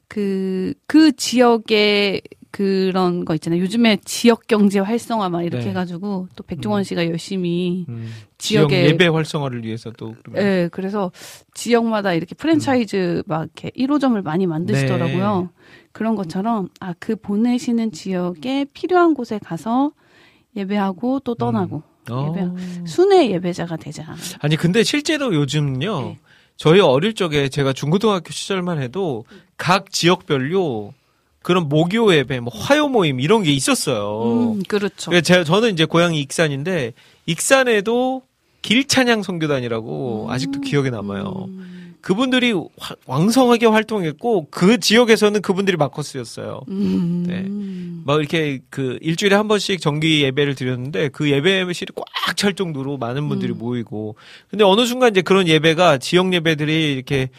[0.09, 3.61] 그그 지역의 그런 거 있잖아요.
[3.61, 5.69] 요즘에 지역 경제 활성화 막 이렇게 네.
[5.69, 6.83] 해가지고 또 백종원 음.
[6.83, 8.09] 씨가 열심히 음.
[8.37, 11.13] 지역 지역의- 예배 활성화를 위해서 또 예, 그래서
[11.53, 15.51] 지역마다 이렇게 프랜차이즈 막 이렇게 1호점을 많이 만드시더라고요.
[15.93, 19.93] 그런 것처럼 아, 그 보내시는 지역에 필요한 곳에 가서
[20.55, 22.33] 예배하고 또 떠나고 어.
[22.35, 24.05] 예배 순회 예배자가 되자.
[24.39, 26.19] 아니 근데 실제로 요즘요 네.
[26.57, 29.25] 저희 어릴 적에 제가 중고등학교 시절만 해도
[29.57, 30.93] 각 지역별로
[31.41, 34.53] 그런 모교 예배, 뭐 화요 모임 이런 게 있었어요.
[34.55, 35.11] 음, 그렇죠.
[35.21, 36.93] 제가 저는 이제 고향이 익산인데
[37.27, 38.23] 익산에도
[38.63, 41.45] 길찬양 선교단이라고 아직도 기억에 남아요.
[41.49, 41.74] 음,
[42.05, 46.61] 그분들이 화- 왕성하게 활동했고 그 지역에서는 그분들이 마커스였어요.
[46.69, 47.43] 음, 네.
[48.05, 52.05] 막 이렇게 그 일주일에 한 번씩 정기 예배를 드렸는데 그 예배실이 꽉
[52.35, 53.57] 찰 정도로 많은 분들이 음.
[53.59, 54.15] 모이고
[54.49, 57.29] 근데 어느 순간 이제 그런 예배가 지역 예배들이 이렇게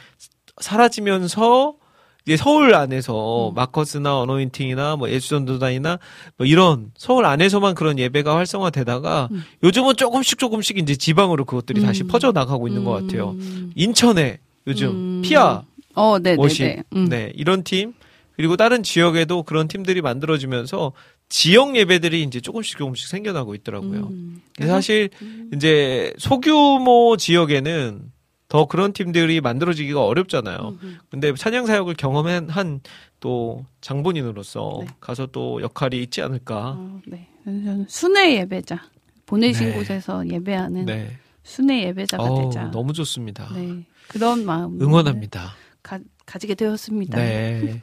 [0.60, 1.74] 사라지면서
[2.24, 3.54] 이제 서울 안에서 음.
[3.54, 5.98] 마커스나 어노인팅이나 뭐 예수전도단이나
[6.38, 9.44] 뭐 이런 서울 안에서만 그런 예배가 활성화되다가 음.
[9.62, 12.08] 요즘은 조금씩 조금씩 이제 지방으로 그것들이 다시 음.
[12.08, 13.30] 퍼져 나가고 있는 것 같아요.
[13.38, 13.72] 음.
[13.76, 15.22] 인천에 요즘 음.
[15.22, 15.62] 피아
[15.94, 16.82] 어, 네, 네, 워십 네.
[16.94, 17.08] 음.
[17.08, 17.94] 네 이런 팀
[18.34, 20.92] 그리고 다른 지역에도 그런 팀들이 만들어지면서
[21.28, 24.08] 지역 예배들이 이제 조금씩 조금씩 생겨나고 있더라고요.
[24.08, 24.42] 음.
[24.60, 25.50] 사실 음.
[25.54, 28.12] 이제 소규모 지역에는
[28.48, 30.78] 더 그런 팀들이 만들어지기가 어렵잖아요.
[30.80, 32.80] 음, 근데 찬양 사역을 경험한 한
[33.20, 34.86] 또 장본인으로서 네.
[35.00, 36.76] 가서 또 역할이 있지 않을까.
[36.78, 37.26] 어, 네.
[37.44, 38.80] 저는 순회 예배자.
[39.24, 39.74] 보내신 네.
[39.74, 41.16] 곳에서 예배하는 네.
[41.42, 42.70] 순회 예배자가 어우, 되자.
[42.70, 43.48] 너무 좋습니다.
[43.54, 43.84] 네.
[44.08, 45.54] 그런 마음 응원합니다.
[45.82, 47.18] 가, 가지게 되었습니다.
[47.18, 47.82] 네.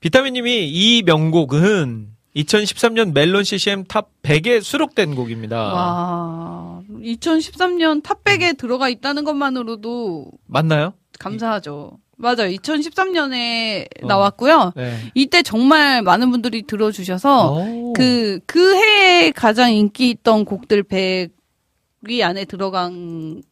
[0.00, 5.56] 비타민님이 이 명곡은 2013년 멜론 CCM 탑 100에 수록된 곡입니다.
[5.56, 10.92] 와, 2013년 탑백에 들어가 있다는 것만으로도 맞나요?
[11.18, 11.98] 감사하죠.
[12.18, 12.48] 맞아요.
[12.50, 14.06] 2013년에 어.
[14.06, 14.72] 나왔고요.
[14.76, 14.96] 네.
[15.14, 17.92] 이때 정말 많은 분들이 들어주셔서 오.
[17.92, 23.42] 그, 그 해에 가장 인기 있던 곡들 100위 안에 들어간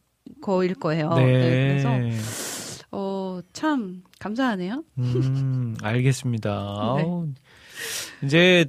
[0.45, 1.11] 거일 거예요.
[1.15, 1.25] 네.
[1.25, 4.83] 네, 그래서, 어, 참, 감사하네요.
[4.99, 6.95] 음, 알겠습니다.
[6.97, 7.05] 네.
[8.23, 8.65] 이제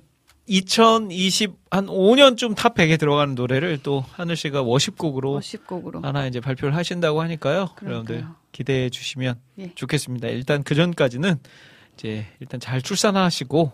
[0.47, 6.01] 2020, 한 5년쯤 탑 100에 들어가는 노래를 또 하늘 씨가 worship곡으로 worship곡으로.
[6.01, 7.69] 하나 이제 발표를 하신다고 하니까요.
[7.83, 8.37] 여러분들 그러니까요.
[8.53, 9.73] 기대해 주시면 예.
[9.75, 10.29] 좋겠습니다.
[10.29, 11.37] 일단 그 전까지는
[11.95, 13.73] 이제 일단 잘 출산하시고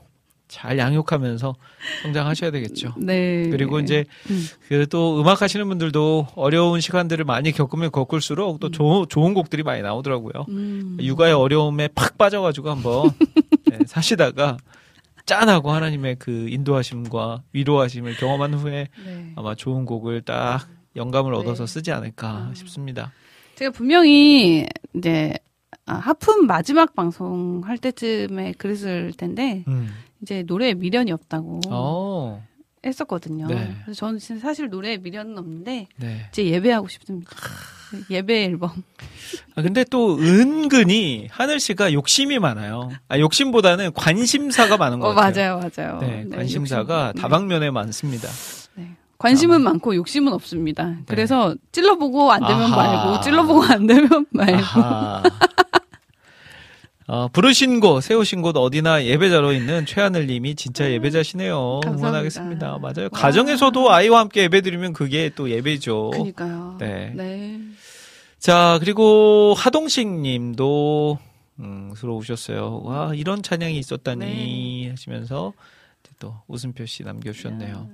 [0.52, 1.54] 잘 양육하면서
[2.02, 2.94] 성장하셔야 되겠죠.
[2.98, 3.48] 네.
[3.48, 4.44] 그리고 이제 음.
[4.68, 10.44] 그또 음악 하시는 분들도 어려운 시간들을 많이 겪으면 겪을수록 또 조- 좋은 곡들이 많이 나오더라고요.
[10.50, 10.98] 음.
[11.00, 13.10] 육아의 어려움에 팍 빠져가지고 한번
[13.70, 14.58] 네, 사시다가
[15.24, 19.32] 짠하고 하나님의 그 인도하심과 위로하심을 경험한 후에 네.
[19.36, 21.38] 아마 좋은 곡을 딱 영감을 네.
[21.38, 22.54] 얻어서 쓰지 않을까 음.
[22.54, 23.10] 싶습니다.
[23.54, 25.32] 제가 분명히 이제
[25.86, 29.88] 아, 하품 마지막 방송 할 때쯤에 그랬을 텐데 음.
[30.22, 32.42] 이제 노래에 미련이 없다고 어,
[32.86, 33.46] 했었거든요.
[33.48, 33.74] 네.
[33.84, 36.26] 그래서 저는 사실 노래에 미련은 없는데 네.
[36.30, 37.30] 이제 예배하고 싶습니다.
[38.08, 38.70] 예배 앨범.
[39.54, 42.90] 아, 근데 또 은근히 하늘 씨가 욕심이 많아요.
[43.08, 45.56] 아, 욕심보다는 관심사가 많은 것 어, 같아요.
[45.58, 46.00] 맞아요, 맞아요.
[46.00, 47.20] 네, 네, 관심사가 욕심.
[47.20, 48.28] 다방면에 많습니다.
[48.76, 48.96] 네.
[49.18, 50.96] 관심은 많고 욕심은 없습니다.
[51.06, 52.64] 그래서 찔러보고 안 되면 네.
[52.64, 52.76] 아하.
[52.76, 54.62] 말고 찔러보고 안 되면 말고.
[57.08, 61.80] 어, 부르신 곳, 세우신 곳 어디나 예배자로 있는 최하늘 님이 진짜 예배자시네요.
[61.82, 62.08] 감사합니다.
[62.08, 62.78] 응원하겠습니다.
[62.78, 63.04] 맞아요.
[63.04, 63.08] 와.
[63.12, 66.10] 가정에서도 아이와 함께 예배드리면 그게 또 예배죠.
[66.10, 66.76] 그니까요.
[66.78, 67.12] 네.
[67.14, 67.60] 네.
[68.38, 71.18] 자, 그리고 하동식 님도,
[71.60, 72.82] 음, 들어오셨어요.
[72.84, 74.18] 와, 이런 찬양이 있었다니
[74.84, 74.90] 네.
[74.90, 75.52] 하시면서
[76.18, 77.88] 또 웃음표 씨 남겨 주셨네요.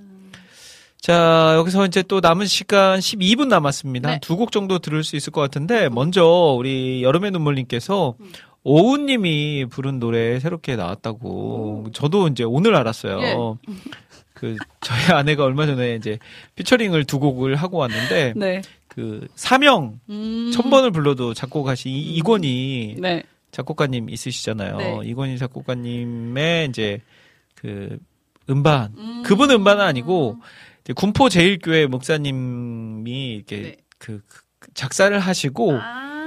[1.01, 4.09] 자, 여기서 이제 또 남은 시간 12분 남았습니다.
[4.09, 4.19] 네.
[4.21, 8.15] 두곡 정도 들을 수 있을 것 같은데, 먼저 우리 여름의 눈물님께서
[8.63, 11.87] 오우님이 부른 노래 새롭게 나왔다고.
[11.93, 13.21] 저도 이제 오늘 알았어요.
[13.21, 13.35] 예.
[14.33, 16.17] 그, 저희 아내가 얼마 전에 이제
[16.55, 18.61] 피처링을 두 곡을 하고 왔는데, 네.
[18.87, 20.51] 그, 사명, 음.
[20.53, 23.23] 천 번을 불러도 작곡하신 이- 이권희 네.
[23.51, 24.77] 작곡가님 있으시잖아요.
[24.77, 24.99] 네.
[25.05, 27.01] 이권희 작곡가님의 이제
[27.55, 27.97] 그
[28.49, 29.23] 음반, 음.
[29.25, 30.37] 그분 음반은 아니고
[30.83, 33.75] 이제 군포 제일교회 목사님이 이렇게 네.
[33.97, 34.21] 그,
[34.59, 36.18] 그 작사를 하시고 아.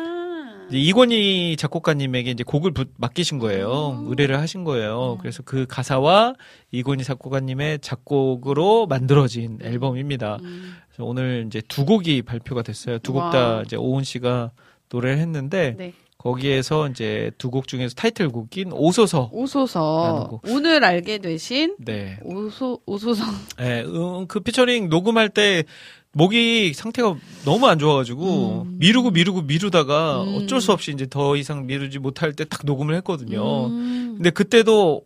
[0.78, 3.98] 이권희 작곡가님에게 이제 곡을 부- 맡기신 거예요.
[4.00, 4.08] 음.
[4.08, 5.18] 의뢰를 하신 거예요.
[5.20, 6.34] 그래서 그 가사와
[6.70, 10.38] 이권희 작곡가님의 작곡으로 만들어진 앨범입니다.
[10.42, 10.74] 음.
[10.88, 12.98] 그래서 오늘 이제 두 곡이 발표가 됐어요.
[12.98, 13.62] 두 곡다 와.
[13.62, 14.50] 이제 오은 씨가
[14.90, 15.92] 노래를 했는데 네.
[16.18, 19.30] 거기에서 이제 두 곡 중에서 타이틀곡인 오소서.
[19.32, 20.42] 오소서 곡.
[20.48, 22.18] 오늘 알게 되신 네.
[22.22, 23.24] 오소 오소서
[23.60, 25.64] 예, 음, 그 피처링 녹음할 때
[26.14, 28.76] 목이 상태가 너무 안 좋아가지고 음.
[28.78, 30.34] 미루고 미루고 미루다가 음.
[30.36, 33.66] 어쩔 수 없이 이제 더 이상 미루지 못할 때 딱 녹음을 했거든요.
[33.66, 34.14] 음.
[34.16, 35.02] 근데 그때도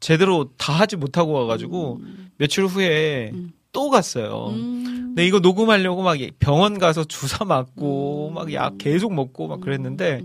[0.00, 2.30] 제대로 다 하지 못하고 와가지고 음.
[2.36, 3.52] 며칠 후에 음.
[3.72, 4.48] 또 갔어요.
[4.50, 4.84] 음.
[5.08, 8.34] 근데 이거 녹음하려고 막 병원 가서 주사 맞고 음.
[8.34, 10.22] 막약 계속 먹고 막 그랬는데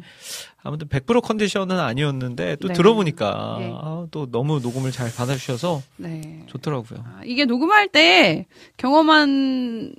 [0.66, 2.74] 아무튼 100% 컨디션은 아니었는데 또 네.
[2.74, 3.72] 들어보니까 네.
[3.72, 6.42] 아, 또 너무 녹음을 잘 받아주셔서 네.
[6.48, 7.04] 좋더라고요.
[7.06, 8.48] 아, 이게 녹음할 때
[8.78, 9.94] 경험하는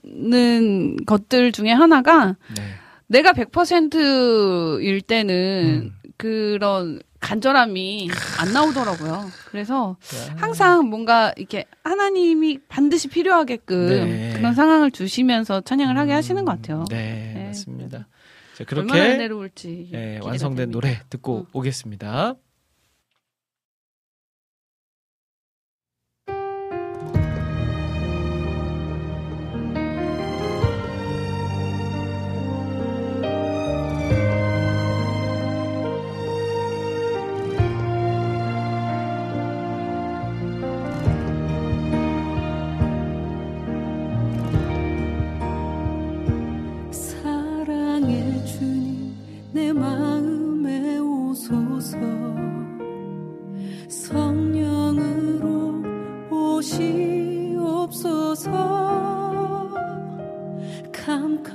[1.06, 2.62] 것들 중에 하나가 네.
[3.06, 6.10] 내가 100%일 때는 음.
[6.16, 8.10] 그런 간절함이
[8.40, 9.30] 안 나오더라고요.
[9.48, 10.34] 그래서 네.
[10.36, 14.32] 항상 뭔가 이렇게 하나님이 반드시 필요하게끔 네.
[14.34, 16.84] 그런 상황을 주시면서 찬양을 하게 음, 하시는 것 같아요.
[16.90, 17.46] 네, 네.
[17.46, 18.08] 맞습니다.
[18.56, 20.70] 자, 얼마나 그렇게 은혜로울지 예, 기대가 완성된.
[20.70, 21.46] 노래 듣고 음.
[21.52, 22.36] 오겠습니다.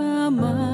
[0.01, 0.70] kamar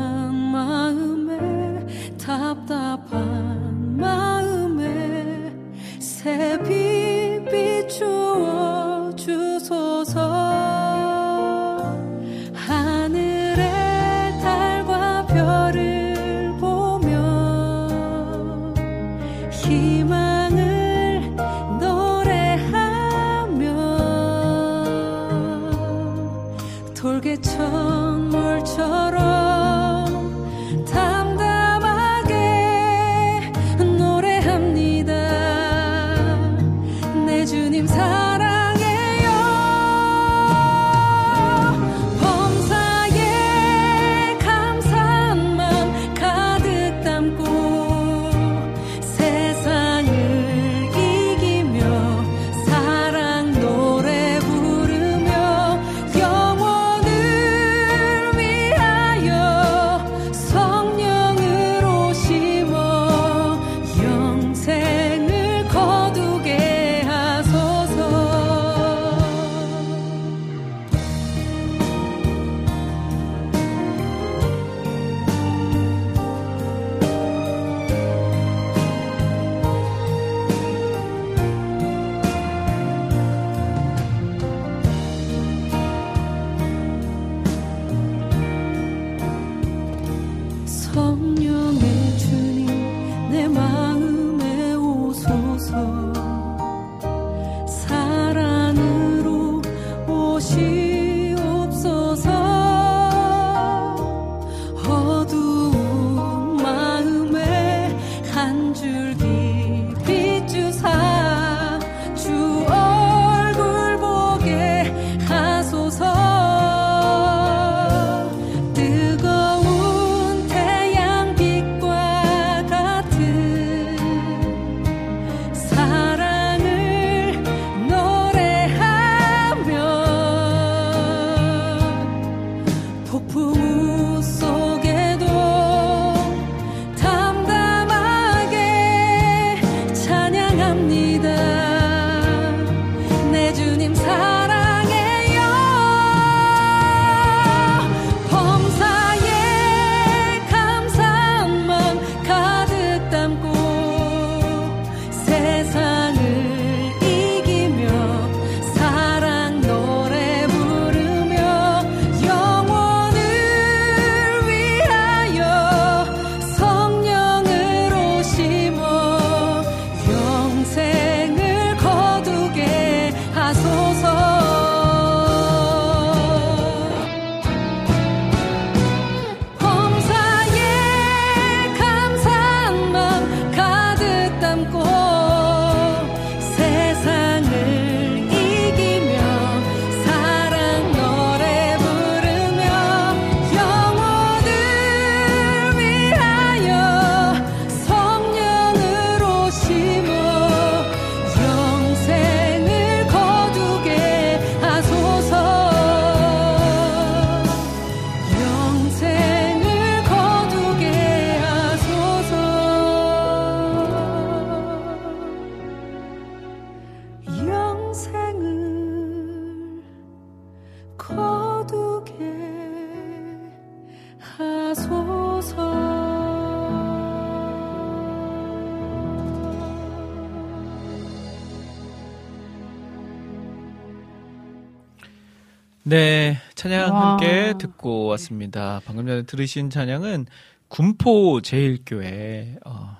[238.17, 238.81] 듣고 왔습니다.
[238.85, 240.25] 방금 전에 들으신 찬양은
[240.67, 242.97] 군포 제일교회, 어,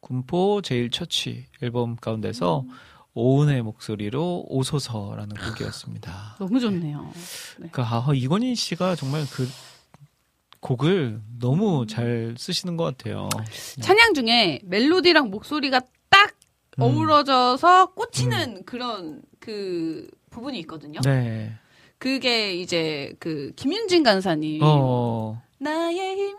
[0.00, 2.64] 군포 제일처치 앨범 가운데서
[3.14, 6.36] 오은의 목소리로 오소서라는 곡이었습니다.
[6.38, 7.12] 너무 좋네요.
[7.72, 9.48] 그, 아, 이건희 씨가 정말 그
[10.60, 13.28] 곡을 너무 잘 쓰시는 것 같아요.
[13.80, 16.34] 찬양 중에 멜로디랑 목소리가 딱
[16.78, 16.82] 음.
[16.82, 21.00] 어우러져서 꽂히는 그런 그 부분이 있거든요.
[21.00, 21.52] 네.
[22.00, 26.36] 그게 이제 그 김윤진 간사님 어, 나의 힘이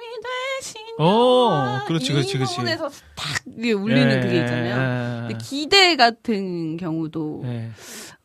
[0.60, 2.56] 되신 어, 그렇지, 그렇지, 이 그렇지.
[2.56, 5.26] 부분에서 딱 이게 울리는 예, 그게 있잖아요.
[5.26, 7.70] 예, 근데 기대 같은 경우도 예.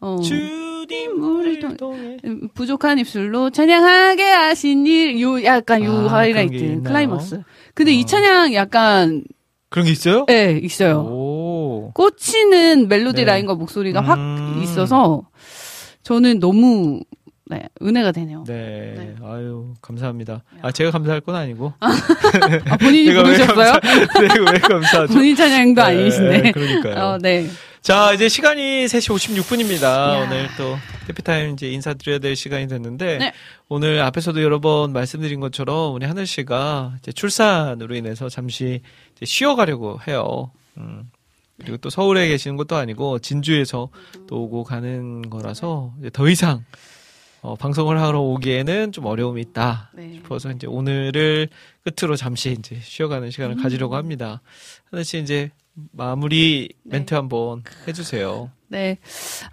[0.00, 2.16] 어, 주님 우리 우리 통해.
[2.24, 6.82] 음, 부족한 입술로 찬양하게 하신 일, 요 약간 요 아, 하이라이트 있나요?
[6.84, 7.42] 클라이막스.
[7.74, 7.94] 근데 어.
[7.94, 9.24] 이 찬양 약간
[9.68, 10.24] 그런 게 있어요?
[10.30, 11.00] 예 있어요.
[11.00, 11.90] 오.
[11.92, 13.24] 꽂히는 멜로디 네.
[13.24, 14.06] 라인과 목소리가 음.
[14.06, 15.28] 확 있어서
[16.02, 17.00] 저는 너무
[17.48, 18.44] 네, 은혜가 되네요.
[18.46, 18.94] 네.
[18.96, 19.14] 네.
[19.22, 20.42] 아유, 감사합니다.
[20.62, 21.72] 아, 제가 감사할 건 아니고.
[21.78, 23.72] 아, 본인이 내가 왜 부르셨어요?
[23.80, 25.14] 감사, 내가 왜 감사하죠?
[25.14, 26.38] 본인 찬양도 아니신데.
[26.42, 26.94] 네, 그러니까요.
[26.96, 27.46] 어, 네.
[27.82, 29.82] 자, 이제 시간이 3시 56분입니다.
[29.82, 30.24] 이야.
[30.24, 30.76] 오늘 또
[31.08, 33.32] 해피타임 이제 인사드려야 될 시간이 됐는데 네.
[33.68, 38.80] 오늘 앞에서도 여러 번 말씀드린 것처럼 우리 하늘 씨가 이제 출산으로 인해서 잠시
[39.14, 40.50] 이제 쉬어가려고 해요.
[40.78, 41.08] 음.
[41.60, 43.88] 그리고 또 서울에 계시는 것도 아니고 진주에서
[44.26, 46.64] 또 오고 가는 거라서 이제 더 이상
[47.46, 50.14] 어, 방송을 하러 오기에는 좀 어려움이 있다 네.
[50.14, 51.48] 싶어서 이제 오늘을
[51.84, 53.62] 끝으로 잠시 이제 쉬어가는 시간을 음.
[53.62, 54.42] 가지려고 합니다.
[54.90, 55.52] 하늘 씨 이제
[55.92, 56.98] 마무리 네.
[56.98, 58.50] 멘트 한번 해주세요.
[58.66, 58.98] 네.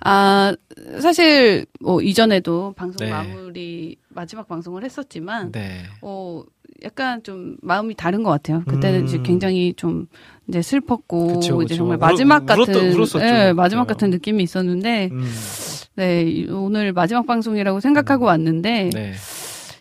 [0.04, 0.56] 아,
[1.00, 3.12] 사실, 뭐, 이전에도 방송 네.
[3.12, 5.84] 마무리, 마지막 방송을 했었지만, 네.
[6.02, 6.42] 어,
[6.84, 8.64] 약간 좀 마음이 다른 것 같아요.
[8.68, 9.06] 그때는 음.
[9.06, 10.08] 이제 굉장히 좀
[10.50, 11.76] 이제 슬펐고, 그쵸, 이제 그쵸.
[11.76, 13.20] 정말 울었- 마지막 울었던- 같은, 울었었죠.
[13.24, 13.86] 예, 마지막.
[13.86, 15.32] 같은 느낌이 있었는데, 음,
[15.96, 19.14] 네, 이- 오늘 마지막 방송이라고 생각하고 왔는데, 네.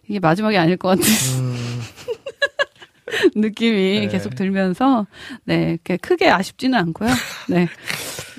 [0.08, 1.04] 이게 마지막이 아닐 것 같은
[1.40, 1.80] 음,
[3.34, 4.08] 느낌이 네.
[4.08, 5.06] 계속 들면서,
[5.44, 7.08] 네, 크게 아쉽지는 않고요.
[7.48, 7.68] 네.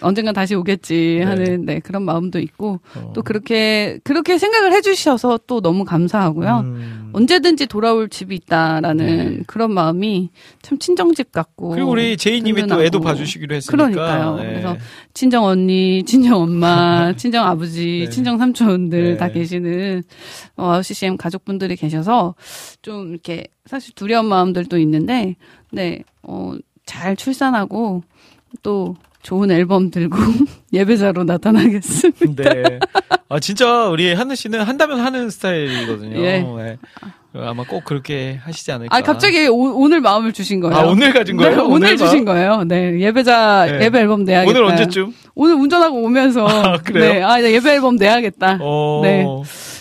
[0.04, 1.24] 언젠간 다시 오겠지 네.
[1.24, 3.12] 하는, 네, 그런 마음도 있고, 어.
[3.16, 6.60] 또 그렇게, 그렇게 생각을 해주셔서 또 너무 감사하고요.
[6.66, 7.10] 음.
[7.14, 9.44] 언제든지 돌아올 집이 있다라는 네.
[9.48, 10.30] 그런 마음이
[10.62, 11.70] 참 친정집 같고.
[11.70, 12.84] 그리고 우리 제이님이 또.
[12.84, 13.78] 애도 봐주시기로 했으니까.
[13.78, 14.36] 그러니까요.
[14.36, 14.44] 네.
[14.50, 14.78] 그래서
[15.14, 18.10] 친정 언니, 친정 엄마, 친정 아버지, 네.
[18.10, 19.18] 친정 삼촌들 네.
[19.18, 20.04] 다 계시는
[20.58, 22.36] 어, CCM 가족분들이 계셔서
[22.82, 25.36] 좀 이렇게 사실 두려운 마음들도 있는데,
[25.72, 26.54] 네, 어,
[26.86, 28.04] 잘 출산하고
[28.62, 30.18] 또 좋은 앨범 들고
[30.74, 32.44] 예배자로 나타나겠습니다.
[32.54, 32.80] 네.
[33.30, 36.18] 아, 진짜 우리 하늘 씨는 한다면 하는 스타일이거든요.
[36.18, 36.42] 예.
[36.42, 36.78] 네.
[37.36, 38.96] 아마 꼭 그렇게 하시지 않을까.
[38.96, 40.76] 아, 갑자기 오, 늘 마음을 주신 거예요.
[40.78, 41.56] 아, 오늘 가진 거예요?
[41.56, 42.64] 네, 오늘 오늘 주신 거예요.
[42.66, 43.86] 네, 예배자, 네.
[43.86, 44.50] 예배 앨범 내야겠다.
[44.60, 45.14] 오늘 언제쯤?
[45.36, 46.46] 오늘 운전하고 오면서.
[46.48, 47.14] 아, 그래요?
[47.14, 48.60] 네, 아, 네, 예배 앨범 내야겠다.
[48.62, 49.26] 어, 네.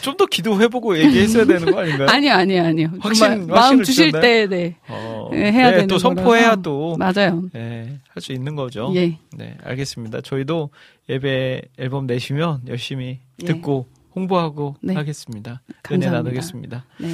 [0.00, 2.08] 좀 더 기도해보고 얘기했어야 되는 거 아닌가요?
[2.10, 2.88] 아니요, 아니요, 아니요.
[3.00, 4.10] 확신- 마음 주실?
[4.12, 4.76] 때, 네.
[4.88, 6.62] 어, 네, 해야 네, 되는 또 선포해야 거라서.
[6.62, 6.96] 또.
[6.98, 7.44] 맞아요.
[7.52, 8.90] 네, 할 수 있는 거죠.
[8.96, 9.16] 예.
[9.36, 10.20] 네, 알겠습니다.
[10.22, 10.70] 저희도
[11.08, 13.46] 예배 앨범 내시면 열심히 예.
[13.46, 14.94] 듣고 홍보하고 네.
[14.94, 15.62] 하겠습니다.
[15.90, 16.10] 은혜 감사합니다.
[16.10, 16.86] 나누겠습니다.
[17.00, 17.08] 네.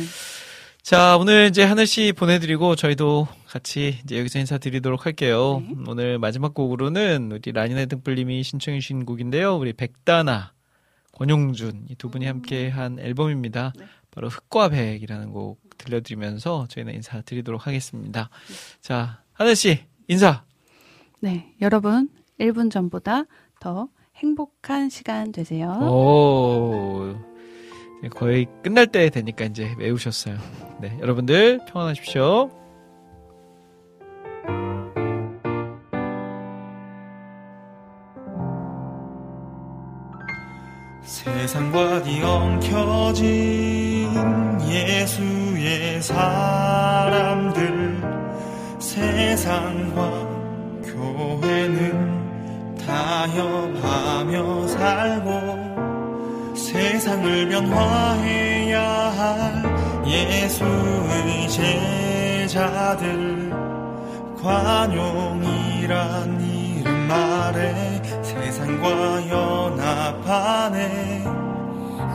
[0.82, 5.62] 자, 오늘 이제 하늘 씨 보내드리고 저희도 같이 이제 여기서 인사드리도록 할게요.
[5.66, 5.74] 네.
[5.86, 9.56] 오늘 마지막 곡으로는 우리 라니네 등불님이 신청해주신 곡인데요.
[9.56, 10.54] 우리 백다나,
[11.12, 13.72] 권용준 이 두 분이 함께 한 앨범입니다.
[13.78, 13.86] 네.
[14.10, 18.30] 바로 흑과 백이라는 곡 들려드리면서 저희는 인사드리도록 하겠습니다.
[18.80, 20.44] 자, 하늘 씨 인사.
[21.20, 21.54] 네.
[21.60, 22.08] 여러분,
[22.40, 23.24] 1분 전보다
[23.60, 23.88] 더
[24.18, 25.70] 행복한 시간 되세요.
[25.70, 27.14] 오,
[28.10, 30.36] 거의 끝날 때 되니까 이제 외우셨어요.
[30.80, 32.50] 네, 여러분들 평안하십시오.
[41.02, 43.26] 세상과 뒤엉켜진
[44.68, 47.58] 예수의 사람들
[48.78, 50.28] 세상과
[50.84, 52.27] 교회는
[52.88, 59.62] 타협하며 살고 세상을 변화해야 할
[60.06, 61.48] 예수의
[62.48, 63.52] 제자들.
[64.42, 70.78] 관용이란 이름 아래 세상과 연합하네.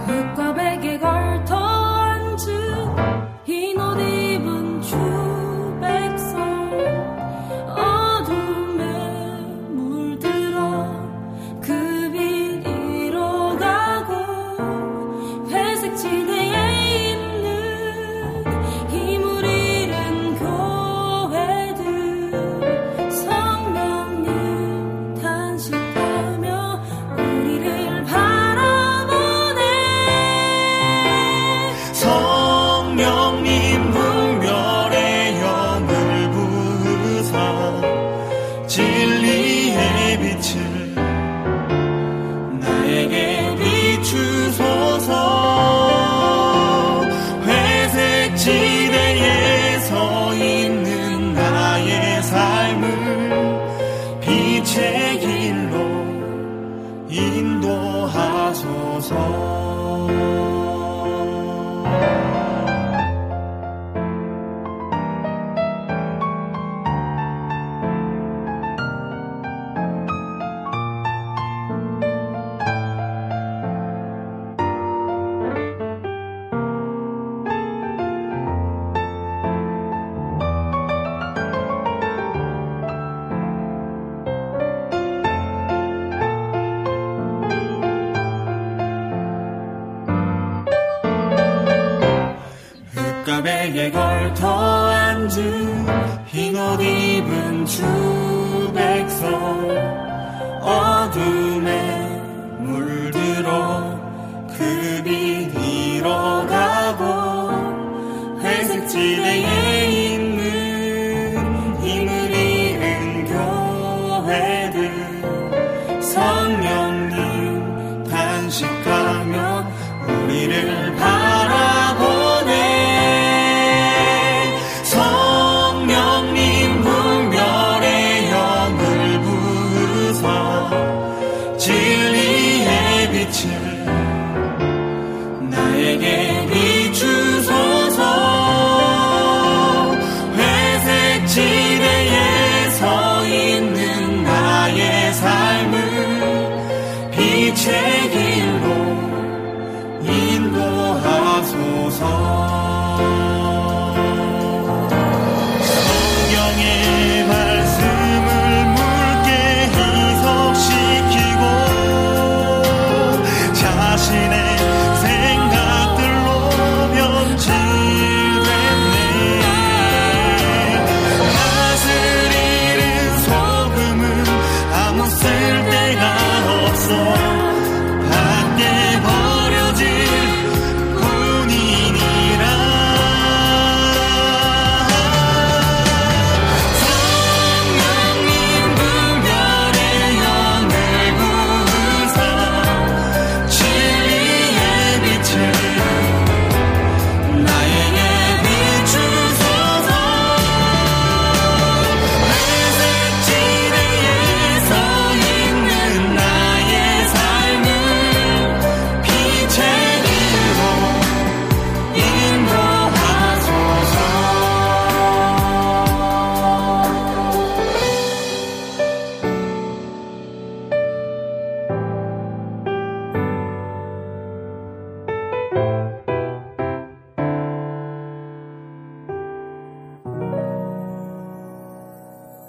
[0.08, 1.63] 흙과 백에 걸터